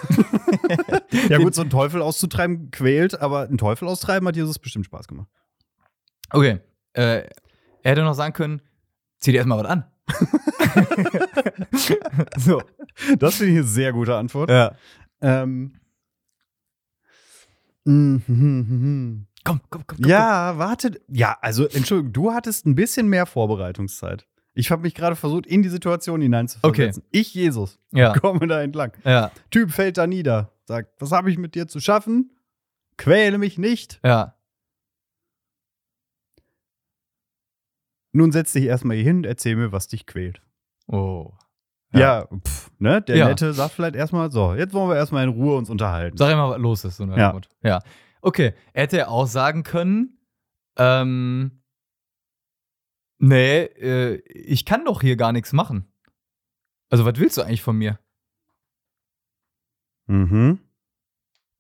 Ja, 1.29 1.39
gut, 1.39 1.55
so 1.55 1.63
einen 1.63 1.71
Teufel 1.71 2.03
auszutreiben 2.03 2.71
quält, 2.71 3.21
aber 3.21 3.43
einen 3.43 3.59
Teufel 3.59 3.89
austreiben 3.89 4.27
hat 4.29 4.37
Jesus 4.37 4.59
bestimmt 4.59 4.85
Spaß 4.87 5.09
gemacht. 5.09 5.29
Okay. 6.31 6.61
Äh, 6.93 7.23
er 7.83 7.93
hätte 7.93 8.03
noch 8.03 8.15
sagen 8.15 8.33
können, 8.35 8.63
zieh 9.19 9.33
dir 9.33 9.39
erstmal 9.39 9.59
was 9.63 9.67
an. 9.67 9.85
so. 12.37 12.63
Das 13.19 13.37
finde 13.37 13.53
ich 13.53 13.59
eine 13.59 13.67
sehr 13.67 13.93
gute 13.93 14.17
Antwort. 14.17 14.51
Ja. 14.51 14.75
Ähm. 15.21 15.75
mhm, 17.85 18.23
mhm, 18.27 18.67
mhm. 18.69 19.26
Komm, 19.47 19.61
komm, 19.71 19.85
komm. 19.87 19.99
komm 19.99 20.11
Ja, 20.11 20.59
warte. 20.59 21.01
Ja, 21.09 21.39
also, 21.41 21.67
Entschuldigung, 21.69 22.13
du 22.13 22.33
hattest 22.33 22.67
ein 22.67 22.75
bisschen 22.75 23.09
mehr 23.09 23.27
Vorbereitungszeit. 23.27 24.27
Ich 24.55 24.71
habe 24.71 24.83
mich 24.83 24.95
gerade 24.95 25.17
versucht, 25.17 25.47
in 25.47 25.63
die 25.63 25.69
Situation 25.69 26.21
hineinzuversetzen. 26.21 27.03
Ich, 27.11 27.35
Jesus, 27.35 27.79
komm. 27.91 27.99
Ja. 27.99 28.13
komme 28.19 28.47
da 28.47 28.63
entlang. 28.63 28.93
Ja. 29.05 29.31
Typ 29.51 29.71
fällt 29.71 29.99
da 29.99 30.07
nieder, 30.07 30.53
sagt, 30.65 31.01
was 31.01 31.13
habe 31.13 31.31
ich 31.31 31.39
mit 31.39 31.55
dir 31.55 31.69
zu 31.69 31.79
schaffen? 31.81 32.33
Quäle 32.97 33.37
mich 33.39 33.59
nicht. 33.59 34.01
Ja. 34.03 34.35
Nun 38.13 38.33
setz 38.33 38.53
dich 38.53 38.65
erstmal 38.65 38.97
hier 38.97 39.05
hin 39.05 39.19
und 39.19 39.27
erzähl 39.27 39.57
mir, 39.57 39.73
was 39.73 39.89
dich 39.89 40.07
quält. 40.07 40.41
Oh. 40.89 41.33
Ja, 41.93 42.27
pff, 42.27 42.71
ne? 42.79 43.03
Der 43.03 43.17
Ja. 43.17 43.29
Nette 43.29 43.53
sagt 43.53 43.75
vielleicht 43.75 43.95
erstmal, 43.95 44.31
so, 44.31 44.55
jetzt 44.55 44.73
wollen 44.75 44.89
wir 44.89 44.97
erstmal 44.97 45.25
in 45.25 45.31
Ruhe 45.31 45.57
uns 45.57 45.71
unterhalten. 45.71 46.17
Sag 46.17 46.33
immer, 46.33 46.51
was 46.51 46.59
los 46.59 46.85
ist. 46.85 46.97
So 46.97 47.05
Ja. 47.05 47.39
Ja. 47.63 47.83
Okay. 48.27 48.55
Er 48.73 48.83
hätte 48.83 49.09
auch 49.09 49.29
sagen 49.29 49.63
können, 49.63 50.19
ähm, 50.77 51.63
nee, 53.19 53.63
äh, 53.63 54.17
ich 54.27 54.65
kann 54.65 54.85
doch 54.85 55.01
hier 55.01 55.17
gar 55.17 55.31
nichts 55.31 55.53
machen. 55.53 55.87
Also, 56.91 57.05
was 57.05 57.21
willst 57.21 57.37
du 57.37 57.43
eigentlich 57.43 57.63
von 57.63 57.77
mir? 57.77 58.01
Mhm. 60.09 60.59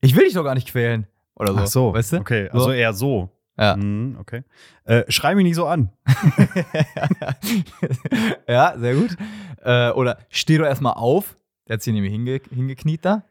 Ich 0.00 0.16
will 0.16 0.24
dich 0.24 0.35
doch 0.35 0.42
gar 0.42 0.57
nicht 0.57 0.66
quälen. 0.66 1.07
Oder 1.37 1.52
so. 1.52 1.59
Ach 1.61 1.66
so, 1.68 1.94
Weißt 1.94 2.12
du? 2.14 2.16
okay, 2.16 2.48
So. 2.50 2.59
also 2.59 2.72
eher 2.72 2.92
so. 2.92 3.31
Ja. 3.57 3.76
Mhm, 3.76 4.16
okay. 4.18 4.42
Äh, 4.85 5.05
schrei 5.11 5.37
mich 5.37 5.44
nicht 5.44 5.55
so 5.55 5.68
an. 5.68 5.92
ja, 8.48 8.76
sehr 8.76 8.94
gut. 8.96 9.16
Äh, 9.62 9.90
oder 9.90 10.18
steh 10.31 10.59
doch 10.59 10.66
erstmal 10.66 10.94
auf. 10.94 11.37
Der 11.68 11.74
hat 11.74 11.83
sich 11.83 11.94
nämlich 11.94 12.12
hinge 12.12 12.40
hingekniet 12.50 13.05
da. 13.05 13.22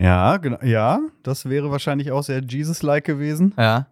Ja, 0.00 0.38
genau. 0.38 0.58
Ja, 0.62 1.00
das 1.22 1.48
wäre 1.48 1.70
wahrscheinlich 1.70 2.10
auch 2.10 2.22
sehr 2.22 2.40
Jesus-like 2.42 3.04
gewesen. 3.04 3.52
Ja. 3.58 3.86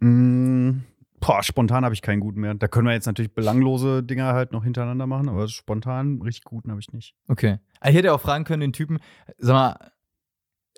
Mm, 0.00 0.80
boah, 1.20 1.42
spontan 1.42 1.84
habe 1.84 1.94
ich 1.94 2.02
keinen 2.02 2.20
guten 2.20 2.40
mehr. 2.40 2.54
Da 2.54 2.66
können 2.68 2.86
wir 2.86 2.94
jetzt 2.94 3.06
natürlich 3.06 3.34
belanglose 3.34 4.02
Dinger 4.02 4.32
halt 4.32 4.52
noch 4.52 4.64
hintereinander 4.64 5.06
machen, 5.06 5.28
aber 5.28 5.46
spontan 5.48 6.20
richtig 6.22 6.44
guten 6.44 6.70
habe 6.70 6.80
ich 6.80 6.92
nicht. 6.92 7.14
Okay. 7.28 7.58
Ah, 7.80 7.90
Ich 7.90 7.96
hätte 7.96 8.12
auch 8.12 8.20
fragen 8.20 8.44
können, 8.44 8.60
den 8.60 8.72
Typen, 8.72 8.98
sag 9.38 9.52
mal, 9.52 9.92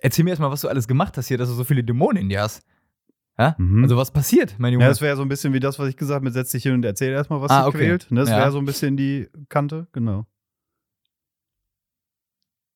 erzähl 0.02 0.24
mir 0.24 0.30
erstmal, 0.30 0.50
was 0.50 0.60
du 0.62 0.68
alles 0.68 0.88
gemacht 0.88 1.16
hast 1.16 1.28
hier, 1.28 1.38
dass 1.38 1.48
du 1.48 1.54
so 1.54 1.64
viele 1.64 1.84
Dämonen 1.84 2.22
in 2.22 2.28
dir 2.28 2.42
hast. 2.42 2.66
Ja? 3.38 3.54
Mhm. 3.58 3.82
Also 3.84 3.96
was 3.96 4.10
passiert, 4.12 4.56
mein 4.58 4.72
Junge? 4.72 4.84
Ja, 4.84 4.88
das 4.88 5.00
wäre 5.00 5.14
so 5.16 5.22
ein 5.22 5.28
bisschen 5.28 5.52
wie 5.52 5.60
das, 5.60 5.78
was 5.78 5.88
ich 5.88 5.96
gesagt 5.96 6.22
habe, 6.22 6.30
setz 6.32 6.50
dich 6.50 6.62
hin 6.64 6.72
und 6.72 6.84
erzähl 6.84 7.12
erstmal, 7.12 7.40
was 7.40 7.50
Ah, 7.50 7.66
dich 7.66 7.68
okay. 7.68 7.78
quält. 7.78 8.10
Ne, 8.10 8.20
Das 8.20 8.30
Ja. 8.30 8.38
wäre 8.38 8.50
so 8.52 8.58
ein 8.58 8.64
bisschen 8.64 8.96
die 8.96 9.28
Kante, 9.48 9.86
genau. 9.92 10.26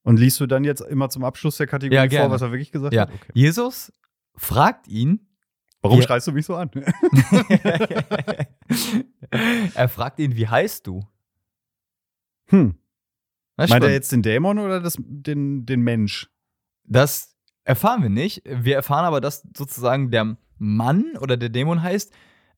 Und 0.02 0.18
liest 0.18 0.40
du 0.40 0.46
dann 0.46 0.64
jetzt 0.64 0.80
immer 0.80 1.08
zum 1.10 1.24
Abschluss 1.24 1.56
der 1.58 1.66
Kategorie 1.66 2.08
Ja, 2.10 2.20
vor, 2.22 2.30
was 2.30 2.42
er 2.42 2.50
wirklich 2.52 2.72
gesagt 2.72 2.94
Ja. 2.94 3.02
hat? 3.02 3.12
Okay. 3.14 3.30
Jesus 3.34 3.92
fragt 4.36 4.88
ihn, 4.88 5.26
Warum 5.82 5.98
Ja. 6.00 6.06
schreist 6.06 6.26
du 6.26 6.32
mich 6.32 6.44
so 6.44 6.56
an? 6.56 6.70
er 9.74 9.88
fragt 9.88 10.18
ihn, 10.18 10.36
wie 10.36 10.46
heißt 10.48 10.86
du? 10.86 11.00
hm. 12.48 12.74
Ist 13.56 13.70
Meint 13.70 13.84
er 13.84 13.90
jetzt 13.92 14.10
den 14.12 14.22
Dämon 14.22 14.58
oder 14.58 14.80
das, 14.80 14.96
den, 14.98 15.66
den 15.66 15.80
Mensch? 15.82 16.28
das 16.84 17.36
erfahren 17.64 18.02
wir 18.02 18.08
nicht. 18.10 18.42
Wir 18.46 18.74
erfahren 18.74 19.04
aber, 19.04 19.20
dass 19.20 19.46
sozusagen 19.56 20.10
der 20.10 20.36
Mann 20.58 21.16
oder 21.20 21.36
der 21.36 21.50
Dämon 21.50 21.82
heißt, 21.82 22.12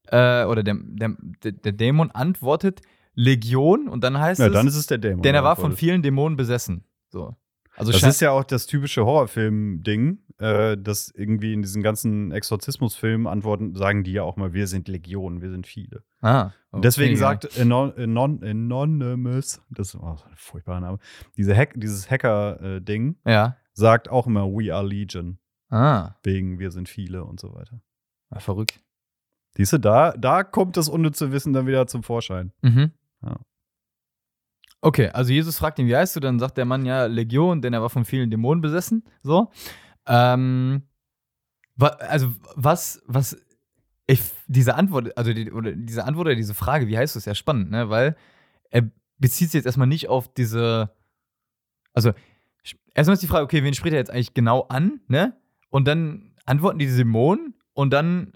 äh, 0.08 0.44
oder 0.44 0.62
der, 0.62 0.76
der, 0.80 1.16
der 1.42 1.72
Dämon 1.72 2.10
antwortet 2.12 2.80
Legion 3.14 3.88
und 3.88 4.02
dann 4.04 4.18
heißt 4.18 4.40
Ja, 4.40 4.46
es, 4.46 4.52
dann 4.52 4.66
ist 4.66 4.76
es 4.76 4.86
der 4.86 4.98
Dämon. 4.98 5.22
denn 5.22 5.34
er 5.34 5.44
war 5.44 5.56
von 5.56 5.76
vielen 5.76 6.02
Dämonen 6.02 6.36
besessen. 6.36 6.84
So. 7.12 7.36
Also 7.76 7.90
Das 7.92 8.02
ist 8.02 8.20
ja 8.20 8.32
auch 8.32 8.44
das 8.44 8.66
typische 8.66 9.04
Horrorfilm-Ding, 9.06 10.18
äh, 10.38 10.76
dass 10.76 11.10
irgendwie 11.10 11.52
in 11.54 11.62
diesen 11.62 11.82
ganzen 11.82 12.30
Exorzismusfilmen 12.32 13.26
antworten, 13.26 13.74
sagen 13.74 14.04
die 14.04 14.12
ja 14.12 14.24
auch 14.24 14.36
mal, 14.36 14.52
wir 14.52 14.66
sind 14.66 14.88
Legion, 14.88 15.40
wir 15.40 15.50
sind 15.50 15.66
viele. 15.66 16.02
ah, 16.20 16.50
Und 16.70 16.84
deswegen 16.84 17.12
okay. 17.12 17.20
sagt 17.20 17.58
Anon 17.58 17.92
Anon 17.96 18.42
Anonymous, 18.44 19.62
das 19.70 19.88
ist 19.94 20.00
oh, 20.00 20.18
ein 20.28 20.36
furchtbarer 20.36 20.80
Name, 20.80 20.98
diese 21.36 21.56
Hack, 21.56 21.72
dieses 21.76 22.10
Hacker-Ding, 22.10 23.16
Ja. 23.24 23.56
sagt 23.72 24.10
auch 24.10 24.26
immer, 24.26 24.46
we 24.48 24.74
are 24.74 24.86
Legion, 24.86 25.38
Ah, 25.70 26.16
wegen 26.22 26.58
wir 26.58 26.70
sind 26.72 26.88
viele 26.90 27.24
und 27.24 27.40
so 27.40 27.54
weiter. 27.54 27.80
ja, 28.32 28.40
verrückt. 28.40 28.80
Siehst 29.54 29.72
du, 29.72 29.78
da, 29.78 30.12
da 30.12 30.44
kommt 30.44 30.76
das 30.76 30.88
unnütze 30.90 31.32
Wissen 31.32 31.52
dann 31.54 31.66
wieder 31.66 31.86
zum 31.86 32.02
Vorschein. 32.02 32.52
Mhm. 32.62 32.90
Ja. 33.22 33.38
Okay, 34.84 35.08
also 35.10 35.32
Jesus 35.32 35.58
fragt 35.58 35.78
ihn, 35.78 35.86
wie 35.86 35.96
heißt 35.96 36.16
du? 36.16 36.20
Dann 36.20 36.40
sagt 36.40 36.58
der 36.58 36.64
Mann 36.64 36.84
ja 36.84 37.06
Legion, 37.06 37.62
denn 37.62 37.72
er 37.72 37.80
war 37.80 37.88
von 37.88 38.04
vielen 38.04 38.30
Dämonen 38.30 38.60
besessen. 38.60 39.04
So. 39.22 39.52
Ähm, 40.06 40.82
wa 41.76 41.86
also 41.86 42.32
was, 42.56 43.00
was 43.06 43.40
ich 44.08 44.20
diese 44.48 44.74
Antwort, 44.74 45.16
also 45.16 45.32
die, 45.32 45.52
oder 45.52 45.70
diese 45.72 46.04
Antwort 46.04 46.26
oder 46.26 46.34
diese 46.34 46.54
Frage, 46.54 46.88
wie 46.88 46.98
heißt 46.98 47.14
du, 47.14 47.18
ist 47.18 47.26
ja 47.26 47.34
spannend, 47.36 47.70
ne? 47.70 47.90
Weil 47.90 48.16
er 48.70 48.90
bezieht 49.18 49.50
sich 49.50 49.60
jetzt 49.60 49.66
erstmal 49.66 49.86
nicht 49.86 50.08
auf 50.08 50.34
diese, 50.34 50.90
also 51.92 52.12
erstmal 52.92 53.14
ist 53.14 53.22
die 53.22 53.28
Frage, 53.28 53.44
okay, 53.44 53.62
wen 53.62 53.74
spricht 53.74 53.92
er 53.92 54.00
jetzt 54.00 54.10
eigentlich 54.10 54.34
genau 54.34 54.62
an, 54.62 55.00
ne? 55.06 55.36
Und 55.70 55.86
dann 55.86 56.34
antworten 56.44 56.80
die 56.80 56.88
Dämonen 56.88 57.54
und 57.72 57.92
dann 57.92 58.32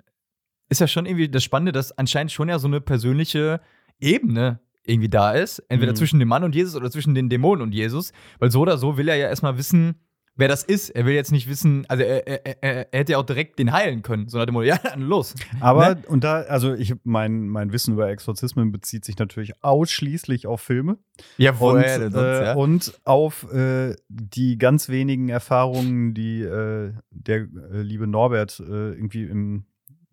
ist 0.68 0.80
ja 0.80 0.86
schon 0.86 1.06
irgendwie 1.06 1.28
das 1.28 1.42
Spannende, 1.42 1.72
dass 1.72 1.98
anscheinend 1.98 2.30
schon 2.30 2.48
ja 2.48 2.60
so 2.60 2.68
eine 2.68 2.80
persönliche 2.80 3.60
Ebene 3.98 4.60
irgendwie 4.86 5.08
da 5.08 5.32
ist. 5.32 5.58
Entweder 5.68 5.92
Mhm. 5.92 5.96
zwischen 5.96 6.18
dem 6.20 6.28
Mann 6.28 6.44
und 6.44 6.54
Jesus 6.54 6.74
oder 6.76 6.90
zwischen 6.90 7.14
den 7.14 7.28
Dämonen 7.28 7.62
und 7.62 7.72
Jesus. 7.72 8.12
Weil 8.38 8.50
so 8.50 8.60
oder 8.60 8.78
so 8.78 8.96
will 8.96 9.08
er 9.08 9.16
ja 9.16 9.28
erstmal 9.28 9.58
wissen, 9.58 9.96
wer 10.38 10.48
das 10.48 10.62
ist. 10.64 10.90
Er 10.90 11.06
will 11.06 11.14
jetzt 11.14 11.32
nicht 11.32 11.48
wissen, 11.48 11.86
also 11.88 12.02
er, 12.04 12.26
er, 12.26 12.62
er, 12.62 12.92
er 12.92 12.98
hätte 12.98 13.12
ja 13.12 13.18
auch 13.18 13.24
direkt 13.24 13.58
den 13.58 13.72
heilen 13.72 14.02
können. 14.02 14.28
So 14.28 14.36
nach 14.36 14.44
dem 14.44 14.52
Motto, 14.52 14.66
ja, 14.68 14.76
dann 14.78 15.00
los. 15.00 15.34
Aber, 15.60 15.94
Ne? 15.94 16.02
und 16.08 16.24
da, 16.24 16.42
also 16.42 16.74
ich, 16.74 16.94
mein, 17.04 17.48
mein 17.48 17.72
Wissen 17.72 17.94
über 17.94 18.08
Exorzismen 18.10 18.70
bezieht 18.70 19.04
sich 19.06 19.16
natürlich 19.18 19.54
ausschließlich 19.64 20.46
auf 20.46 20.60
Filme. 20.60 20.98
Ja, 21.38 21.52
und, 21.52 21.60
woher 21.60 21.98
denn 21.98 22.12
sonst, 22.12 22.24
äh, 22.24 22.44
ja? 22.44 22.54
und 22.54 23.00
auf 23.04 23.50
äh, 23.52 23.94
die 24.08 24.58
ganz 24.58 24.88
wenigen 24.90 25.30
Erfahrungen, 25.30 26.12
die 26.12 26.42
äh, 26.42 26.92
der 27.10 27.36
äh, 27.38 27.80
liebe 27.82 28.06
Norbert 28.06 28.60
äh, 28.60 28.90
irgendwie 28.92 29.24
im 29.24 29.64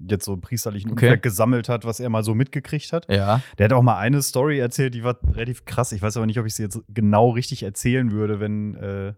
jetzt 0.09 0.25
so 0.25 0.37
priesterlichen 0.37 0.91
Okay. 0.91 1.05
Umfeld 1.07 1.23
gesammelt 1.23 1.69
hat, 1.69 1.85
was 1.85 1.99
er 1.99 2.09
mal 2.09 2.23
so 2.23 2.35
mitgekriegt 2.35 2.91
hat. 2.93 3.05
ja. 3.11 3.41
Der 3.57 3.65
hat 3.65 3.73
auch 3.73 3.81
mal 3.81 3.97
eine 3.97 4.21
Story 4.21 4.59
erzählt, 4.59 4.93
die 4.93 5.03
war 5.03 5.17
relativ 5.33 5.65
krass. 5.65 5.91
Ich 5.91 6.01
weiß 6.01 6.17
aber 6.17 6.25
nicht, 6.25 6.39
ob 6.39 6.45
ich 6.45 6.55
sie 6.55 6.63
jetzt 6.63 6.81
genau 6.89 7.29
richtig 7.29 7.63
erzählen 7.63 8.11
würde, 8.11 8.39
wenn, 8.39 8.75
äh, 8.75 9.07
äh, 9.09 9.13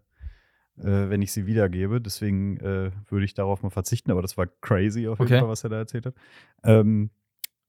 wenn 1.10 1.22
ich 1.22 1.32
sie 1.32 1.46
wiedergebe. 1.46 2.00
Deswegen 2.00 2.58
äh, 2.58 2.90
würde 3.08 3.24
ich 3.24 3.34
darauf 3.34 3.62
mal 3.62 3.70
verzichten. 3.70 4.10
Aber 4.10 4.22
das 4.22 4.36
war 4.36 4.46
crazy 4.60 5.08
auf 5.08 5.18
jeden 5.18 5.32
Okay. 5.32 5.40
Fall, 5.40 5.48
was 5.48 5.64
er 5.64 5.70
da 5.70 5.76
erzählt 5.78 6.06
hat. 6.06 6.14
Ähm, 6.64 7.10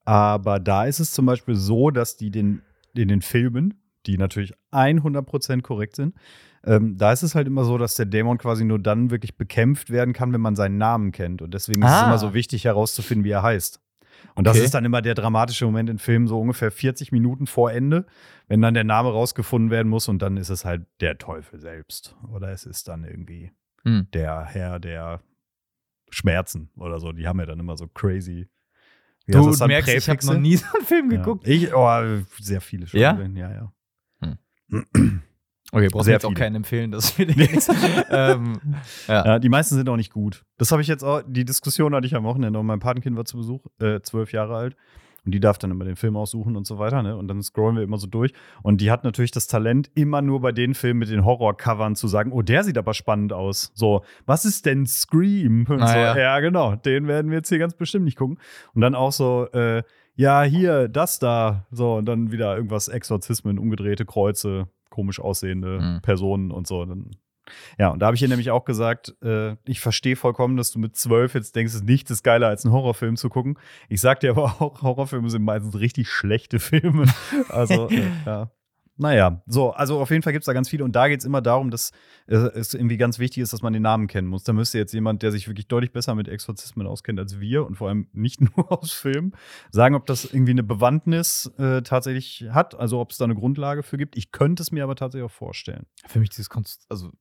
aber 0.06 0.60
da 0.60 0.86
ist 0.86 1.00
es 1.00 1.12
zum 1.12 1.26
Beispiel 1.26 1.56
so, 1.56 1.90
dass 1.92 2.16
die 2.18 2.32
den, 2.32 2.62
in 2.96 3.08
den 3.10 3.22
Filmen, 3.22 3.82
die 4.06 4.18
natürlich 4.18 4.54
100% 4.72 5.62
korrekt 5.62 5.96
sind, 5.98 6.16
ähm, 6.68 6.98
da 6.98 7.12
ist 7.12 7.24
es 7.24 7.34
halt 7.34 7.48
immer 7.48 7.64
so, 7.64 7.78
dass 7.78 7.96
der 7.96 8.06
Dämon 8.06 8.38
quasi 8.38 8.64
nur 8.66 8.78
dann 8.80 9.10
wirklich 9.10 9.36
bekämpft 9.38 9.90
werden 9.90 10.14
kann, 10.14 10.34
wenn 10.34 10.42
man 10.42 10.56
seinen 10.56 10.78
Namen 10.78 11.12
kennt. 11.12 11.42
Und 11.42 11.54
deswegen 11.54 11.82
ist 11.82 11.90
es 11.90 11.96
Ah. 11.96 12.06
immer 12.06 12.18
so 12.20 12.34
wichtig 12.34 12.66
herauszufinden, 12.66 13.24
wie 13.26 13.32
er 13.32 13.42
heißt. 13.44 13.82
Und 14.36 14.46
das 14.48 14.56
Okay. 14.58 14.66
ist 14.66 14.74
dann 14.74 14.84
immer 14.86 15.02
der 15.02 15.14
dramatische 15.16 15.66
Moment 15.66 15.90
in 15.90 15.98
Filmen, 16.00 16.28
so 16.28 16.40
ungefähr 16.40 16.72
40 16.72 17.12
Minuten 17.12 17.48
vor 17.48 17.72
Ende, 17.72 18.06
wenn 18.48 18.62
dann 18.62 18.74
der 18.74 18.84
Name 18.84 19.10
rausgefunden 19.12 19.70
werden 19.72 19.88
muss 19.90 20.08
und 20.08 20.22
dann 20.22 20.38
ist 20.38 20.50
es 20.50 20.66
halt 20.66 20.86
der 21.02 21.18
Teufel 21.18 21.60
selbst. 21.60 22.16
Oder 22.32 22.50
es 22.52 22.66
ist 22.66 22.88
dann 22.88 23.04
irgendwie 23.04 23.52
Hm. 23.84 24.08
der 24.14 24.44
Herr 24.46 24.80
der 24.80 25.22
Schmerzen 26.10 26.70
oder 26.78 27.00
so. 27.00 27.12
Die 27.12 27.28
haben 27.28 27.40
ja 27.40 27.46
dann 27.46 27.60
immer 27.60 27.78
so 27.78 27.88
crazy. 27.88 28.48
wie 29.26 29.32
Du 29.34 29.46
das 29.48 29.60
dann? 29.60 29.68
merkst, 29.68 29.90
ich 29.90 29.96
habe 30.10 30.18
Präfixe? 30.18 30.34
noch 30.34 30.40
nie 30.40 30.56
so 30.56 30.66
einen 30.76 30.86
Film 30.86 31.10
geguckt. 31.10 31.46
Ja. 31.48 31.54
Ich, 31.54 31.74
oh, 31.74 32.24
sehr 32.42 32.62
viele 32.62 32.88
schon. 32.88 33.00
Ja? 33.00 33.20
Ja, 33.36 33.52
ja. 33.52 33.72
Okay, 35.74 35.90
brauchst 35.92 36.08
du 36.08 36.12
jetzt 36.12 36.26
auch 36.26 36.30
viele. 36.30 36.40
keinen 36.40 36.56
empfehlen, 36.56 36.92
das 36.92 37.18
will 37.18 37.30
ich 37.30 37.38
ähm, 38.10 38.60
ja. 39.08 39.26
Ja, 39.26 39.40
die 39.40 39.50
meisten 39.50 39.76
sind 39.76 39.90
auch 39.90 39.98
nicht 39.98 40.14
gut. 40.14 40.46
Das 40.58 40.72
habe 40.72 40.82
ich 40.82 40.88
jetzt 40.88 41.04
auch, 41.04 41.22
die 41.28 41.44
Diskussion 41.44 41.94
hatte 41.94 42.08
ich 42.08 42.16
am 42.16 42.24
Wochenende 42.24 42.58
und 42.60 42.66
mein 42.66 42.80
Patenkind 42.80 43.18
war 43.18 43.26
zu 43.26 43.38
Besuch, 43.38 43.66
äh, 43.82 44.00
zwölf 44.02 44.32
Jahre 44.32 44.56
alt. 44.56 44.76
Und 45.26 45.34
die 45.34 45.42
darf 45.42 45.58
dann 45.58 45.72
immer 45.72 45.84
den 45.84 45.98
Film 45.98 46.16
aussuchen 46.16 46.56
und 46.56 46.66
so 46.66 46.80
weiter, 46.80 47.04
ne? 47.04 47.18
Und 47.18 47.28
dann 47.28 47.44
scrollen 47.44 47.76
wir 47.76 47.84
immer 47.84 47.98
so 47.98 48.08
durch. 48.08 48.32
Und 48.64 48.80
die 48.80 48.92
hat 48.92 49.04
natürlich 49.04 49.32
das 49.32 49.48
Talent, 49.48 49.92
immer 49.94 50.22
nur 50.22 50.40
bei 50.40 50.54
den 50.54 50.74
Filmen 50.74 51.00
mit 51.00 51.10
den 51.10 51.26
Horrorcovern 51.26 51.98
zu 51.98 52.08
sagen, 52.08 52.32
oh, 52.32 52.42
der 52.42 52.64
sieht 52.64 52.78
aber 52.78 52.94
spannend 52.94 53.34
aus. 53.34 53.74
So, 53.76 54.06
was 54.26 54.46
ist 54.46 54.66
denn 54.66 54.86
Scream? 54.86 55.66
Und 55.68 55.82
Ah, 55.82 55.88
so, 55.88 56.00
ja. 56.00 56.18
ja. 56.18 56.40
genau, 56.40 56.78
den 56.78 57.08
werden 57.10 57.30
wir 57.30 57.40
jetzt 57.40 57.50
hier 57.50 57.60
ganz 57.60 57.74
bestimmt 57.74 58.06
nicht 58.06 58.18
gucken. 58.18 58.40
Und 58.74 58.80
dann 58.80 58.96
auch 58.96 59.12
so, 59.12 59.50
äh, 59.52 59.84
ja, 60.16 60.44
hier, 60.44 60.88
das 60.88 61.20
da. 61.20 61.66
So, 61.72 61.96
und 61.96 62.06
dann 62.06 62.32
wieder 62.32 62.56
irgendwas 62.56 62.88
Exorzismen, 62.88 63.60
umgedrehte 63.60 64.06
Kreuze, 64.06 64.70
komisch 64.98 65.20
aussehende 65.20 65.80
Mhm. 65.80 66.02
Personen 66.02 66.50
und 66.50 66.66
so. 66.66 66.84
Ja, 67.78 67.90
und 67.90 68.00
da 68.00 68.08
habe 68.08 68.16
ich 68.16 68.22
ihr 68.24 68.28
nämlich 68.28 68.50
auch 68.50 68.66
gesagt, 68.66 69.16
äh, 69.22 69.56
ich 69.66 69.80
verstehe 69.80 70.16
vollkommen, 70.16 70.58
dass 70.58 70.72
du 70.72 70.80
mit 70.80 70.96
zwölf 70.96 71.36
jetzt 71.36 71.56
denkst, 71.56 71.74
es 71.76 71.84
nichts 71.84 72.10
ist 72.10 72.24
geiler, 72.24 72.48
als 72.48 72.66
einen 72.66 72.74
Horrorfilm 72.74 73.16
zu 73.16 73.30
gucken. 73.30 73.60
Ich 73.90 74.02
sag 74.02 74.20
dir 74.22 74.32
aber 74.32 74.56
auch, 74.60 74.82
Horrorfilme 74.82 75.30
sind 75.30 75.44
meistens 75.44 75.80
richtig 75.80 76.10
schlechte 76.10 76.60
Filme. 76.60 77.06
Also, 77.50 77.90
äh, 77.92 78.02
ja. 78.26 78.50
Naja, 78.98 79.44
so, 79.46 79.72
also 79.72 80.00
auf 80.00 80.10
jeden 80.10 80.24
Fall 80.24 80.34
gibt 80.34 80.44
es 80.44 80.48
da 80.48 80.54
ganz 80.54 80.70
viele 80.70 80.84
und 80.84 80.96
da 80.96 81.08
geht 81.08 81.20
es 81.20 81.26
immer 81.26 81.42
darum, 81.42 81.70
dass 81.70 81.92
äh, 82.28 82.36
es 82.36 82.74
irgendwie 82.74 82.98
ganz 82.98 83.20
wichtig 83.20 83.44
ist, 83.44 83.54
dass 83.54 83.62
man 83.62 83.74
den 83.74 83.84
Namen 83.84 84.08
kennen 84.08 84.28
muss. 84.28 84.44
Da 84.44 84.54
müsste 84.54 84.78
jetzt 84.78 84.94
jemand, 84.94 85.22
der 85.22 85.32
sich 85.32 85.48
wirklich 85.48 85.68
deutlich 85.68 85.92
besser 85.92 86.16
mit 86.16 86.28
Exorzismen 86.28 86.88
auskennt 86.88 87.20
als 87.20 87.40
wir 87.40 87.66
und 87.66 87.76
vor 87.76 87.90
allem 87.90 88.08
nicht 88.14 88.42
nur 88.42 88.72
aus 88.72 88.94
Filmen, 88.94 89.34
sagen, 89.72 89.96
ob 89.96 90.06
das 90.08 90.26
irgendwie 90.26 90.52
eine 90.52 90.64
Bewandtnis 90.64 91.52
äh, 91.58 91.82
tatsächlich 91.84 92.46
hat, 92.50 92.74
also 92.76 93.00
ob 93.00 93.12
es 93.12 93.18
da 93.18 93.26
eine 93.26 93.36
Grundlage 93.36 93.84
für 93.84 93.98
gibt. 93.98 94.18
Ich 94.18 94.32
könnte 94.32 94.64
es 94.64 94.72
mir 94.72 94.84
aber 94.84 94.96
tatsächlich 94.96 95.30
auch 95.30 95.34
vorstellen. 95.34 95.86
Für 96.08 96.20
mich 96.20 96.30
dieses 96.30 96.50
Konst 96.50 96.86
also 96.90 97.12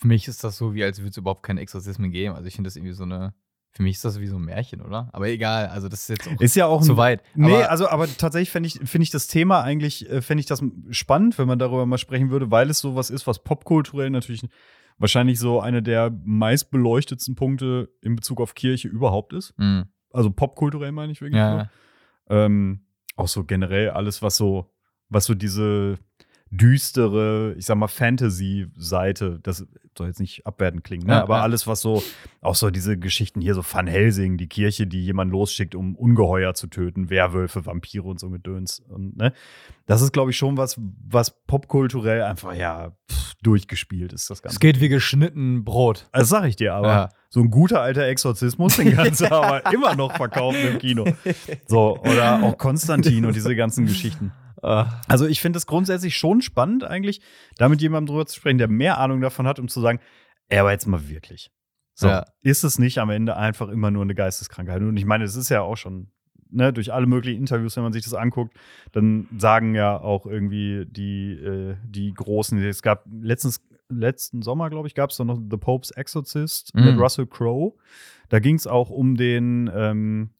für 0.00 0.08
mich 0.08 0.28
ist 0.28 0.44
das 0.44 0.58
so, 0.58 0.74
wie 0.74 0.84
als 0.84 0.98
würde 0.98 1.10
es 1.10 1.16
überhaupt 1.16 1.42
keine 1.42 1.60
Exorzismen 1.60 2.10
geben. 2.10 2.34
Also 2.34 2.46
ich 2.46 2.54
finde 2.54 2.68
das 2.68 2.76
irgendwie 2.76 2.92
so 2.92 3.04
eine, 3.04 3.34
für 3.76 3.82
mich 3.82 3.96
ist 3.96 4.04
das 4.06 4.18
wie 4.20 4.26
so 4.26 4.36
ein 4.36 4.42
Märchen, 4.44 4.80
oder? 4.80 5.10
Aber 5.12 5.28
egal, 5.28 5.66
also 5.66 5.90
das 5.90 6.08
ist 6.08 6.08
jetzt 6.08 6.28
auch 6.28 6.40
Ist 6.40 6.56
ja 6.56 6.64
auch 6.64 6.80
zu 6.80 6.92
ein, 6.92 6.96
weit. 6.96 7.22
Nee, 7.34 7.52
Aber- 7.54 7.70
also 7.70 7.88
aber 7.90 8.06
tatsächlich 8.08 8.50
finde 8.50 8.68
ich, 8.68 8.80
find 8.88 9.02
ich 9.04 9.10
das 9.10 9.26
Thema 9.26 9.60
eigentlich, 9.62 10.08
äh, 10.10 10.22
fände 10.22 10.40
ich 10.40 10.46
das 10.46 10.62
spannend, 10.90 11.36
wenn 11.38 11.46
man 11.46 11.58
darüber 11.58 11.84
mal 11.84 11.98
sprechen 11.98 12.30
würde, 12.30 12.50
weil 12.50 12.70
es 12.70 12.78
sowas 12.78 13.10
ist, 13.10 13.26
was 13.26 13.38
popkulturell 13.44 14.08
natürlich 14.08 14.48
wahrscheinlich 14.96 15.38
so 15.38 15.60
eine 15.60 15.82
der 15.82 16.10
meistbeleuchtetsten 16.24 17.34
Punkte 17.34 17.90
in 18.00 18.16
Bezug 18.16 18.40
auf 18.40 18.54
Kirche 18.54 18.88
überhaupt 18.88 19.34
ist. 19.34 19.52
Mhm. 19.58 19.84
Also 20.10 20.30
popkulturell 20.30 20.92
meine 20.92 21.12
ich 21.12 21.20
wirklich. 21.20 21.38
Ja. 21.38 21.68
Ähm, 22.30 22.86
auch 23.14 23.28
so 23.28 23.44
generell 23.44 23.90
alles, 23.90 24.22
was 24.22 24.38
so, 24.38 24.72
was 25.10 25.26
so 25.26 25.34
diese 25.34 25.98
düstere, 26.56 27.54
ich 27.56 27.66
sag 27.66 27.76
mal, 27.76 27.88
Fantasy-Seite, 27.88 29.40
das 29.42 29.66
soll 29.96 30.08
jetzt 30.08 30.20
nicht 30.20 30.46
abwertend 30.46 30.84
klingen, 30.84 31.06
ne? 31.06 31.14
Ja, 31.14 31.22
aber 31.22 31.36
ja. 31.36 31.42
alles, 31.42 31.66
was 31.66 31.80
so, 31.80 32.02
auch 32.40 32.54
so 32.54 32.70
diese 32.70 32.98
Geschichten 32.98 33.40
hier, 33.40 33.54
so 33.54 33.62
Van 33.62 33.86
Helsing, 33.86 34.36
die 34.36 34.46
Kirche, 34.48 34.86
die 34.86 35.04
jemand 35.04 35.32
losschickt, 35.32 35.74
um 35.74 35.94
Ungeheuer 35.94 36.54
zu 36.54 36.66
töten, 36.66 37.10
Werwölfe, 37.10 37.64
Vampire 37.66 38.04
und 38.04 38.20
so 38.20 38.30
Gedöns. 38.30 38.80
Und, 38.88 39.16
ne? 39.16 39.32
Das 39.86 40.02
ist, 40.02 40.12
glaube 40.12 40.30
ich, 40.30 40.36
schon 40.36 40.56
was, 40.56 40.78
was 41.08 41.30
popkulturell 41.46 42.22
einfach, 42.22 42.54
ja, 42.54 42.92
pff, 43.10 43.34
durchgespielt 43.42 44.12
ist, 44.12 44.28
das 44.30 44.38
es 44.38 44.42
Ganze. 44.42 44.58
geht 44.58 44.80
wie 44.80 44.88
geschnitten 44.88 45.64
Brot. 45.64 46.08
Das 46.12 46.28
sag 46.28 46.44
ich 46.46 46.56
dir 46.56 46.74
aber. 46.74 46.88
Ja. 46.88 47.08
So 47.28 47.40
ein 47.40 47.50
guter 47.50 47.80
alter 47.80 48.02
Exorzismus, 48.06 48.76
den 48.76 48.94
kannst 48.94 49.20
du 49.20 49.30
aber 49.30 49.72
immer 49.72 49.94
noch 49.94 50.16
verkaufen 50.16 50.60
im 50.60 50.78
Kino. 50.78 51.06
So, 51.66 51.98
oder 51.98 52.42
auch 52.42 52.56
Konstantin 52.56 53.26
und 53.26 53.36
diese 53.36 53.54
ganzen 53.54 53.86
Geschichten. 53.86 54.32
Ah. 54.62 55.00
Also 55.08 55.26
ich 55.26 55.40
finde 55.40 55.58
es 55.58 55.66
grundsätzlich 55.66 56.16
schon 56.16 56.40
spannend, 56.42 56.84
eigentlich, 56.84 57.20
da 57.58 57.68
mit 57.68 57.80
jemandem 57.82 58.06
drüber 58.14 58.26
zu 58.26 58.36
sprechen, 58.36 58.58
der 58.58 58.68
mehr 58.68 58.98
Ahnung 58.98 59.20
davon 59.20 59.46
hat, 59.46 59.58
um 59.58 59.68
zu 59.68 59.80
sagen, 59.80 60.00
Ja, 60.50 60.60
aber 60.60 60.72
jetzt 60.72 60.86
mal 60.86 61.08
wirklich. 61.08 61.50
So, 61.94 62.08
Ja. 62.08 62.24
ist 62.42 62.62
es 62.64 62.78
nicht 62.78 62.98
am 62.98 63.10
Ende 63.10 63.36
einfach 63.36 63.68
immer 63.68 63.90
nur 63.90 64.02
eine 64.02 64.14
Geisteskrankheit? 64.14 64.82
Und 64.82 64.96
ich 64.96 65.04
meine, 65.06 65.24
es 65.24 65.34
ist 65.36 65.48
ja 65.48 65.62
auch 65.62 65.76
schon, 65.76 66.10
ne, 66.50 66.72
durch 66.72 66.92
alle 66.92 67.06
möglichen 67.06 67.38
Interviews, 67.40 67.74
wenn 67.76 67.82
man 67.82 67.92
sich 67.92 68.04
das 68.04 68.14
anguckt, 68.14 68.54
dann 68.92 69.28
sagen 69.38 69.74
ja 69.74 69.98
auch 69.98 70.26
irgendwie 70.26 70.84
die, 70.86 71.32
äh, 71.32 71.76
die 71.84 72.12
Großen, 72.14 72.58
es 72.62 72.82
gab 72.82 73.04
letztens, 73.20 73.60
letzten 73.88 74.42
Sommer, 74.42 74.68
glaube 74.70 74.88
ich, 74.88 74.94
gab 74.94 75.10
es 75.10 75.18
noch 75.18 75.38
The 75.50 75.56
Pope's 75.56 75.90
Exorcist 75.92 76.74
Mhm. 76.74 76.84
mit 76.84 76.98
Russell 76.98 77.26
Crowe. 77.26 77.74
Da 78.28 78.40
ging 78.40 78.56
es 78.56 78.66
auch 78.66 78.90
um 78.90 79.16
den 79.16 79.70
ähm, 79.74 80.30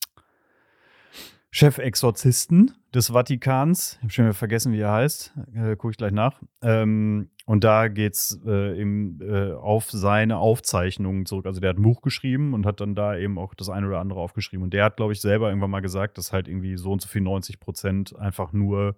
Chefexorzisten 1.51 2.73
des 2.95 3.13
Vatikans. 3.13 3.95
Ich 3.95 4.03
habe 4.03 4.13
schon 4.13 4.25
wieder 4.27 4.35
vergessen, 4.35 4.73
wie 4.73 4.81
er 4.81 4.93
heißt. 4.93 5.35
Äh, 5.55 5.77
Gucke 5.77 5.93
ich 5.93 5.97
gleich 5.97 6.13
nach. 6.13 6.43
Ähm, 6.63 7.31
und 7.47 7.63
da 7.63 7.89
geht 7.89 8.15
es 8.15 8.41
äh, 8.45 8.81
eben 8.81 9.21
äh, 9.21 9.53
auf 9.53 9.91
seine 9.91 10.39
Aufzeichnungen 10.39 11.27
zurück. 11.27 11.47
Also 11.47 11.61
der 11.61 11.71
hat 11.71 11.79
ein 11.79 11.83
Buch 11.83 12.03
geschrieben 12.03 12.55
und 12.55 12.67
hat 12.67 12.81
dann 12.81 12.95
da 12.95 13.17
eben 13.17 13.39
auch 13.39 13.55
das 13.55 13.69
eine 13.69 13.87
oder 13.87 14.01
andere 14.01 14.21
aufgeschrieben. 14.21 14.65
Und 14.65 14.75
der 14.75 14.85
hat, 14.85 14.97
glaube 14.97 15.13
ich, 15.13 15.21
selber 15.21 15.49
irgendwann 15.49 15.71
mal 15.71 15.81
gesagt, 15.81 16.19
dass 16.19 16.33
halt 16.33 16.49
irgendwie 16.49 16.77
so 16.77 16.93
und 16.93 17.01
so 17.01 17.09
viel 17.09 17.23
90 17.23 17.61
Prozent 17.61 18.17
einfach 18.17 18.53
nur, 18.53 18.97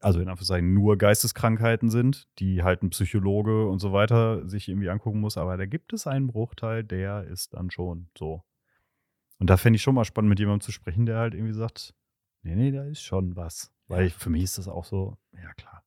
also 0.00 0.20
in 0.20 0.28
Anführungszeichen 0.28 0.72
nur 0.72 0.96
Geisteskrankheiten 0.96 1.90
sind, 1.90 2.28
die 2.38 2.62
halt 2.62 2.82
ein 2.82 2.90
Psychologe 2.90 3.66
und 3.66 3.80
so 3.80 3.92
weiter 3.92 4.48
sich 4.48 4.68
irgendwie 4.68 4.90
angucken 4.90 5.20
muss. 5.20 5.36
Aber 5.36 5.56
da 5.56 5.66
gibt 5.66 5.92
es 5.92 6.06
einen 6.06 6.28
Bruchteil, 6.28 6.84
der 6.84 7.24
ist 7.24 7.54
dann 7.54 7.70
schon 7.70 8.08
so. 8.16 8.44
Und 9.42 9.50
da 9.50 9.56
fände 9.56 9.74
ich 9.74 9.82
schon 9.82 9.96
mal 9.96 10.04
spannend, 10.04 10.28
mit 10.28 10.38
jemandem 10.38 10.60
zu 10.60 10.70
sprechen, 10.70 11.04
der 11.04 11.16
halt 11.18 11.34
irgendwie 11.34 11.52
sagt, 11.52 11.94
nee, 12.42 12.54
nee, 12.54 12.70
da 12.70 12.84
ist 12.84 13.02
schon 13.02 13.34
was. 13.34 13.72
Weil 13.88 14.08
für 14.08 14.30
mich 14.30 14.44
ist 14.44 14.56
das 14.56 14.68
auch 14.68 14.84
so, 14.84 15.16
ja 15.34 15.52
klar. 15.54 15.82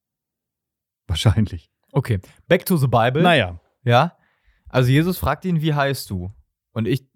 Wahrscheinlich. 1.08 1.72
Okay, 1.94 2.20
back 2.50 2.66
to 2.66 2.76
the 2.76 2.88
Bible. 2.88 3.22
Naja. 3.22 3.62
Ja. 3.84 4.18
Also 4.68 4.92
Jesus 4.92 5.18
fragt 5.18 5.46
ihn, 5.46 5.62
wie 5.62 5.74
heißt 5.74 6.10
du? 6.10 6.34
Und 6.74 6.86
ich, 6.86 7.08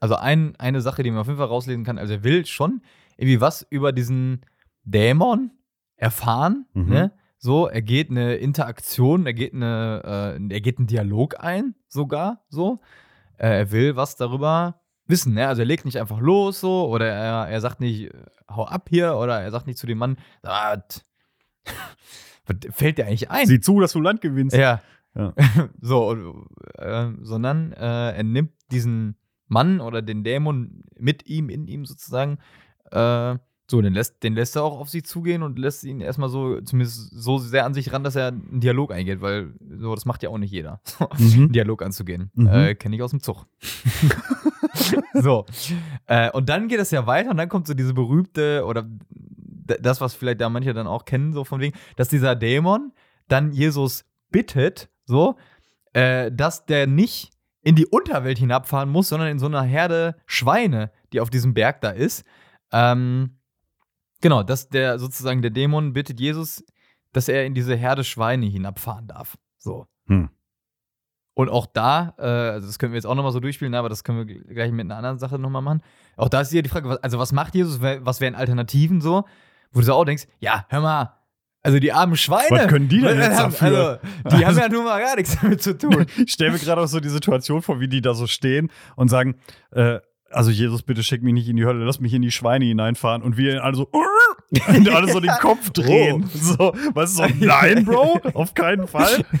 also 0.00 0.14
ein, 0.14 0.54
eine 0.60 0.80
Sache, 0.80 1.02
die 1.02 1.10
man 1.10 1.18
auf 1.22 1.26
jeden 1.26 1.38
Fall 1.38 1.48
rauslesen 1.48 1.82
kann, 1.82 1.98
also 1.98 2.12
er 2.14 2.22
will 2.22 2.46
schon 2.46 2.82
irgendwie 3.16 3.40
was 3.40 3.62
über 3.68 3.90
diesen 3.90 4.42
Dämon 4.84 5.50
erfahren, 5.96 6.66
Mhm. 6.72 6.88
ne? 6.88 7.12
So, 7.38 7.66
er 7.66 7.82
geht 7.82 8.10
eine 8.10 8.36
Interaktion, 8.36 9.26
er 9.26 9.32
geht 9.34 9.54
eine, 9.54 10.36
äh, 10.38 10.54
er 10.54 10.60
geht 10.60 10.78
einen 10.78 10.86
Dialog 10.86 11.42
ein, 11.42 11.74
sogar, 11.88 12.44
so. 12.48 12.78
Äh, 13.38 13.58
er 13.58 13.72
will 13.72 13.96
was 13.96 14.14
darüber 14.14 14.80
wissen, 15.10 15.34
ne? 15.34 15.48
Also 15.48 15.62
er 15.62 15.66
legt 15.66 15.84
nicht 15.84 15.98
einfach 15.98 16.20
los, 16.20 16.60
so, 16.60 16.88
oder 16.88 17.06
er, 17.08 17.48
er 17.48 17.60
sagt 17.60 17.80
nicht, 17.80 18.12
äh, 18.12 18.24
hau 18.50 18.64
ab 18.66 18.88
hier, 18.88 19.16
oder 19.16 19.40
er 19.40 19.50
sagt 19.50 19.66
nicht 19.66 19.78
zu 19.78 19.86
dem 19.86 19.98
Mann, 19.98 20.16
ah, 20.42 20.76
was 22.46 22.56
fällt 22.70 22.98
dir 22.98 23.06
eigentlich 23.06 23.30
ein? 23.30 23.46
Sieh 23.46 23.60
zu, 23.60 23.80
dass 23.80 23.92
du 23.92 24.00
Land 24.00 24.20
gewinnst. 24.20 24.56
Ja. 24.56 24.80
Ja. 25.16 25.34
so, 25.80 26.46
äh, 26.78 27.08
sondern 27.22 27.72
äh, 27.72 28.12
er 28.16 28.22
nimmt 28.22 28.52
diesen 28.70 29.16
Mann 29.48 29.80
oder 29.80 30.02
den 30.02 30.22
Dämon 30.22 30.84
mit 30.96 31.26
ihm, 31.26 31.48
in 31.50 31.66
ihm 31.66 31.84
sozusagen, 31.84 32.38
äh, 32.92 33.36
so, 33.68 33.80
den 33.82 33.92
lässt, 33.94 34.22
den 34.24 34.34
lässt 34.34 34.56
er 34.56 34.64
auch 34.64 34.80
auf 34.80 34.88
sie 34.88 35.02
zugehen 35.02 35.42
und 35.44 35.56
lässt 35.58 35.84
ihn 35.84 36.00
erstmal 36.00 36.28
so, 36.28 36.60
zumindest 36.60 37.10
so 37.12 37.38
sehr 37.38 37.64
an 37.64 37.74
sich 37.74 37.92
ran, 37.92 38.02
dass 38.02 38.16
er 38.16 38.28
einen 38.28 38.60
Dialog 38.60 38.92
eingeht, 38.92 39.20
weil 39.20 39.52
so, 39.78 39.94
das 39.94 40.06
macht 40.06 40.22
ja 40.24 40.28
auch 40.30 40.38
nicht 40.38 40.50
jeder, 40.52 40.80
einen 41.18 41.42
Mhm. 41.44 41.52
Dialog 41.52 41.82
anzugehen. 41.82 42.30
Mhm. 42.34 42.46
Äh, 42.48 42.74
Kenne 42.74 42.96
ich 42.96 43.02
aus 43.02 43.10
dem 43.10 43.20
Zug. 43.20 43.46
so. 45.14 45.46
Äh, 46.06 46.30
und 46.30 46.48
dann 46.48 46.68
geht 46.68 46.80
es 46.80 46.90
ja 46.90 47.06
weiter 47.06 47.30
und 47.30 47.36
dann 47.36 47.48
kommt 47.48 47.66
so 47.66 47.74
diese 47.74 47.94
berühmte, 47.94 48.64
oder 48.66 48.86
das, 49.80 50.00
was 50.00 50.14
vielleicht 50.14 50.40
da 50.40 50.48
manche 50.48 50.72
dann 50.72 50.86
auch 50.86 51.04
kennen, 51.04 51.32
so 51.32 51.44
von 51.44 51.60
wegen, 51.60 51.76
dass 51.96 52.08
dieser 52.08 52.34
Dämon 52.34 52.92
dann 53.28 53.52
Jesus 53.52 54.04
bittet, 54.30 54.90
so, 55.04 55.36
äh, 55.92 56.30
dass 56.32 56.66
der 56.66 56.86
nicht 56.86 57.32
in 57.62 57.74
die 57.74 57.86
Unterwelt 57.86 58.38
hinabfahren 58.38 58.88
muss, 58.88 59.08
sondern 59.08 59.28
in 59.28 59.38
so 59.38 59.46
einer 59.46 59.62
Herde 59.62 60.16
Schweine, 60.26 60.90
die 61.12 61.20
auf 61.20 61.30
diesem 61.30 61.54
Berg 61.54 61.80
da 61.80 61.90
ist. 61.90 62.24
Ähm, 62.72 63.38
genau, 64.20 64.42
dass 64.42 64.68
der 64.68 64.98
sozusagen 64.98 65.42
der 65.42 65.50
Dämon 65.50 65.92
bittet 65.92 66.20
Jesus, 66.20 66.64
dass 67.12 67.28
er 67.28 67.44
in 67.44 67.54
diese 67.54 67.76
Herde 67.76 68.04
Schweine 68.04 68.46
hinabfahren 68.46 69.06
darf. 69.06 69.36
So. 69.58 69.86
Hm. 70.06 70.30
Und 71.34 71.48
auch 71.48 71.66
da, 71.66 72.14
äh, 72.18 72.22
also 72.22 72.66
das 72.66 72.78
können 72.78 72.92
wir 72.92 72.96
jetzt 72.98 73.06
auch 73.06 73.14
nochmal 73.14 73.32
so 73.32 73.40
durchspielen, 73.40 73.74
aber 73.74 73.88
das 73.88 74.04
können 74.04 74.26
wir 74.26 74.34
gl- 74.36 74.44
gleich 74.52 74.72
mit 74.72 74.84
einer 74.86 74.96
anderen 74.96 75.18
Sache 75.18 75.38
nochmal 75.38 75.62
machen. 75.62 75.82
Auch 76.16 76.28
da 76.28 76.40
ist 76.40 76.52
ja 76.52 76.60
die 76.62 76.68
Frage, 76.68 76.88
was, 76.88 76.98
also 76.98 77.18
was 77.18 77.32
macht 77.32 77.54
Jesus, 77.54 77.80
was 77.80 78.20
wären 78.20 78.34
Alternativen 78.34 79.00
so? 79.00 79.24
Wo 79.72 79.80
du 79.80 79.86
so 79.86 79.94
auch 79.94 80.04
denkst, 80.04 80.24
ja, 80.40 80.66
hör 80.68 80.80
mal, 80.80 81.14
also 81.62 81.78
die 81.78 81.92
armen 81.92 82.16
Schweine. 82.16 82.50
Was 82.50 82.66
können 82.68 82.88
die 82.88 83.00
denn 83.00 83.18
jetzt 83.20 83.38
haben- 83.38 83.52
dafür? 83.52 84.00
Also, 84.24 84.36
die 84.36 84.44
haben 84.46 84.58
ja 84.58 84.68
nun 84.68 84.84
mal 84.84 85.00
gar 85.00 85.14
nichts 85.16 85.38
damit 85.40 85.62
zu 85.62 85.78
tun. 85.78 86.04
Ich 86.18 86.32
stelle 86.32 86.50
mir 86.52 86.58
gerade 86.58 86.80
auch 86.82 86.86
so 86.88 87.00
die 87.00 87.08
Situation 87.08 87.62
vor, 87.62 87.78
wie 87.80 87.88
die 87.88 88.00
da 88.00 88.12
so 88.14 88.26
stehen 88.26 88.70
und 88.96 89.08
sagen, 89.08 89.36
äh, 89.72 90.00
also 90.30 90.50
Jesus, 90.50 90.82
bitte 90.82 91.02
schick 91.02 91.22
mich 91.22 91.34
nicht 91.34 91.48
in 91.48 91.56
die 91.56 91.64
Hölle, 91.64 91.84
lass 91.84 92.00
mich 92.00 92.14
in 92.14 92.22
die 92.22 92.30
Schweine 92.30 92.64
hineinfahren 92.64 93.22
und 93.22 93.36
wir 93.36 93.62
alle 93.62 93.76
so 93.76 93.88
und 94.68 94.88
alle 94.94 95.12
so 95.12 95.20
den 95.20 95.30
Kopf 95.40 95.70
drehen. 95.70 96.28
So, 96.32 96.72
was 96.94 97.10
ist 97.10 97.16
so, 97.16 97.26
nein, 97.38 97.84
Bro, 97.84 98.20
auf 98.34 98.54
keinen 98.54 98.86
Fall. 98.86 99.24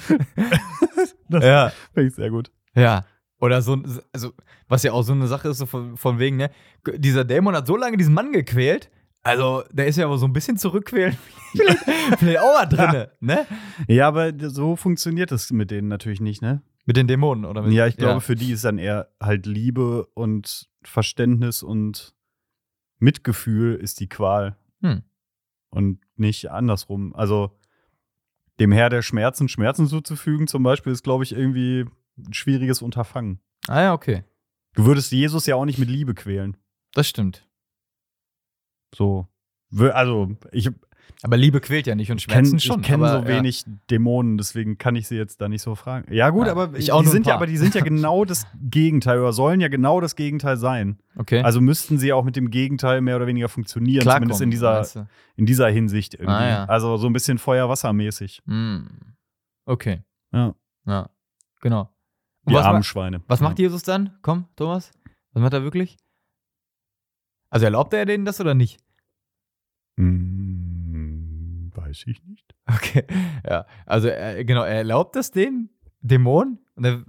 Das 1.30 1.44
ja. 1.44 1.72
finde 1.94 2.08
ich 2.08 2.14
sehr 2.16 2.28
gut. 2.28 2.50
Ja. 2.74 3.04
Oder 3.38 3.62
so, 3.62 3.80
also, 4.12 4.32
was 4.68 4.82
ja 4.82 4.92
auch 4.92 5.02
so 5.02 5.12
eine 5.12 5.28
Sache 5.28 5.48
ist, 5.48 5.58
so 5.58 5.66
von, 5.66 5.96
von 5.96 6.18
wegen, 6.18 6.36
ne, 6.36 6.50
dieser 6.96 7.24
Dämon 7.24 7.54
hat 7.54 7.68
so 7.68 7.76
lange 7.76 7.96
diesen 7.96 8.12
Mann 8.12 8.32
gequält, 8.32 8.90
also, 9.22 9.62
der 9.70 9.86
ist 9.86 9.96
ja 9.96 10.06
aber 10.06 10.18
so 10.18 10.26
ein 10.26 10.32
bisschen 10.32 10.56
zurückquälen, 10.58 11.16
vielleicht, 11.52 11.84
vielleicht 12.18 12.40
auch 12.40 12.54
mal 12.54 12.66
drin, 12.66 13.06
ne? 13.20 13.46
Ja, 13.86 14.08
aber 14.08 14.32
so 14.48 14.76
funktioniert 14.76 15.30
das 15.30 15.50
mit 15.52 15.70
denen 15.70 15.88
natürlich 15.88 16.20
nicht, 16.20 16.42
ne? 16.42 16.62
Mit 16.84 16.96
den 16.96 17.06
Dämonen, 17.06 17.44
oder 17.44 17.62
mit, 17.62 17.72
Ja, 17.72 17.86
ich 17.86 17.96
glaube, 17.96 18.20
für 18.20 18.34
die 18.34 18.52
ist 18.52 18.64
dann 18.64 18.78
eher 18.78 19.08
halt 19.20 19.46
Liebe 19.46 20.06
und 20.14 20.69
Verständnis 20.82 21.62
und 21.62 22.14
Mitgefühl 22.98 23.74
ist 23.74 24.00
die 24.00 24.08
Qual. 24.08 24.56
Hm. 24.80 25.02
Und 25.70 26.00
nicht 26.16 26.50
andersrum. 26.50 27.14
Also 27.14 27.58
dem 28.58 28.72
Herr 28.72 28.90
der 28.90 29.02
Schmerzen 29.02 29.48
Schmerzen 29.48 29.86
zuzufügen, 29.86 30.46
zum 30.46 30.62
Beispiel, 30.62 30.92
ist, 30.92 31.02
glaube 31.02 31.24
ich, 31.24 31.32
irgendwie 31.32 31.86
ein 32.18 32.32
schwieriges 32.32 32.82
Unterfangen. 32.82 33.40
Ah 33.68 33.80
ja, 33.80 33.92
okay. 33.94 34.24
Du 34.74 34.84
würdest 34.84 35.12
Jesus 35.12 35.46
ja 35.46 35.56
auch 35.56 35.64
nicht 35.64 35.78
mit 35.78 35.88
Liebe 35.88 36.14
quälen. 36.14 36.56
Das 36.92 37.08
stimmt. 37.08 37.46
So. 38.94 39.28
Also, 39.72 40.36
ich 40.52 40.70
Aber 41.22 41.36
Liebe 41.36 41.60
quält 41.60 41.86
ja 41.86 41.94
nicht 41.94 42.10
und 42.10 42.26
kenne 42.26 42.46
Schmerzen 42.46 42.60
schon. 42.60 42.82
kenn 42.82 43.02
aber, 43.02 43.22
so 43.22 43.28
wenig 43.28 43.64
Dämonen, 43.90 44.38
deswegen 44.38 44.78
kann 44.78 44.96
ich 44.96 45.08
sie 45.08 45.16
jetzt 45.16 45.40
da 45.40 45.48
nicht 45.48 45.62
so 45.62 45.74
fragen. 45.74 46.12
Ja, 46.12 46.30
gut, 46.30 46.46
Ja, 46.46 46.52
aber 46.52 46.76
ich 46.78 46.92
auch 46.92 47.02
die 47.02 47.08
sind 47.08 47.26
ja, 47.26 47.34
aber 47.34 47.46
die 47.46 47.56
sind 47.56 47.74
ja 47.74 47.80
genau 47.84 48.24
das 48.24 48.46
Gegenteil 48.60 49.18
oder 49.20 49.32
sollen 49.32 49.60
ja 49.60 49.68
genau 49.68 50.00
das 50.00 50.16
Gegenteil 50.16 50.56
sein. 50.56 50.98
Ja. 51.14 51.20
Okay. 51.20 51.42
Also 51.42 51.60
müssten 51.60 51.98
sie 51.98 52.12
auch 52.12 52.24
mit 52.24 52.36
dem 52.36 52.50
Gegenteil 52.50 53.00
mehr 53.00 53.16
oder 53.16 53.26
weniger 53.26 53.48
funktionieren, 53.48 54.02
zumindest 54.08 54.40
in 54.40 54.50
dieser, 54.50 54.74
meinst 54.74 54.96
du? 54.96 55.06
in 55.36 55.46
dieser 55.46 55.68
Hinsicht 55.68 56.14
irgendwie. 56.14 56.32
Ah, 56.32 56.48
ja. 56.48 56.64
Also 56.64 56.96
so 56.96 57.06
ein 57.06 57.12
bisschen 57.12 57.38
Feuer-Wasser-mäßig. 57.38 58.42
Hm. 58.46 58.88
Okay. 59.66 60.02
Ja. 60.32 60.54
Ja. 60.86 61.10
Genau. 61.60 61.90
Und 62.44 62.52
Die 62.52 62.54
was, 62.54 62.64
armen 62.64 62.82
Schweine. 62.82 63.22
was 63.28 63.40
ja. 63.40 63.44
macht 63.48 63.58
Jesus 63.58 63.82
dann? 63.82 64.16
Komm, 64.22 64.46
Thomas. 64.56 64.90
Was 65.32 65.42
macht 65.42 65.52
er 65.52 65.62
wirklich? 65.62 65.98
Also 67.50 67.64
erlaubt 67.66 67.92
er 67.92 68.06
denen 68.06 68.24
das 68.24 68.40
oder 68.40 68.54
nicht? 68.54 68.80
Hm, 69.96 70.69
weiß 71.90 72.04
ich 72.06 72.22
nicht. 72.24 72.54
Okay. 72.66 73.04
Ja. 73.48 73.66
Also 73.86 74.08
er, 74.08 74.44
genau, 74.44 74.62
er 74.62 74.76
erlaubt 74.78 75.16
das 75.16 75.30
den 75.30 75.70
Dämonen 76.00 76.58
und 76.76 76.82
da 76.84 77.02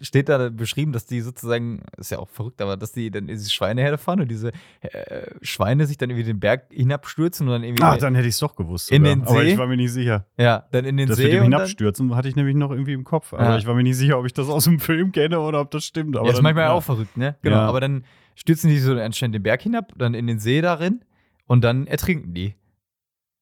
steht 0.00 0.28
da 0.28 0.50
beschrieben, 0.50 0.92
dass 0.92 1.06
die 1.06 1.20
sozusagen, 1.22 1.82
ist 1.96 2.10
ja 2.10 2.18
auch 2.18 2.28
verrückt, 2.28 2.60
aber 2.60 2.76
dass 2.76 2.92
die 2.92 3.10
dann 3.10 3.22
in 3.28 3.36
diese 3.36 3.50
Schweineherde 3.50 3.96
fahren 3.96 4.20
und 4.20 4.28
diese 4.30 4.50
äh, 4.82 5.30
Schweine 5.40 5.86
sich 5.86 5.96
dann 5.96 6.10
irgendwie 6.10 6.26
den 6.26 6.40
Berg 6.40 6.66
hinabstürzen 6.70 7.46
und 7.46 7.52
dann 7.54 7.62
irgendwie 7.64 7.82
Ah, 7.82 7.96
dann 7.96 8.14
hätte 8.14 8.28
ich 8.28 8.34
es 8.34 8.40
doch 8.40 8.54
gewusst. 8.54 8.90
In 8.90 9.02
sogar. 9.04 9.14
den 9.16 9.22
Aber 9.26 9.40
See? 9.40 9.52
ich 9.52 9.56
war 9.58 9.66
mir 9.66 9.76
nicht 9.76 9.92
sicher. 9.92 10.26
ja, 10.36 10.66
dann 10.72 10.84
in 10.84 10.96
den 10.98 11.08
Das 11.08 11.16
See 11.16 11.22
mit 11.24 11.32
dem 11.32 11.36
dann, 11.38 11.44
Hinabstürzen 11.52 12.14
hatte 12.16 12.28
ich 12.28 12.36
nämlich 12.36 12.56
noch 12.56 12.70
irgendwie 12.70 12.92
im 12.92 13.04
Kopf. 13.04 13.32
Aber 13.32 13.44
Ja. 13.44 13.56
ich 13.56 13.66
war 13.66 13.74
mir 13.74 13.82
nicht 13.84 13.96
sicher, 13.96 14.18
ob 14.18 14.26
ich 14.26 14.34
das 14.34 14.48
aus 14.48 14.64
dem 14.64 14.78
Film 14.78 15.12
kenne 15.12 15.40
oder 15.40 15.60
ob 15.60 15.70
das 15.70 15.84
stimmt. 15.84 16.16
Aber 16.16 16.26
ja, 16.26 16.32
ist 16.32 16.36
dann, 16.38 16.42
manchmal 16.42 16.64
ja. 16.64 16.72
auch 16.72 16.82
verrückt, 16.82 17.16
ne? 17.16 17.36
Genau, 17.42 17.56
Ja. 17.56 17.68
aber 17.68 17.80
dann 17.80 18.04
stürzen 18.34 18.68
die 18.68 18.78
so 18.80 18.92
anscheinend 18.98 19.36
den 19.36 19.42
Berg 19.42 19.62
hinab, 19.62 19.92
dann 19.96 20.12
in 20.12 20.26
den 20.26 20.38
See 20.38 20.60
darin 20.60 21.02
und 21.46 21.64
dann 21.64 21.86
ertrinken 21.86 22.34
die. 22.34 22.56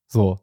So. 0.06 0.38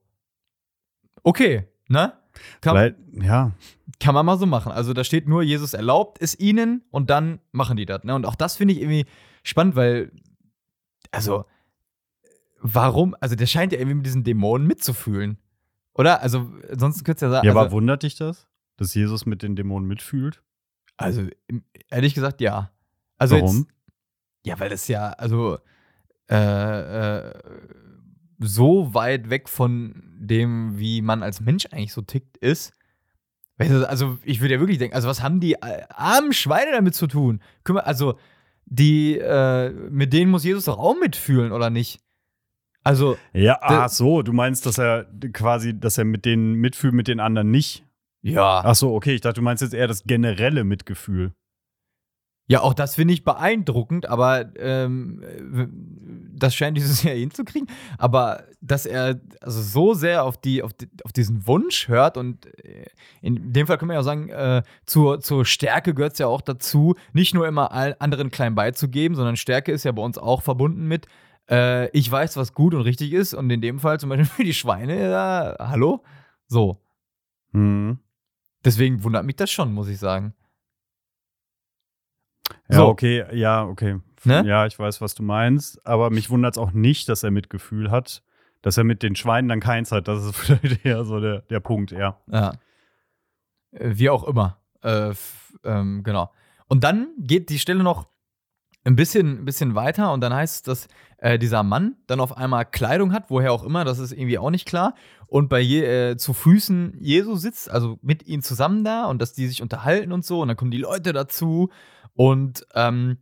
Okay, 1.23 1.67
ne? 1.87 2.13
Kann, 2.61 2.75
Weil, 2.75 2.95
ja, 3.11 3.51
kann 3.99 4.15
man 4.15 4.25
mal 4.25 4.37
so 4.37 4.45
machen. 4.45 4.71
Also 4.71 4.93
da 4.93 5.03
steht 5.03 5.27
nur, 5.27 5.43
Jesus 5.43 5.73
erlaubt 5.73 6.21
es 6.21 6.39
ihnen 6.39 6.83
und 6.89 7.09
dann 7.09 7.39
machen 7.51 7.77
die 7.77 7.85
das. 7.85 8.03
Ne? 8.03 8.15
Und 8.15 8.25
auch 8.25 8.35
das 8.35 8.55
finde 8.55 8.73
ich 8.73 8.81
irgendwie 8.81 9.05
spannend, 9.43 9.75
weil, 9.75 10.11
also, 11.11 11.45
warum, 12.61 13.15
also 13.19 13.35
der 13.35 13.45
scheint 13.45 13.73
ja 13.73 13.79
irgendwie 13.79 13.95
mit 13.95 14.05
diesen 14.05 14.23
Dämonen 14.23 14.67
mitzufühlen. 14.67 15.37
Oder? 15.93 16.21
Also, 16.21 16.49
ansonsten 16.71 17.03
könntest 17.03 17.23
du 17.23 17.25
ja 17.25 17.31
sagen, 17.31 17.45
ja, 17.45 17.51
aber 17.51 17.63
also, 17.63 17.71
wundert 17.73 18.03
dich 18.03 18.15
das, 18.15 18.47
dass 18.77 18.93
Jesus 18.93 19.25
mit 19.25 19.43
den 19.43 19.55
Dämonen 19.55 19.87
mitfühlt? 19.87 20.41
also, 20.99 21.25
ehrlich 21.89 22.13
gesagt, 22.13 22.41
ja. 22.41 22.71
Also 23.17 23.35
Warum? 23.35 23.57
Jetzt, 23.57 23.67
ja, 24.45 24.59
weil 24.59 24.69
das 24.69 24.87
ja, 24.87 25.11
also, 25.11 25.57
äh, 26.29 26.35
äh, 26.35 27.33
so 28.39 28.93
weit 28.93 29.29
weg 29.29 29.49
von 29.49 30.08
dem, 30.19 30.77
wie 30.77 31.01
man 31.01 31.23
als 31.23 31.41
Mensch 31.41 31.65
eigentlich 31.67 31.93
so 31.93 32.01
tickt, 32.01 32.37
ist, 32.37 32.73
Also, 33.57 34.17
ich 34.23 34.39
würde 34.39 34.53
ja 34.53 34.59
wirklich 34.59 34.77
denken, 34.77 34.95
also, 34.95 35.07
was 35.07 35.21
haben 35.21 35.39
die 35.39 35.53
äh, 35.53 35.83
armen 35.89 36.33
Schweine 36.33 36.71
damit 36.71 36.95
zu 36.95 37.07
tun? 37.07 37.41
Also, 37.65 38.17
die, 38.65 39.17
äh, 39.17 39.71
mit 39.71 40.13
denen 40.13 40.31
muss 40.31 40.43
Jesus 40.43 40.65
doch 40.65 40.77
auch 40.77 40.95
mitfühlen, 40.99 41.51
oder 41.51 41.69
nicht? 41.69 41.99
Also. 42.83 43.17
Ja, 43.33 43.57
ach 43.61 43.89
so, 43.89 44.21
du 44.21 44.31
meinst, 44.31 44.65
dass 44.65 44.77
er 44.77 45.05
quasi, 45.33 45.77
dass 45.77 45.97
er 45.97 46.05
mit 46.05 46.25
denen 46.25 46.53
mitfühlt, 46.53 46.93
mit 46.93 47.07
den 47.07 47.19
anderen 47.19 47.51
nicht? 47.51 47.83
Ja. 48.21 48.61
Ach 48.63 48.75
so, 48.75 48.93
okay, 48.93 49.13
ich 49.15 49.21
dachte, 49.21 49.35
du 49.35 49.41
meinst 49.41 49.61
jetzt 49.61 49.73
eher 49.73 49.87
das 49.87 50.03
generelle 50.03 50.63
Mitgefühl. 50.63 51.33
Ja, 52.49 52.61
auch 52.61 52.73
das 52.73 52.95
finde 52.95 53.13
ich 53.13 53.23
beeindruckend, 53.23 54.09
aber 54.09 54.55
ähm, 54.57 55.21
das 56.35 56.55
scheint 56.55 56.75
dieses 56.77 57.03
Jahr 57.03 57.13
hinzukriegen. 57.13 57.69
Aber 57.99 58.43
dass 58.59 58.87
er 58.87 59.21
also 59.39 59.61
so 59.61 59.93
sehr 59.93 60.23
auf, 60.23 60.35
die, 60.35 60.63
auf, 60.63 60.73
die, 60.73 60.89
auf 61.03 61.13
diesen 61.13 61.45
Wunsch 61.45 61.87
hört 61.87 62.17
und 62.17 62.47
äh, 62.65 62.87
in 63.21 63.53
dem 63.53 63.67
Fall 63.67 63.77
können 63.77 63.89
wir 63.89 63.93
ja 63.93 63.99
auch 63.99 64.03
sagen, 64.03 64.29
äh, 64.29 64.63
zur, 64.87 65.21
zur 65.21 65.45
Stärke 65.45 65.93
gehört 65.93 66.13
es 66.13 66.19
ja 66.19 66.25
auch 66.25 66.41
dazu, 66.41 66.95
nicht 67.13 67.35
nur 67.35 67.47
immer 67.47 67.71
allen 67.71 67.93
anderen 68.01 68.31
klein 68.31 68.55
beizugeben, 68.55 69.13
sondern 69.13 69.37
Stärke 69.37 69.71
ist 69.71 69.85
ja 69.85 69.91
bei 69.91 70.01
uns 70.01 70.17
auch 70.17 70.41
verbunden 70.41 70.87
mit, 70.87 71.05
äh, 71.51 71.95
ich 71.95 72.09
weiß, 72.09 72.35
was 72.35 72.55
gut 72.55 72.73
und 72.73 72.81
richtig 72.81 73.13
ist 73.13 73.35
und 73.35 73.47
in 73.51 73.61
dem 73.61 73.77
Fall 73.77 73.99
zum 73.99 74.09
Beispiel 74.09 74.25
für 74.37 74.43
die 74.43 74.55
Schweine, 74.55 75.11
ja, 75.11 75.55
hallo? 75.59 76.03
So. 76.47 76.81
Mhm. 77.51 77.99
Deswegen 78.65 79.03
wundert 79.03 79.23
mich 79.23 79.35
das 79.35 79.51
schon, 79.51 79.71
muss 79.71 79.87
ich 79.87 79.99
sagen. 79.99 80.33
Ja, 82.69 82.77
So. 82.77 82.87
okay, 82.87 83.25
ja, 83.33 83.65
okay. 83.65 83.99
Ne? 84.25 84.43
Ja, 84.45 84.65
ich 84.65 84.77
weiß, 84.77 85.01
was 85.01 85.15
du 85.15 85.23
meinst, 85.23 85.85
aber 85.85 86.09
mich 86.09 86.29
wundert 86.29 86.55
es 86.55 86.57
auch 86.57 86.71
nicht, 86.71 87.07
dass 87.09 87.23
er 87.23 87.31
Mitgefühl 87.31 87.89
hat. 87.91 88.21
Dass 88.61 88.77
er 88.77 88.83
mit 88.83 89.03
den 89.03 89.15
Schweinen 89.15 89.47
dann 89.47 89.61
keins 89.61 89.91
hat, 89.93 90.09
das 90.09 90.25
ist 90.25 90.35
vielleicht 90.35 90.85
eher 90.85 91.05
so 91.05 91.19
der, 91.21 91.41
der 91.43 91.61
Punkt, 91.61 91.91
ja. 91.91 92.17
Ja. 92.29 92.51
Äh, 93.71 93.91
Wie 93.93 94.09
auch 94.09 94.25
immer. 94.25 94.57
Äh, 94.83 95.13
ähm, 95.63 96.03
genau. 96.03 96.31
Und 96.67 96.83
dann 96.83 97.07
geht 97.17 97.49
die 97.49 97.59
Stelle 97.59 97.83
noch 97.83 98.07
ein 98.83 98.95
bisschen, 98.95 99.41
ein 99.41 99.45
bisschen 99.45 99.75
weiter 99.75 100.11
und 100.13 100.21
dann 100.21 100.33
heißt 100.33 100.55
es, 100.55 100.63
dass 100.63 100.87
äh, 101.17 101.37
dieser 101.39 101.63
Mann 101.63 101.95
dann 102.07 102.19
auf 102.19 102.35
einmal 102.37 102.65
Kleidung 102.65 103.13
hat, 103.13 103.25
woher 103.29 103.51
auch 103.53 103.63
immer, 103.63 103.83
das 103.83 103.99
ist 103.99 104.11
irgendwie 104.11 104.37
auch 104.37 104.49
nicht 104.51 104.65
klar. 104.67 104.93
Und 105.27 105.49
bei 105.49 105.59
je, 105.59 105.83
äh, 106.11 106.17
zu 106.17 106.33
Füßen 106.33 106.95
Jesu 106.99 107.35
sitzt, 107.35 107.69
also 107.69 107.99
mit 108.01 108.27
ihm 108.27 108.41
zusammen 108.41 108.83
da 108.83 109.05
und 109.05 109.21
dass 109.21 109.33
die 109.33 109.47
sich 109.47 109.61
unterhalten 109.61 110.11
und 110.11 110.25
so. 110.25 110.41
Und 110.41 110.47
dann 110.47 110.57
kommen 110.57 110.71
die 110.71 110.77
Leute 110.77 111.13
dazu. 111.13 111.69
Und 112.19 112.67
ähm, 112.73 113.17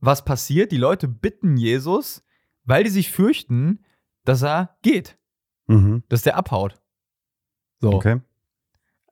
was 0.00 0.24
passiert? 0.24 0.70
Die 0.70 0.76
Leute 0.76 1.08
bitten 1.08 1.56
Jesus, 1.56 2.24
weil 2.62 2.84
die 2.84 2.90
sich 2.90 3.10
fürchten, 3.10 3.84
dass 4.24 4.42
er 4.42 4.76
geht, 4.82 5.18
Mhm. 5.66 6.04
dass 6.08 6.22
der 6.22 6.36
abhaut. 6.36 6.80
So. 7.80 7.92
Okay. 7.92 8.20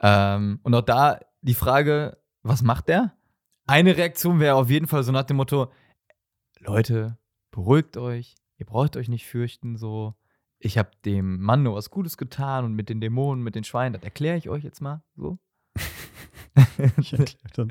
Ähm, 0.00 0.60
und 0.62 0.72
auch 0.72 0.82
da 0.82 1.18
die 1.40 1.54
Frage, 1.54 2.18
was 2.44 2.62
macht 2.62 2.86
der? 2.86 3.12
Eine 3.66 3.96
Reaktion 3.96 4.38
wäre 4.38 4.54
auf 4.54 4.70
jeden 4.70 4.86
Fall 4.86 5.02
so 5.02 5.10
nach 5.10 5.24
dem 5.24 5.38
Motto: 5.38 5.72
Leute, 6.60 7.18
beruhigt 7.50 7.96
euch, 7.96 8.36
ihr 8.56 8.66
braucht 8.66 8.96
euch 8.96 9.08
nicht 9.08 9.26
fürchten, 9.26 9.76
so. 9.76 10.14
Ich 10.60 10.78
habe 10.78 10.90
dem 11.04 11.40
Mann 11.40 11.64
nur 11.64 11.74
was 11.74 11.90
Gutes 11.90 12.16
getan 12.18 12.64
und 12.64 12.74
mit 12.74 12.88
den 12.88 13.00
Dämonen, 13.00 13.42
mit 13.42 13.56
den 13.56 13.64
Schweinen, 13.64 13.94
das 13.94 14.04
erkläre 14.04 14.36
ich 14.36 14.48
euch 14.48 14.62
jetzt 14.62 14.80
mal 14.80 15.02
so. 15.16 15.40
Ich 16.98 17.12
erkläre 17.12 17.66
dann. 17.66 17.68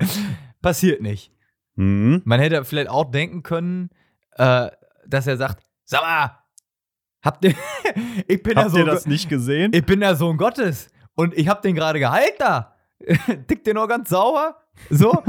Passiert 0.60 1.00
nicht. 1.00 1.32
Mhm. 1.78 2.22
Man 2.24 2.40
hätte 2.40 2.64
vielleicht 2.64 2.90
auch 2.90 3.10
denken 3.10 3.44
können, 3.44 3.90
äh, 4.32 4.68
dass 5.06 5.26
er 5.28 5.36
sagt: 5.36 5.64
Sag 5.84 6.02
mal, 6.02 6.38
habt 7.22 7.44
ihr, 7.44 7.54
ich 8.26 8.42
bin 8.42 8.56
ja 8.56 8.64
Habt 8.64 8.72
so 8.72 8.78
ihr 8.78 8.84
das 8.84 9.06
nicht 9.06 9.28
gesehen? 9.28 9.70
ich 9.72 9.86
bin 9.86 10.00
der 10.00 10.16
Sohn 10.16 10.36
Gottes 10.36 10.90
und 11.14 11.38
ich 11.38 11.48
hab 11.48 11.62
den 11.62 11.76
gerade 11.76 12.00
geheilt 12.00 12.34
da. 12.38 12.74
Tickt 13.46 13.66
den 13.66 13.76
nur 13.76 13.86
ganz 13.86 14.08
sauber? 14.10 14.56
So? 14.90 15.22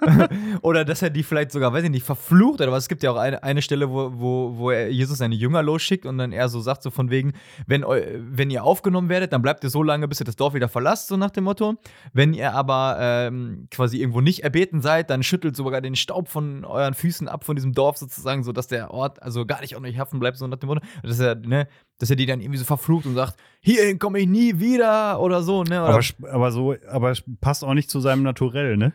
oder 0.62 0.84
dass 0.84 1.02
er 1.02 1.10
die 1.10 1.22
vielleicht 1.22 1.52
sogar, 1.52 1.72
weiß 1.72 1.84
ich 1.84 1.90
nicht, 1.90 2.04
verflucht 2.04 2.60
oder 2.60 2.72
was. 2.72 2.84
Es 2.84 2.88
gibt 2.88 3.02
ja 3.02 3.10
auch 3.10 3.16
eine, 3.16 3.42
eine 3.42 3.62
Stelle, 3.62 3.90
wo, 3.90 4.12
wo, 4.14 4.56
wo 4.56 4.70
er 4.70 4.90
Jesus 4.90 5.18
seine 5.18 5.34
Jünger 5.34 5.62
losschickt 5.62 6.06
und 6.06 6.18
dann 6.18 6.32
er 6.32 6.48
so 6.48 6.60
sagt, 6.60 6.82
so 6.82 6.90
von 6.90 7.10
wegen, 7.10 7.32
wenn, 7.66 7.82
wenn 7.82 8.50
ihr 8.50 8.64
aufgenommen 8.64 9.08
werdet, 9.08 9.32
dann 9.32 9.42
bleibt 9.42 9.64
ihr 9.64 9.70
so 9.70 9.82
lange, 9.82 10.08
bis 10.08 10.20
ihr 10.20 10.24
das 10.24 10.36
Dorf 10.36 10.54
wieder 10.54 10.68
verlasst, 10.68 11.08
so 11.08 11.16
nach 11.16 11.30
dem 11.30 11.44
Motto. 11.44 11.76
Wenn 12.12 12.34
ihr 12.34 12.52
aber 12.52 12.96
ähm, 13.00 13.68
quasi 13.70 13.98
irgendwo 13.98 14.20
nicht 14.20 14.44
erbeten 14.44 14.80
seid, 14.80 15.10
dann 15.10 15.22
schüttelt 15.22 15.56
sogar 15.56 15.80
den 15.80 15.96
Staub 15.96 16.28
von 16.28 16.64
euren 16.64 16.94
Füßen 16.94 17.28
ab 17.28 17.44
von 17.44 17.56
diesem 17.56 17.72
Dorf 17.72 17.96
sozusagen, 17.96 18.44
sodass 18.44 18.68
der 18.68 18.90
Ort 18.90 19.22
also 19.22 19.46
gar 19.46 19.60
nicht 19.60 19.76
an 19.76 19.84
euch 19.84 19.98
haften 19.98 20.18
bleibt, 20.18 20.36
so 20.38 20.46
nach 20.46 20.58
dem 20.58 20.68
Motto. 20.68 20.82
Dass 21.02 21.18
er, 21.18 21.34
ne, 21.34 21.68
dass 21.98 22.10
er 22.10 22.16
die 22.16 22.26
dann 22.26 22.40
irgendwie 22.40 22.58
so 22.58 22.64
verflucht 22.64 23.06
und 23.06 23.14
sagt, 23.14 23.36
hierhin 23.60 23.98
komme 23.98 24.18
ich 24.20 24.26
nie 24.26 24.58
wieder 24.60 25.20
oder 25.20 25.42
so, 25.42 25.64
ne? 25.64 25.82
Oder 25.82 25.94
Aber, 25.94 26.30
aber 26.32 26.52
so, 26.52 26.74
aber 26.88 27.14
passt 27.40 27.64
auch 27.64 27.74
nicht 27.74 27.90
zu 27.90 28.00
seinem 28.00 28.22
Naturell, 28.22 28.76
ne? 28.76 28.92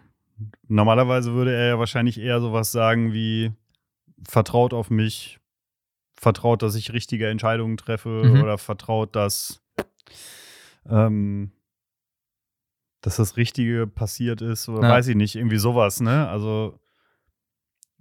Normalerweise 0.67 1.33
würde 1.33 1.53
er 1.55 1.67
ja 1.67 1.79
wahrscheinlich 1.79 2.19
eher 2.19 2.39
sowas 2.41 2.71
sagen 2.71 3.13
wie 3.13 3.51
vertraut 4.27 4.73
auf 4.73 4.89
mich, 4.89 5.39
vertraut, 6.15 6.61
dass 6.61 6.75
ich 6.75 6.93
richtige 6.93 7.27
Entscheidungen 7.27 7.77
treffe 7.77 8.09
Mhm. 8.09 8.41
oder 8.41 8.57
vertraut, 8.57 9.15
dass 9.15 9.61
ähm, 10.89 11.51
dass 13.01 13.15
das 13.15 13.35
Richtige 13.37 13.87
passiert 13.87 14.41
ist 14.41 14.69
oder 14.69 14.83
Ja. 14.83 14.89
weiß 14.89 15.07
ich 15.07 15.15
nicht, 15.15 15.35
irgendwie 15.35 15.57
sowas, 15.57 16.01
ne? 16.01 16.27
Also 16.29 16.79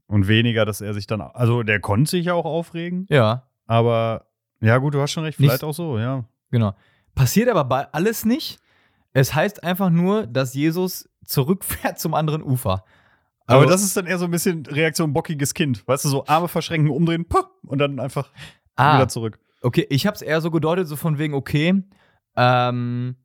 und 0.06 0.28
weniger, 0.28 0.64
dass 0.66 0.80
er 0.80 0.92
sich 0.92 1.06
dann, 1.06 1.20
also 1.20 1.62
der 1.62 1.80
konnte 1.80 2.10
sich 2.10 2.26
ja 2.26 2.34
auch 2.34 2.44
aufregen, 2.44 3.06
ja, 3.08 3.48
aber 3.66 4.26
ja 4.60 4.76
gut, 4.78 4.94
du 4.94 5.00
hast 5.00 5.12
schon 5.12 5.24
recht, 5.24 5.38
Nicht- 5.40 5.48
vielleicht 5.50 5.64
auch 5.64 5.72
so, 5.74 5.98
ja. 5.98 6.24
genau. 6.50 6.74
Passiert 7.14 7.48
aber 7.48 7.64
bei 7.64 7.86
alles 7.92 8.24
nicht. 8.24 8.58
Es 9.12 9.34
heißt 9.34 9.64
einfach 9.64 9.90
nur, 9.90 10.26
dass 10.26 10.54
Jesus 10.54 11.08
zurückfährt 11.24 11.98
zum 11.98 12.14
anderen 12.14 12.42
Ufer. 12.42 12.84
Aber 13.46 13.62
Also- 13.62 13.70
das 13.72 13.82
ist 13.82 13.96
dann 13.96 14.06
eher 14.06 14.18
so 14.18 14.26
ein 14.26 14.30
bisschen 14.30 14.64
Reaktion 14.66 15.12
bockiges 15.12 15.54
Kind. 15.54 15.86
Weißt 15.88 16.04
du, 16.04 16.08
so 16.08 16.26
Arme 16.26 16.46
verschränken, 16.48 16.90
umdrehen, 16.90 17.26
puh, 17.26 17.42
und 17.66 17.78
dann 17.78 17.98
einfach 17.98 18.30
ah, 18.76 18.96
wieder 18.96 19.08
zurück. 19.08 19.38
Okay, 19.62 19.86
ich 19.90 20.06
habe 20.06 20.14
es 20.14 20.22
eher 20.22 20.40
so 20.40 20.50
gedeutet, 20.50 20.86
so 20.88 20.96
von 20.96 21.18
wegen, 21.18 21.34
okay, 21.34 21.82
ähm, 22.36 23.16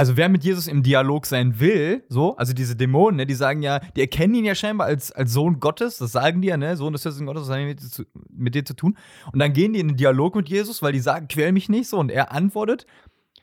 also 0.00 0.16
wer 0.16 0.30
mit 0.30 0.42
Jesus 0.44 0.66
im 0.66 0.82
Dialog 0.82 1.26
sein 1.26 1.60
will, 1.60 2.04
so, 2.08 2.34
also 2.38 2.54
diese 2.54 2.74
Dämonen, 2.74 3.16
ne, 3.18 3.26
die 3.26 3.34
sagen 3.34 3.60
ja, 3.60 3.80
die 3.80 4.00
erkennen 4.00 4.34
ihn 4.34 4.46
ja 4.46 4.54
scheinbar 4.54 4.86
als, 4.86 5.12
als 5.12 5.30
Sohn 5.30 5.60
Gottes, 5.60 5.98
das 5.98 6.12
sagen 6.12 6.40
die 6.40 6.48
ja, 6.48 6.56
ne, 6.56 6.74
Sohn 6.74 6.94
des 6.94 7.02
Hirten 7.02 7.26
Gottes, 7.26 7.42
was 7.42 7.50
haben 7.50 7.60
die 7.60 7.66
mit, 7.66 7.82
dir 7.82 7.88
zu- 7.90 8.06
mit 8.30 8.54
dir 8.54 8.64
zu 8.64 8.72
tun? 8.74 8.96
Und 9.30 9.38
dann 9.40 9.52
gehen 9.52 9.74
die 9.74 9.80
in 9.80 9.88
den 9.88 9.96
Dialog 9.98 10.36
mit 10.36 10.48
Jesus, 10.48 10.80
weil 10.80 10.94
die 10.94 11.00
sagen, 11.00 11.28
quäl 11.28 11.52
mich 11.52 11.68
nicht, 11.68 11.86
so, 11.86 11.98
und 11.98 12.10
er 12.10 12.32
antwortet. 12.32 12.86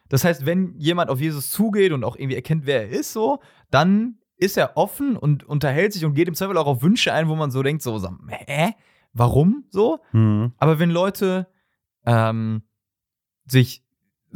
Das 0.09 0.23
heißt, 0.23 0.47
wenn 0.47 0.73
jemand 0.79 1.11
auf 1.11 1.21
Jesus 1.21 1.51
zugeht 1.51 1.91
und 1.91 2.03
auch 2.03 2.15
irgendwie 2.15 2.35
erkennt, 2.37 2.65
wer 2.65 2.81
er 2.83 2.89
ist, 2.89 3.13
so, 3.13 3.39
dann 3.69 4.17
ist 4.35 4.57
er 4.57 4.77
offen 4.77 5.15
und 5.15 5.43
unterhält 5.43 5.93
sich 5.93 6.05
und 6.05 6.15
geht 6.15 6.27
im 6.27 6.33
Zweifel 6.33 6.57
auch 6.57 6.65
auf 6.65 6.81
Wünsche 6.81 7.13
ein, 7.13 7.27
wo 7.27 7.35
man 7.35 7.51
so 7.51 7.61
denkt, 7.61 7.83
so, 7.83 7.99
so 7.99 8.09
hä? 8.29 8.73
Warum 9.13 9.65
so? 9.69 9.99
Aber 10.57 10.79
wenn 10.79 10.89
Leute 10.89 11.45
ähm, 12.07 12.63
sich 13.45 13.83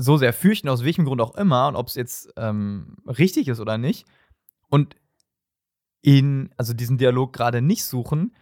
so 0.02 0.18
sehr 0.18 0.34
fürchten, 0.34 0.70
aus 0.70 0.84
welchem 0.84 1.06
Grund 1.06 1.22
auch 1.22 1.36
immer, 1.36 1.68
und 1.68 1.76
ob 1.76 1.88
es 1.88 1.95
jetzt 1.95 2.32
ähm, 2.38 2.97
richtig 3.06 3.47
ist 3.47 3.60
oder 3.60 3.78
nicht, 3.78 4.06
und 4.70 4.95
ihn, 6.02 6.49
also 6.58 6.74
diesen 6.74 6.97
Dialog 6.97 7.34
gerade 7.34 7.62
nicht 7.62 7.86
suchen, 7.86 8.36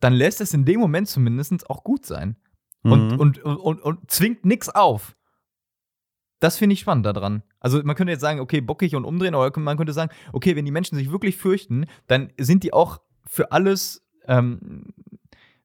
dann 0.00 0.12
lässt 0.12 0.40
es 0.40 0.52
in 0.52 0.64
dem 0.64 0.80
Moment 0.80 1.08
zumindest 1.08 1.70
auch 1.70 1.84
gut 1.84 2.04
sein. 2.04 2.36
Und, 2.82 3.12
Mhm. 3.12 3.20
und, 3.20 3.38
und, 3.44 3.56
und, 3.56 3.80
und 3.82 4.10
zwingt 4.10 4.44
nichts 4.44 4.68
auf. 4.68 5.16
Das 6.38 6.58
finde 6.58 6.74
ich 6.74 6.80
spannend 6.80 7.06
daran. 7.06 7.42
Also 7.60 7.82
man 7.82 7.96
könnte 7.96 8.12
jetzt 8.12 8.20
sagen, 8.20 8.40
okay, 8.40 8.60
bockig 8.60 8.94
und 8.94 9.04
umdrehen, 9.04 9.34
oder 9.34 9.58
man 9.58 9.76
könnte 9.76 9.92
sagen, 9.92 10.12
okay, 10.32 10.54
wenn 10.54 10.64
die 10.64 10.70
Menschen 10.70 10.96
sich 10.96 11.10
wirklich 11.10 11.36
fürchten, 11.36 11.86
dann 12.06 12.32
sind 12.38 12.62
die 12.62 12.72
auch 12.72 13.00
für 13.24 13.52
alles, 13.52 14.06
ähm, 14.26 14.92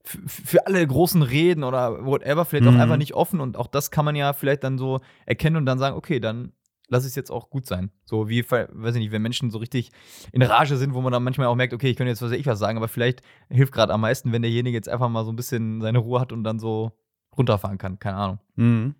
für 0.04 0.66
alle 0.66 0.86
großen 0.86 1.22
Reden 1.22 1.64
oder 1.64 2.06
whatever, 2.06 2.46
vielleicht 2.46 2.68
auch 2.68 2.74
Mhm. 2.74 2.80
einfach 2.82 2.98
nicht 2.98 3.14
offen 3.14 3.40
und 3.40 3.58
auch 3.58 3.68
das 3.68 3.92
kann 3.92 4.06
man 4.06 4.16
ja 4.16 4.34
vielleicht 4.34 4.64
dann 4.64 4.78
so 4.78 5.00
erkennen 5.26 5.58
und 5.58 5.66
dann 5.66 5.78
sagen, 5.80 5.96
okay, 5.96 6.20
dann 6.20 6.54
lass 6.88 7.06
es 7.06 7.16
jetzt 7.16 7.32
auch 7.32 7.50
gut 7.50 7.66
sein. 7.66 7.90
So 8.04 8.28
wie, 8.28 8.44
weiß 8.50 8.96
ich 8.96 9.00
nicht, 9.02 9.12
wenn 9.12 9.22
Menschen 9.22 9.50
so 9.52 9.60
richtig 9.60 9.92
in 10.34 10.42
Rage 10.42 10.76
sind, 10.76 10.94
wo 10.94 11.02
man 11.02 11.14
dann 11.14 11.24
manchmal 11.24 11.48
auch 11.48 11.56
merkt, 11.56 11.74
okay, 11.74 11.90
ich 11.90 11.96
könnte 11.96 12.10
jetzt 12.10 12.22
was 12.22 12.32
weiß 12.32 12.38
ich 12.40 12.46
was 12.48 12.60
sagen, 12.60 12.78
aber 12.78 12.88
vielleicht 12.88 13.22
hilft 13.50 13.72
gerade 13.74 13.94
am 13.94 14.02
meisten, 14.02 14.32
wenn 14.34 14.42
derjenige 14.42 14.76
jetzt 14.76 14.90
einfach 14.90 15.08
mal 15.08 15.24
so 15.24 15.32
ein 15.32 15.36
bisschen 15.38 15.80
seine 15.82 16.00
Ruhe 16.00 16.20
hat 16.20 16.32
und 16.34 16.44
dann 16.44 16.60
so 16.60 16.92
runterfahren 17.38 17.78
kann. 17.78 17.98
Keine 18.00 18.18
Ahnung. 18.18 18.40
Mhm. 18.56 18.96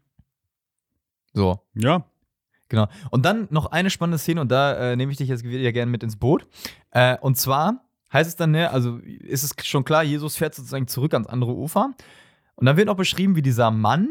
So. 1.34 1.60
Ja. 1.74 2.06
Genau. 2.70 2.88
Und 3.10 3.26
dann 3.26 3.48
noch 3.52 3.66
eine 3.66 3.90
spannende 3.90 4.18
Szene, 4.18 4.40
und 4.40 4.50
da 4.50 4.92
äh, 4.92 4.96
nehme 4.96 5.12
ich 5.12 5.18
dich 5.18 5.28
jetzt 5.28 5.44
wieder 5.44 5.74
gerne 5.74 5.92
mit 5.92 6.04
ins 6.04 6.16
Boot. 6.16 6.48
Äh, 6.92 7.18
und 7.18 7.36
zwar 7.38 7.84
heißt 8.14 8.30
es 8.30 8.36
dann, 8.36 8.52
ne, 8.52 8.70
also 8.72 8.98
ist 8.98 9.44
es 9.44 9.66
schon 9.66 9.84
klar, 9.84 10.04
Jesus 10.04 10.36
fährt 10.36 10.56
sozusagen 10.56 10.88
zurück 10.88 11.14
ans 11.14 11.28
andere 11.28 11.54
Ufer. 11.54 11.92
Und 12.56 12.66
dann 12.66 12.78
wird 12.78 12.88
noch 12.88 12.96
beschrieben, 12.96 13.36
wie 13.36 13.42
dieser 13.42 13.72
Mann, 13.72 14.08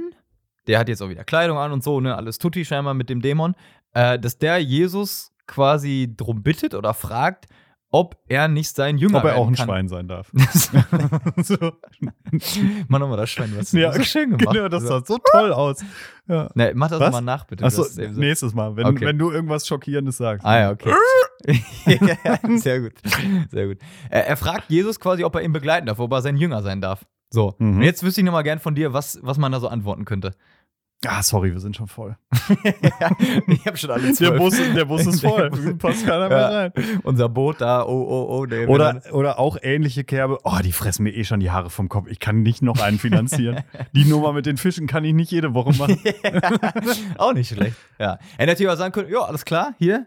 der 0.66 0.78
hat 0.78 0.88
jetzt 0.88 1.02
auch 1.02 1.08
wieder 1.08 1.24
Kleidung 1.24 1.58
an 1.58 1.72
und 1.72 1.84
so, 1.84 2.00
ne, 2.00 2.16
alles 2.16 2.38
tutti 2.38 2.64
scheinbar 2.64 2.94
mit 2.94 3.10
dem 3.10 3.20
Dämon, 3.20 3.54
äh, 3.92 4.18
dass 4.18 4.38
der 4.38 4.58
Jesus 4.58 5.32
quasi 5.46 6.12
drum 6.16 6.42
bittet 6.42 6.74
oder 6.74 6.94
fragt, 6.94 7.46
ob 7.92 8.16
er 8.28 8.46
nicht 8.48 8.74
sein 8.76 8.98
Jünger 8.98 9.18
Ob 9.18 9.24
er 9.24 9.36
auch 9.36 9.48
ein 9.48 9.54
kann. 9.54 9.66
Schwein 9.66 9.88
sein 9.88 10.06
darf. 10.08 10.30
so. 11.42 11.56
Mach 12.88 12.98
nochmal 12.98 13.16
das 13.16 13.30
Schwein, 13.30 13.52
was 13.56 13.72
Ja, 13.72 13.92
so 13.92 14.02
schön 14.02 14.30
gemacht. 14.38 14.54
Genau, 14.54 14.68
das 14.68 14.84
sah 14.84 15.02
so 15.04 15.18
toll 15.32 15.52
aus. 15.52 15.84
Ja. 16.28 16.48
Nee, 16.54 16.72
mach 16.74 16.88
das 16.88 17.00
Was? 17.00 17.12
mal 17.12 17.20
nach, 17.20 17.44
bitte. 17.46 17.64
Achso, 17.64 17.82
so- 17.82 18.00
nächstes 18.02 18.54
Mal, 18.54 18.76
wenn, 18.76 18.86
Okay. 18.86 19.06
wenn 19.06 19.18
du 19.18 19.30
irgendwas 19.32 19.66
Schockierendes 19.66 20.16
sagst. 20.18 20.46
Ah 20.46 20.58
ja, 20.60 20.70
okay. 20.70 20.92
ja, 21.86 22.38
sehr 22.58 22.80
gut. 22.80 22.92
Sehr 23.50 23.66
gut. 23.66 23.78
Er, 24.10 24.26
er 24.28 24.36
fragt 24.36 24.70
Jesus 24.70 25.00
quasi, 25.00 25.24
ob 25.24 25.34
er 25.34 25.42
ihn 25.42 25.52
begleiten 25.52 25.86
darf, 25.86 25.98
ob 25.98 26.12
er 26.12 26.22
sein 26.22 26.36
Jünger 26.36 26.62
sein 26.62 26.80
darf. 26.80 27.04
So. 27.30 27.54
Mhm. 27.58 27.76
Und 27.76 27.82
jetzt 27.82 28.02
wüsste 28.02 28.20
ich 28.20 28.24
nochmal 28.24 28.42
gern 28.42 28.58
von 28.58 28.74
dir, 28.74 28.92
was, 28.92 29.18
was 29.22 29.38
man 29.38 29.52
da 29.52 29.60
so 29.60 29.68
antworten 29.68 30.04
könnte. 30.04 30.32
Ah, 31.06 31.22
sorry, 31.22 31.52
wir 31.52 31.60
sind 31.60 31.76
schon 31.76 31.88
voll. 31.88 32.16
ich 33.46 33.66
habe 33.66 33.76
schon 33.78 33.90
alle 33.90 34.02
Der 34.02 34.12
zwölf. 34.14 34.36
Bus, 34.38 34.54
der 34.74 34.84
Bus 34.84 35.06
ist 35.06 35.20
voll. 35.22 35.48
Der 35.48 35.56
Bus- 35.56 35.78
Passt 35.78 36.04
keiner 36.06 36.22
Ja. 36.24 36.28
mehr 36.28 36.50
rein. 36.50 36.72
Unser 37.04 37.28
Boot 37.30 37.60
da, 37.62 37.84
oh, 37.84 37.88
oh, 38.08 38.38
oh. 38.38 38.46
Der 38.46 38.68
Oder, 38.68 39.00
oder 39.12 39.38
auch 39.38 39.56
ähnliche 39.62 40.04
Kerbe. 40.04 40.38
Oh, 40.44 40.58
die 40.62 40.72
fressen 40.72 41.04
mir 41.04 41.12
eh 41.14 41.24
schon 41.24 41.40
die 41.40 41.50
Haare 41.50 41.70
vom 41.70 41.88
Kopf. 41.88 42.08
Ich 42.10 42.20
kann 42.20 42.42
nicht 42.42 42.60
noch 42.60 42.80
einen 42.80 42.98
finanzieren. 42.98 43.62
die 43.94 44.04
Nummer 44.04 44.34
mit 44.34 44.44
den 44.44 44.58
Fischen 44.58 44.86
kann 44.86 45.04
ich 45.04 45.14
nicht 45.14 45.30
jede 45.32 45.54
Woche 45.54 45.72
machen. 45.78 45.98
auch 47.18 47.32
nicht 47.32 47.48
schlecht. 47.54 47.76
Ja. 47.98 48.12
Er 48.14 48.18
hätte 48.36 48.46
natürlich 48.52 48.72
auch 48.72 48.76
sagen 48.76 48.92
können, 48.92 49.10
ja, 49.10 49.20
alles 49.20 49.44
klar, 49.46 49.74
hier, 49.78 50.06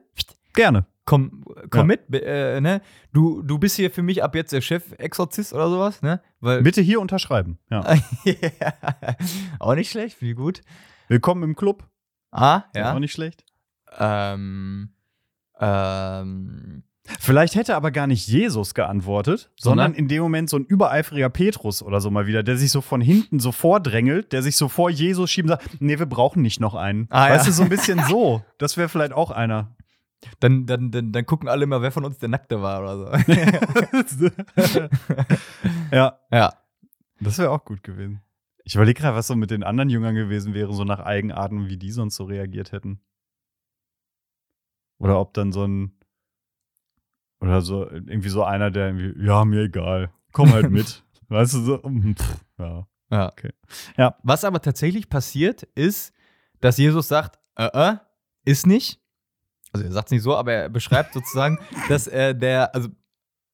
Gerne. 0.56 0.86
Komm, 1.06 1.44
komm 1.70 1.80
Ja. 1.82 1.84
mit, 1.84 2.02
äh, 2.24 2.62
ne? 2.62 2.82
Du, 3.12 3.42
du 3.42 3.58
bist 3.60 3.76
hier 3.76 3.92
für 3.92 4.04
mich 4.04 4.24
ab 4.24 4.36
jetzt 4.36 4.54
der 4.54 4.62
Chef-Exorzist 4.62 5.54
oder 5.54 5.70
sowas, 5.70 6.02
ne? 6.02 6.22
Weil, 6.40 6.62
Bitte 6.62 6.82
hier 6.82 7.00
unterschreiben. 7.02 7.58
Ja. 7.70 7.84
auch 9.60 9.76
nicht 9.76 9.90
schlecht, 9.92 10.18
viel 10.18 10.36
gut. 10.36 10.62
Willkommen 11.08 11.44
im 11.44 11.56
Club. 11.56 11.88
Ah, 12.32 12.64
ja. 12.76 12.94
Auch 12.94 13.00
nicht 13.00 13.12
schlecht. 13.14 13.44
Ähm, 14.00 14.90
ähm, 15.60 16.84
Vielleicht 17.20 17.56
hätte 17.56 17.76
aber 17.76 17.92
gar 17.92 18.08
nicht 18.08 18.28
Jesus 18.28 18.74
geantwortet, 18.74 19.52
sondern, 19.60 19.88
Sondern? 19.88 20.00
in 20.00 20.08
dem 20.08 20.24
Moment 20.24 20.50
so 20.50 20.56
ein 20.58 20.64
übereifriger 20.64 21.30
Petrus 21.30 21.84
oder 21.84 22.00
so 22.00 22.10
mal 22.10 22.28
wieder, 22.28 22.44
der 22.44 22.56
sich 22.56 22.72
so 22.72 22.80
von 22.80 23.02
hinten 23.02 23.40
so 23.42 23.52
vordrängelt, 23.52 24.32
der 24.32 24.42
sich 24.42 24.56
so 24.56 24.70
vor 24.70 24.90
Jesus 24.90 25.30
schiebt 25.30 25.50
und 25.50 25.58
sagt, 25.58 25.82
nee, 25.82 26.00
wir 26.00 26.06
brauchen 26.06 26.42
nicht 26.42 26.62
noch 26.62 26.76
einen. 26.76 27.08
Ah, 27.10 27.30
weißt 27.30 27.46
ja. 27.46 27.50
du, 27.52 27.56
so 27.58 27.64
ein 27.64 27.70
bisschen 27.70 28.02
so. 28.10 28.42
Das 28.58 28.78
wäre 28.78 28.88
vielleicht 28.88 29.12
auch 29.12 29.32
einer. 29.32 29.76
Dann, 30.40 30.66
dann, 30.66 30.92
dann, 30.92 31.12
dann 31.12 31.26
gucken 31.26 31.50
alle 31.50 31.64
immer, 31.64 31.82
wer 31.82 31.92
von 31.92 32.06
uns 32.06 32.18
der 32.20 32.30
Nackte 32.30 32.62
war 32.62 32.82
oder 32.82 32.98
so. 32.98 34.32
ja, 35.92 36.20
ja. 36.32 36.54
das 37.20 37.38
wäre 37.38 37.52
auch 37.52 37.66
gut 37.66 37.84
gewesen. 37.84 38.22
Ich 38.66 38.76
überlege 38.76 39.02
gerade, 39.02 39.16
was 39.16 39.28
so 39.28 39.36
mit 39.36 39.52
den 39.52 39.64
anderen 39.64 39.90
Jüngern 39.90 40.16
gewesen 40.16 40.54
wäre, 40.54 40.74
so 40.74 40.84
nach 40.86 41.00
Eigenarten, 41.00 41.68
wie 41.68 41.78
die 41.78 41.92
sonst 41.92 42.16
so 42.16 42.24
reagiert 42.24 42.72
hätten. 42.72 43.02
Oder 45.00 45.20
ob 45.20 45.34
dann 45.34 45.52
so 45.52 45.66
ein, 45.66 45.92
oder 47.42 47.62
so, 47.62 47.90
irgendwie 47.90 48.30
so 48.30 48.44
einer, 48.44 48.72
der 48.72 48.88
irgendwie, 48.88 49.26
ja, 49.26 49.44
mir 49.44 49.64
egal, 49.64 50.14
komm 50.32 50.54
halt 50.54 50.72
mit. 50.72 51.04
weißt 51.28 51.56
du, 51.56 51.60
so, 51.60 51.78
mm, 51.84 52.14
pff, 52.14 52.46
ja. 52.58 52.88
ja. 53.12 53.32
Okay. 53.32 53.52
Ja. 53.98 54.16
Was 54.24 54.46
aber 54.46 54.62
tatsächlich 54.62 55.10
passiert, 55.10 55.64
ist, 55.76 56.14
dass 56.62 56.78
Jesus 56.78 57.10
sagt, 57.10 57.40
äh, 57.58 57.68
äh, 57.74 57.98
ist 58.46 58.66
nicht. 58.66 59.03
Also 59.74 59.86
er 59.86 59.92
sagt 59.92 60.08
es 60.08 60.12
nicht 60.12 60.22
so, 60.24 60.36
aber 60.36 60.54
er 60.54 60.70
beschreibt 60.70 61.14
sozusagen, 61.14 61.60
dass 61.90 62.08
äh, 62.08 62.34
der, 62.36 62.74
also, 62.76 62.90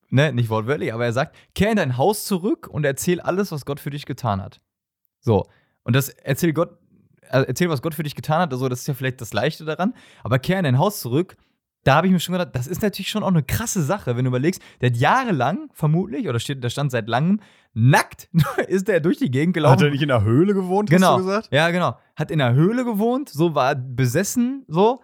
ne, 0.09 0.31
nicht 0.33 0.49
wortwörtlich, 0.49 0.93
aber 0.93 1.05
er 1.05 1.13
sagt, 1.13 1.35
kehr 1.55 1.71
in 1.71 1.77
dein 1.77 1.97
Haus 1.97 2.25
zurück 2.25 2.67
und 2.67 2.85
erzähl 2.85 3.19
alles, 3.21 3.51
was 3.51 3.65
Gott 3.65 3.79
für 3.79 3.89
dich 3.89 4.05
getan 4.05 4.41
hat. 4.41 4.61
So. 5.21 5.45
Und 5.83 5.95
das 5.95 6.09
erzähl 6.09 6.53
Gott, 6.53 6.77
äh, 7.29 7.43
erzähl, 7.47 7.69
was 7.69 7.81
Gott 7.81 7.95
für 7.95 8.03
dich 8.03 8.15
getan 8.15 8.41
hat, 8.41 8.51
also 8.53 8.69
das 8.69 8.81
ist 8.81 8.87
ja 8.87 8.93
vielleicht 8.93 9.21
das 9.21 9.33
Leichte 9.33 9.65
daran, 9.65 9.93
aber 10.23 10.39
kehr 10.39 10.57
in 10.59 10.65
dein 10.65 10.77
Haus 10.77 10.99
zurück. 10.99 11.37
Da 11.85 11.95
habe 11.95 12.07
ich 12.07 12.13
mir 12.13 12.19
schon 12.19 12.33
gedacht, 12.33 12.53
das 12.53 12.67
ist 12.67 12.81
natürlich 12.81 13.09
schon 13.09 13.23
auch 13.23 13.29
eine 13.29 13.41
krasse 13.41 13.81
Sache, 13.81 14.17
wenn 14.17 14.25
du 14.25 14.29
überlegst, 14.29 14.61
der 14.81 14.89
hat 14.89 14.97
jahrelang 14.97 15.69
vermutlich, 15.73 16.27
oder 16.27 16.37
steht, 16.37 16.61
der 16.61 16.69
stand 16.69 16.91
seit 16.91 17.07
langem, 17.07 17.39
nackt 17.73 18.27
ist 18.67 18.89
der 18.89 18.99
durch 18.99 19.17
die 19.17 19.31
Gegend 19.31 19.53
gelaufen. 19.53 19.77
Hat 19.79 19.81
er 19.83 19.91
nicht 19.91 20.01
in 20.01 20.09
der 20.09 20.23
Höhle 20.23 20.53
gewohnt, 20.53 20.89
Genau. 20.89 21.11
hast 21.13 21.19
du 21.19 21.25
gesagt? 21.25 21.47
Ja, 21.51 21.69
genau. 21.71 21.97
Hat 22.17 22.31
in 22.31 22.41
einer 22.41 22.53
Höhle 22.53 22.83
gewohnt, 22.83 23.29
so 23.29 23.55
war 23.55 23.75
besessen, 23.75 24.65
so. 24.67 25.01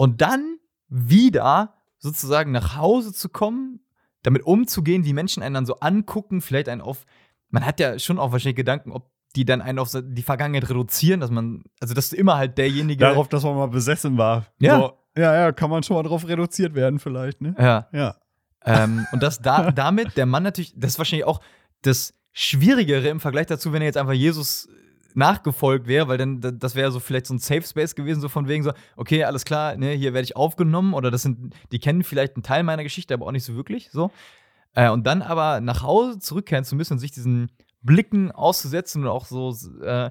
Und 0.00 0.22
dann 0.22 0.56
wieder 0.88 1.74
sozusagen 1.98 2.52
nach 2.52 2.74
Hause 2.74 3.12
zu 3.12 3.28
kommen, 3.28 3.80
damit 4.22 4.44
umzugehen, 4.44 5.04
wie 5.04 5.12
Menschen 5.12 5.42
einen 5.42 5.52
dann 5.52 5.66
so 5.66 5.74
angucken, 5.80 6.40
vielleicht 6.40 6.70
einen 6.70 6.80
auf. 6.80 7.04
Man 7.50 7.66
hat 7.66 7.80
ja 7.80 7.98
schon 7.98 8.18
auch 8.18 8.32
wahrscheinlich 8.32 8.56
Gedanken, 8.56 8.92
ob 8.92 9.10
die 9.36 9.44
dann 9.44 9.60
einen 9.60 9.78
auf 9.78 9.90
die 9.94 10.22
Vergangenheit 10.22 10.70
reduzieren, 10.70 11.20
dass 11.20 11.30
man, 11.30 11.64
also 11.80 11.92
dass 11.92 12.08
du 12.08 12.16
immer 12.16 12.38
halt 12.38 12.56
derjenige. 12.56 13.04
Darauf, 13.04 13.28
dass 13.28 13.42
man 13.42 13.54
mal 13.54 13.66
besessen 13.66 14.16
war. 14.16 14.46
Ja. 14.58 14.78
So, 14.78 14.92
ja, 15.18 15.34
ja, 15.34 15.52
kann 15.52 15.68
man 15.68 15.82
schon 15.82 15.96
mal 15.96 16.02
drauf 16.02 16.26
reduziert 16.26 16.74
werden, 16.74 16.98
vielleicht, 16.98 17.42
ne? 17.42 17.54
Ja. 17.58 17.88
Ja. 17.92 18.16
Ähm, 18.64 19.06
und 19.12 19.22
dass 19.22 19.42
da, 19.42 19.70
damit 19.70 20.16
der 20.16 20.24
Mann 20.24 20.44
natürlich, 20.44 20.72
das 20.78 20.92
ist 20.92 20.98
wahrscheinlich 20.98 21.26
auch 21.26 21.42
das 21.82 22.14
Schwierigere 22.32 23.08
im 23.08 23.20
Vergleich 23.20 23.48
dazu, 23.48 23.74
wenn 23.74 23.82
er 23.82 23.86
jetzt 23.86 23.98
einfach 23.98 24.14
Jesus 24.14 24.66
nachgefolgt 25.16 25.86
wäre, 25.86 26.08
weil 26.08 26.18
dann 26.18 26.40
da- 26.40 26.50
das 26.50 26.74
wäre 26.74 26.90
so 26.92 27.00
vielleicht 27.00 27.26
so 27.26 27.34
ein 27.34 27.38
Safe 27.38 27.62
Space 27.62 27.94
gewesen, 27.94 28.20
so 28.20 28.28
von 28.28 28.48
wegen 28.48 28.62
so, 28.64 28.72
okay, 28.96 29.24
alles 29.24 29.44
klar, 29.44 29.76
ne, 29.76 29.92
hier 29.92 30.12
werde 30.14 30.24
ich 30.24 30.36
aufgenommen 30.36 30.94
oder 30.94 31.10
das 31.10 31.22
sind, 31.22 31.54
die 31.72 31.78
kennen 31.78 32.02
vielleicht 32.02 32.36
einen 32.36 32.42
Teil 32.42 32.62
meiner 32.62 32.82
Geschichte, 32.82 33.14
aber 33.14 33.26
auch 33.26 33.32
nicht 33.32 33.44
so 33.44 33.54
wirklich, 33.54 33.90
so. 33.90 34.10
Äh, 34.74 34.90
und 34.90 35.06
dann 35.06 35.22
aber 35.22 35.60
nach 35.60 35.82
Hause 35.82 36.18
zurückkehren 36.18 36.64
zu 36.64 36.76
müssen 36.76 36.94
und 36.94 36.98
sich 37.00 37.10
diesen 37.12 37.50
Blicken 37.82 38.30
auszusetzen 38.30 39.02
und 39.02 39.08
auch 39.08 39.24
so 39.24 39.56
äh, 39.82 40.10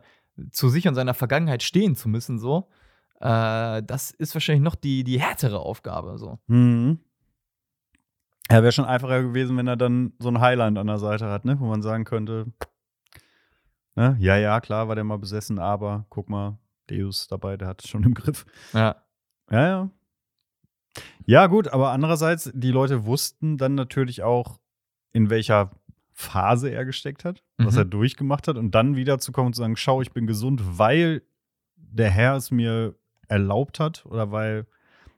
zu 0.51 0.69
sich 0.69 0.87
und 0.87 0.95
seiner 0.95 1.13
Vergangenheit 1.13 1.63
stehen 1.63 1.95
zu 1.95 2.09
müssen, 2.09 2.39
so, 2.39 2.67
äh, 3.21 3.81
das 3.83 4.11
ist 4.11 4.33
wahrscheinlich 4.33 4.63
noch 4.63 4.75
die, 4.75 5.03
die 5.03 5.19
härtere 5.19 5.59
Aufgabe, 5.59 6.17
so. 6.17 6.39
Mhm. 6.47 6.99
Ja, 8.51 8.63
wäre 8.63 8.71
schon 8.71 8.85
einfacher 8.85 9.21
gewesen, 9.21 9.55
wenn 9.57 9.67
er 9.67 9.77
dann 9.77 10.13
so 10.17 10.29
ein 10.29 10.41
Highland 10.41 10.77
an 10.79 10.87
der 10.87 10.97
Seite 10.97 11.27
hat, 11.29 11.45
ne? 11.45 11.59
Wo 11.59 11.65
man 11.67 11.83
sagen 11.83 12.03
könnte, 12.03 12.47
ne? 13.99 14.17
ja, 14.19 14.37
ja, 14.37 14.59
klar 14.61 14.87
war 14.87 14.95
der 14.95 15.03
mal 15.03 15.17
besessen, 15.19 15.59
aber 15.59 16.05
guck 16.09 16.29
mal, 16.29 16.57
Deus 16.89 17.27
dabei, 17.27 17.57
der 17.57 17.67
hat 17.67 17.83
es 17.83 17.89
schon 17.89 18.03
im 18.09 18.13
Griff. 18.13 18.45
Ja. 18.73 18.95
Ja, 19.51 19.67
ja. 19.67 19.89
Ja, 21.25 21.47
gut, 21.47 21.67
aber 21.67 21.91
andererseits, 21.91 22.51
die 22.53 22.71
Leute 22.71 23.05
wussten 23.05 23.57
dann 23.57 23.75
natürlich 23.75 24.23
auch, 24.23 24.59
in 25.11 25.29
welcher 25.29 25.71
Phase 26.13 26.69
er 26.69 26.83
gesteckt 26.85 27.23
hat, 27.23 27.43
was 27.57 27.75
Mhm. 27.75 27.79
er 27.81 27.85
durchgemacht 27.85 28.47
hat 28.47 28.57
und 28.57 28.71
dann 28.75 28.95
wieder 28.95 29.19
zu 29.19 29.31
kommen 29.31 29.47
und 29.47 29.53
zu 29.55 29.61
sagen, 29.61 29.77
schau, 29.77 30.01
ich 30.01 30.11
bin 30.11 30.27
gesund, 30.27 30.61
weil 30.77 31.21
der 31.75 32.09
Herr 32.09 32.35
es 32.35 32.51
mir 32.51 32.95
erlaubt 33.27 33.79
hat 33.79 34.05
oder 34.05 34.31
weil, 34.31 34.65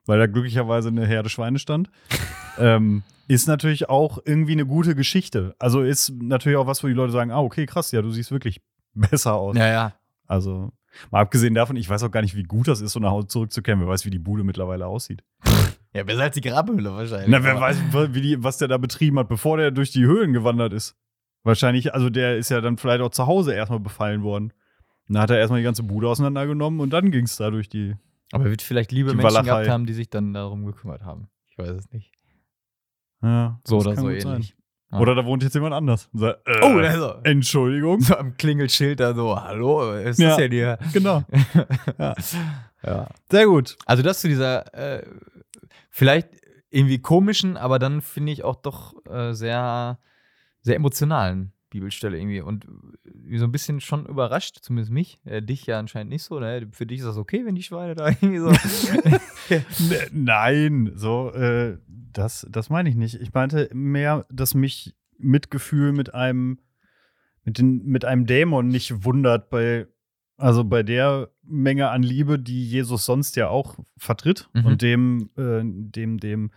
weil 0.06 0.20
da 0.20 0.28
glücklicherweise 0.28 0.90
eine 0.90 1.06
Herde 1.08 1.30
Schweine 1.30 1.60
stand, 1.60 1.90
ähm, 2.60 3.04
ist 3.28 3.48
natürlich 3.48 3.90
auch 3.90 4.20
irgendwie 4.26 4.52
eine 4.52 4.66
gute 4.66 4.94
Geschichte. 4.96 5.56
Also 5.58 5.82
ist 5.82 6.12
natürlich 6.22 6.58
auch 6.58 6.68
was, 6.68 6.84
wo 6.84 6.88
die 6.88 6.94
Leute 6.94 7.14
sagen, 7.14 7.32
ah, 7.32 7.40
okay, 7.40 7.66
krass, 7.66 7.92
ja, 7.92 8.02
du 8.02 8.12
siehst 8.12 8.32
wirklich 8.32 8.62
besser 9.10 9.34
aus. 9.34 9.56
Ja, 9.58 9.68
ja. 9.68 9.94
Also, 10.28 10.72
mal 11.12 11.22
abgesehen 11.22 11.54
davon, 11.54 11.76
ich 11.76 11.90
weiß 11.90 12.04
auch 12.04 12.12
gar 12.12 12.22
nicht, 12.22 12.36
wie 12.36 12.44
gut 12.44 12.68
das 12.68 12.82
ist, 12.82 12.94
so 12.94 13.00
nach 13.00 13.12
Hause 13.12 13.28
zurückzukehren. 13.28 13.80
Wer 13.82 13.88
weiß, 13.88 14.06
wie 14.06 14.10
die 14.10 14.20
Bude 14.20 14.44
mittlerweile 14.44 14.88
aussieht. 14.88 15.24
Ja, 15.94 16.04
besser 16.04 16.22
als 16.22 16.36
die 16.36 16.40
Grabhöhle 16.40 16.94
wahrscheinlich. 16.94 17.28
Na, 17.28 17.44
wer 17.44 17.60
weiß, 17.60 17.78
wie 18.14 18.22
die, 18.22 18.42
was 18.42 18.58
der 18.58 18.70
da 18.70 18.78
betrieben 18.78 19.20
hat, 19.20 19.28
bevor 19.28 19.58
der 19.58 19.72
durch 19.72 19.92
die 19.92 20.06
Höhlen 20.06 20.32
gewandert 20.32 20.72
ist. 20.72 20.96
Wahrscheinlich, 21.44 21.94
also 21.94 22.10
der 22.10 22.38
ist 22.38 22.48
ja 22.48 22.62
dann 22.62 22.78
vielleicht 22.78 23.02
auch 23.02 23.10
zu 23.10 23.28
Hause 23.28 23.54
erstmal 23.54 23.82
befallen 23.82 24.24
worden. 24.24 24.54
Dann 25.10 25.22
hat 25.22 25.32
er 25.32 25.38
erstmal 25.40 25.60
die 25.60 25.66
ganze 25.66 25.84
Bude 25.84 26.08
auseinandergenommen 26.08 26.80
und 26.80 26.92
dann 26.92 27.12
ging 27.12 27.26
es 27.26 27.36
da 27.36 27.50
durch 27.52 27.68
die. 27.68 27.96
Aber 28.32 28.46
er 28.46 28.52
wird 28.52 28.62
vielleicht 28.62 28.94
liebe 28.94 29.10
Menschen 29.14 29.26
Walachei. 29.26 29.44
gehabt 29.44 29.68
haben, 29.68 29.86
die 29.86 29.92
sich 29.92 30.10
dann 30.10 30.34
darum 30.34 30.66
gekümmert 30.66 31.02
haben. 31.04 31.28
Ich 31.50 31.58
weiß 31.58 31.72
es 31.72 31.92
nicht. 31.92 32.10
Ja, 33.22 33.60
So 33.68 33.80
das 33.80 33.88
oder 33.88 33.96
so 33.98 34.08
gut 34.08 34.22
sein. 34.22 34.46
Ja. 34.92 35.00
Oder 35.00 35.16
da 35.16 35.26
wohnt 35.26 35.42
jetzt 35.44 35.54
jemand 35.54 35.74
anders. 35.74 36.10
Sagt, 36.14 36.46
äh, 36.48 36.60
Oh, 36.64 36.78
also. 36.80 37.14
Entschuldigung. 37.24 38.02
So 38.02 38.16
am 38.18 38.36
Klingelschild 38.36 39.00
da 39.00 39.14
so, 39.14 39.40
hallo, 39.42 39.94
ist 39.94 40.20
Ja. 40.20 40.30
das 40.30 40.38
denn 40.38 40.52
hier? 40.52 40.78
genau. 40.94 41.24
ja. 41.98 42.16
Ja. 42.84 43.08
Sehr 43.30 43.46
gut. 43.46 43.78
Also 43.86 44.04
das 44.04 44.20
zu 44.22 44.28
dieser 44.28 44.74
äh, 44.74 45.06
vielleicht 45.90 46.30
irgendwie 46.70 47.00
komischen, 47.00 47.58
aber 47.58 47.80
dann 47.80 48.02
finde 48.02 48.32
ich 48.32 48.44
auch 48.44 48.56
doch 48.56 48.94
äh, 49.06 49.34
sehr, 49.34 50.00
sehr 50.62 50.76
emotionalen 50.76 51.54
Bibelstelle 51.72 52.18
irgendwie 52.20 52.42
und 52.42 52.66
äh, 53.30 53.38
so 53.38 53.46
ein 53.46 53.52
bisschen 53.52 53.80
schon 53.82 54.06
überrascht, 54.06 54.60
zumindest 54.62 54.92
mich, 54.92 55.20
äh, 55.26 55.42
dich 55.42 55.66
ja 55.66 55.80
anscheinend 55.80 56.12
nicht 56.12 56.22
so, 56.24 56.40
ne? 56.40 56.68
Für 56.72 56.86
dich 56.86 57.00
ist 57.00 57.06
das 57.08 57.18
okay, 57.18 57.44
wenn 57.46 57.56
die 57.56 57.64
Schweine 57.64 57.96
da 57.96 58.08
irgendwie 58.22 58.38
so. 58.38 58.52
Ne- 59.90 60.08
Nein, 60.12 60.92
so, 60.96 61.32
äh, 61.34 61.78
das, 61.88 62.46
das 62.50 62.70
meine 62.70 62.90
ich 62.90 62.96
nicht. 62.96 63.16
Ich 63.16 63.34
meinte 63.34 63.70
mehr, 63.74 64.26
dass 64.32 64.54
mich 64.54 64.96
Mitgefühl 65.18 65.92
mit 65.94 66.14
einem, 66.14 66.60
mit, 67.44 67.58
den, 67.58 67.84
mit 67.86 68.06
einem 68.06 68.26
Dämon 68.26 68.68
nicht 68.68 69.04
wundert 69.06 69.50
bei, 69.50 69.88
also 70.38 70.64
bei 70.64 70.84
der 70.84 71.30
Menge 71.44 71.90
an 71.90 72.04
Liebe, 72.04 72.38
die 72.40 72.66
Jesus 72.68 73.06
sonst 73.06 73.36
ja 73.36 73.50
auch 73.50 73.78
vertritt 73.98 74.50
Mhm. 74.54 74.66
und 74.66 74.82
dem, 74.82 75.30
äh, 75.38 75.62
dem, 75.64 76.18
dem, 76.20 76.52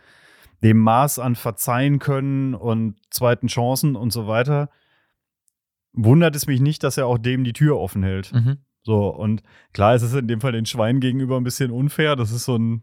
dem 0.63 0.79
Maß 0.79 1.19
an 1.19 1.35
Verzeihen 1.37 1.99
können 1.99 2.55
und 2.55 2.97
zweiten 3.11 3.49
Chancen 3.49 3.97
und 3.97 4.13
so 4.13 4.27
weiter, 4.27 4.71
wundert 5.95 6.37
es 6.37 6.47
mich 6.47 6.61
nicht, 6.61 6.83
dass 6.83 6.97
er 6.99 7.07
auch 7.07 7.19
dem 7.19 7.45
die 7.45 7.53
Tür 7.55 7.79
offen 7.79 8.03
hält. 8.03 8.33
mhm. 8.33 8.59
So, 8.87 9.09
und 9.09 9.43
klar 9.73 9.95
ist 9.95 10.03
es 10.03 10.13
in 10.13 10.29
dem 10.29 10.43
Fall 10.43 10.53
den 10.53 10.67
Schweinen 10.67 11.01
gegenüber 11.01 11.39
ein 11.39 11.45
bisschen 11.45 11.71
unfair. 11.71 12.17
Das 12.17 12.31
ist 12.33 12.45
so 12.45 12.57
ein, 12.57 12.83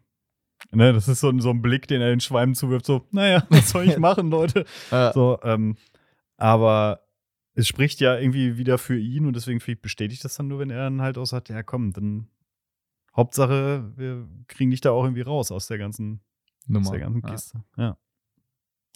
Ne, 0.72 0.94
das 0.94 1.08
ist 1.08 1.20
so, 1.22 1.30
ein- 1.30 1.40
so 1.42 1.50
ein 1.50 1.62
Blick, 1.64 1.88
den 1.88 2.02
er 2.02 2.10
den 2.12 2.20
Schwalben 2.20 2.54
zuwirft, 2.54 2.86
so, 2.86 3.08
naja, 3.12 3.46
was 3.50 3.72
soll 3.72 3.88
ich 3.88 3.98
machen, 3.98 4.30
Leute? 4.30 4.66
Ja. 4.92 5.12
So, 5.12 5.40
ähm, 5.44 5.76
aber 6.38 7.02
es 7.56 7.68
spricht 7.68 8.00
ja 8.00 8.16
irgendwie 8.18 8.58
wieder 8.58 8.78
für 8.78 8.96
ihn 8.98 9.26
und 9.26 9.36
deswegen 9.36 9.60
bestätigt 9.82 10.24
das 10.24 10.36
dann 10.36 10.48
nur, 10.48 10.60
wenn 10.60 10.70
er 10.70 10.84
dann 10.84 11.02
halt 11.02 11.18
auch 11.18 11.26
sagt, 11.26 11.50
ja 11.50 11.64
komm, 11.64 11.94
dann 11.94 12.28
Hauptsache, 13.16 13.92
wir 13.98 14.28
kriegen 14.48 14.70
dich 14.72 14.82
da 14.82 14.92
auch 14.92 15.04
irgendwie 15.04 15.22
raus 15.22 15.52
aus 15.52 15.66
der 15.68 15.78
ganzen, 15.80 16.22
aus 16.64 16.68
Nummer. 16.70 16.92
der 16.92 17.00
ganzen 17.02 17.22
Ja, 17.24 17.30
Kiste. 17.32 17.64
Ja. 17.78 17.98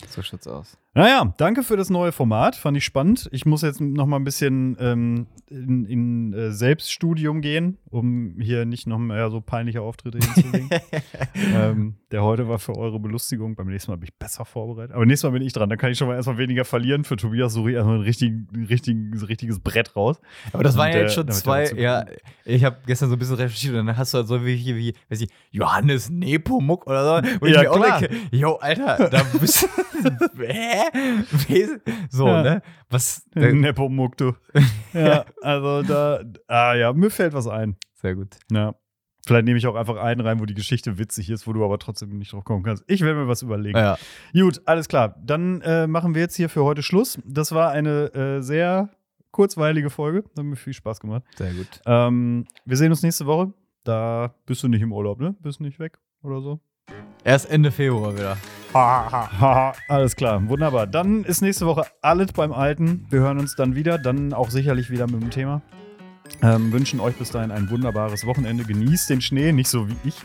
so 0.08 0.22
schaut's 0.22 0.48
aus. 0.48 0.78
Naja, 0.98 1.34
danke 1.38 1.64
für 1.64 1.76
das 1.76 1.90
neue 1.90 2.14
Format, 2.14 2.56
fand 2.56 2.78
ich 2.78 2.86
spannend. 2.86 3.28
Ich 3.34 3.46
muss 3.46 3.64
jetzt 3.64 3.82
noch 3.82 4.06
mal 4.06 4.16
ein 4.16 4.24
bisschen 4.24 4.78
ähm, 4.80 5.28
in, 5.50 5.86
in 5.86 6.34
äh, 6.34 6.52
Selbststudium 6.52 7.42
gehen, 7.42 7.78
um 7.90 8.38
hier 8.40 8.64
nicht 8.64 8.88
noch 8.88 8.98
mehr 8.98 9.30
so 9.30 9.42
peinliche 9.42 9.82
Auftritte 9.82 10.20
hinzulegen. 10.20 10.70
ähm, 11.54 11.96
der 12.12 12.24
heute 12.24 12.48
war 12.48 12.60
für 12.60 12.78
eure 12.78 13.02
Belustigung. 13.02 13.58
Beim 13.58 13.68
nächsten 13.68 13.92
Mal 13.92 13.98
bin 13.98 14.06
ich 14.06 14.18
besser 14.18 14.46
vorbereitet. 14.46 14.96
Aber 14.96 15.06
nächstes 15.06 15.30
Mal 15.30 15.38
bin 15.38 15.46
ich 15.46 15.52
dran. 15.52 15.70
Dann 15.70 15.78
kann 15.78 15.92
ich 15.92 15.98
schon 15.98 16.08
mal 16.08 16.16
erstmal 16.16 16.38
weniger 16.38 16.64
verlieren. 16.64 17.04
Für 17.04 17.18
Tobias 17.18 17.52
suche 17.52 17.72
ich 17.72 17.76
erstmal 17.76 17.98
ein, 17.98 18.04
richtig, 18.04 18.32
richtig, 18.70 18.98
richtiges 19.28 19.60
Brett 19.60 19.98
raus. 19.98 20.22
Aber 20.54 20.64
das 20.64 20.78
waren 20.78 20.92
ja 20.92 21.00
äh, 21.00 21.02
jetzt 21.02 21.16
schon 21.16 21.28
damit 21.28 21.42
zwei, 21.42 21.72
ja, 21.74 22.06
ich 22.46 22.64
habe 22.64 22.78
gestern 22.86 23.10
so 23.10 23.18
ein 23.18 23.20
bisschen 23.20 23.36
recherchiert 23.36 23.76
und 23.76 23.86
dann 23.86 23.98
hast 23.98 24.14
du 24.14 24.20
halt 24.20 24.30
so 24.30 24.46
wie, 24.46 24.66
wie, 24.66 24.94
weiß 25.10 25.20
ich, 25.20 25.30
Johannes 25.52 26.10
Nepomuk 26.10 26.88
oder 26.88 27.22
so. 27.22 27.30
Und 27.42 27.50
Ja, 27.50 27.64
ich 27.64 27.68
mir 27.68 27.72
auch 27.72 27.82
klar. 27.84 28.00
denke, 28.00 28.16
yo, 28.32 28.54
Alter, 28.56 29.10
da 29.10 29.24
bist 29.42 29.64
du, 29.64 29.68
hä? 30.48 30.85
So, 32.10 32.28
Ja. 32.28 32.44
ne? 32.44 32.62
Was, 32.90 33.26
äh, 33.36 33.52
Nepomuk, 33.54 34.18
du. 34.18 34.34
Ja, 34.94 35.26
also 35.42 35.82
da, 35.84 36.22
ah 36.48 36.74
ja, 36.76 36.94
mir 36.94 37.10
fällt 37.10 37.34
was 37.34 37.48
ein. 37.48 37.76
sehr 37.96 38.16
gut. 38.16 38.36
Ja. 38.52 38.76
Vielleicht 39.28 39.46
nehme 39.46 39.58
ich 39.58 39.66
auch 39.66 39.74
einfach 39.76 39.98
einen 39.98 40.22
rein, 40.22 40.40
wo 40.40 40.46
die 40.46 40.54
Geschichte 40.54 41.00
witzig 41.00 41.32
ist, 41.32 41.48
wo 41.48 41.54
du 41.54 41.66
aber 41.66 41.80
trotzdem 41.80 42.18
nicht 42.20 42.32
drauf 42.32 42.44
kommen 42.44 42.64
kannst. 42.64 42.84
Ich 42.88 43.02
werde 43.02 43.20
mir 43.22 43.28
was 43.28 43.42
überlegen. 43.42 43.76
Ja, 43.78 43.98
Gut, 44.34 44.62
alles 44.66 44.88
klar. 44.88 45.16
Dann 45.24 45.62
äh, 45.62 45.88
machen 45.88 46.14
wir 46.14 46.22
jetzt 46.22 46.36
hier 46.36 46.48
für 46.48 46.64
heute 46.64 46.84
Schluss. 46.84 47.18
Das 47.26 47.52
war 47.52 47.72
eine 47.72 48.14
äh, 48.14 48.42
sehr 48.42 48.90
kurzweilige 49.32 49.90
Folge. 49.90 50.24
Hat 50.38 50.44
mir 50.46 50.56
viel 50.56 50.74
Spaß 50.74 51.00
gemacht. 51.00 51.24
sehr 51.38 51.54
gut. 51.54 51.68
Ähm, 51.88 52.46
wir 52.66 52.78
sehen 52.78 52.92
uns 52.92 53.02
nächste 53.02 53.26
Woche. 53.26 53.52
Da 53.84 54.36
bist 54.46 54.62
du 54.62 54.68
nicht 54.68 54.82
im 54.84 54.94
Urlaub, 54.94 55.20
ne? 55.20 55.36
Bist 55.42 55.60
nicht 55.60 55.80
weg 55.80 55.98
oder 56.22 56.42
so? 56.42 56.60
Erst 57.24 57.50
Ende 57.50 57.72
Februar 57.72 58.14
wieder. 58.16 58.38
Alles 59.88 60.16
klar, 60.16 60.48
wunderbar. 60.50 60.86
Dann 60.86 61.24
ist 61.24 61.42
nächste 61.42 61.66
Woche 61.66 61.86
alles 62.02 62.34
beim 62.34 62.52
Alten. 62.52 63.08
Wir 63.10 63.22
hören 63.22 63.40
uns 63.40 63.56
dann 63.56 63.76
wieder, 63.76 63.98
dann 63.98 64.34
auch 64.34 64.50
sicherlich 64.50 64.90
wieder 64.90 65.08
mit 65.08 65.22
dem 65.22 65.30
Thema. 65.32 65.62
Ähm, 66.42 66.72
wünschen 66.74 67.00
euch 67.00 67.16
bis 67.16 67.30
dahin 67.30 67.52
ein 67.52 67.70
wunderbares 67.70 68.26
Wochenende. 68.26 68.64
Genießt 68.64 69.10
den 69.10 69.22
Schnee, 69.22 69.52
nicht 69.52 69.70
so 69.70 69.88
wie 69.88 69.96
ich 70.04 70.16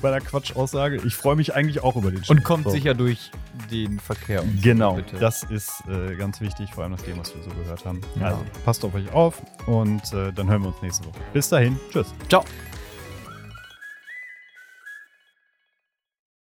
bei 0.00 0.10
der 0.10 0.20
Quatschaussage. 0.20 1.00
Ich 1.04 1.14
freue 1.14 1.36
mich 1.36 1.54
eigentlich 1.54 1.82
auch 1.82 1.96
über 1.96 2.10
den 2.10 2.24
Schnee. 2.24 2.36
Und 2.36 2.44
kommt 2.44 2.64
So. 2.64 2.70
sicher 2.70 2.94
durch 2.94 3.30
den 3.70 3.98
Verkehr. 3.98 4.42
und 4.42 4.56
so, 4.56 4.62
Genau, 4.62 4.94
bitte. 4.94 5.16
das 5.18 5.42
ist 5.42 5.82
äh, 5.88 6.14
ganz 6.14 6.40
wichtig, 6.40 6.70
vor 6.72 6.84
allem 6.84 6.92
nach 6.92 7.02
dem, 7.02 7.18
was 7.18 7.34
wir 7.34 7.42
so 7.42 7.50
gehört 7.50 7.84
haben. 7.84 8.00
Ja. 8.18 8.28
Also 8.28 8.38
passt 8.64 8.84
auf 8.84 8.94
euch 8.94 9.12
auf 9.12 9.42
und 9.66 10.00
äh, 10.14 10.32
dann 10.32 10.48
hören 10.48 10.62
wir 10.62 10.68
uns 10.68 10.80
nächste 10.82 11.04
Woche. 11.06 11.18
Bis 11.32 11.48
dahin, 11.48 11.78
tschüss. 11.92 12.14
Ciao. 12.28 12.44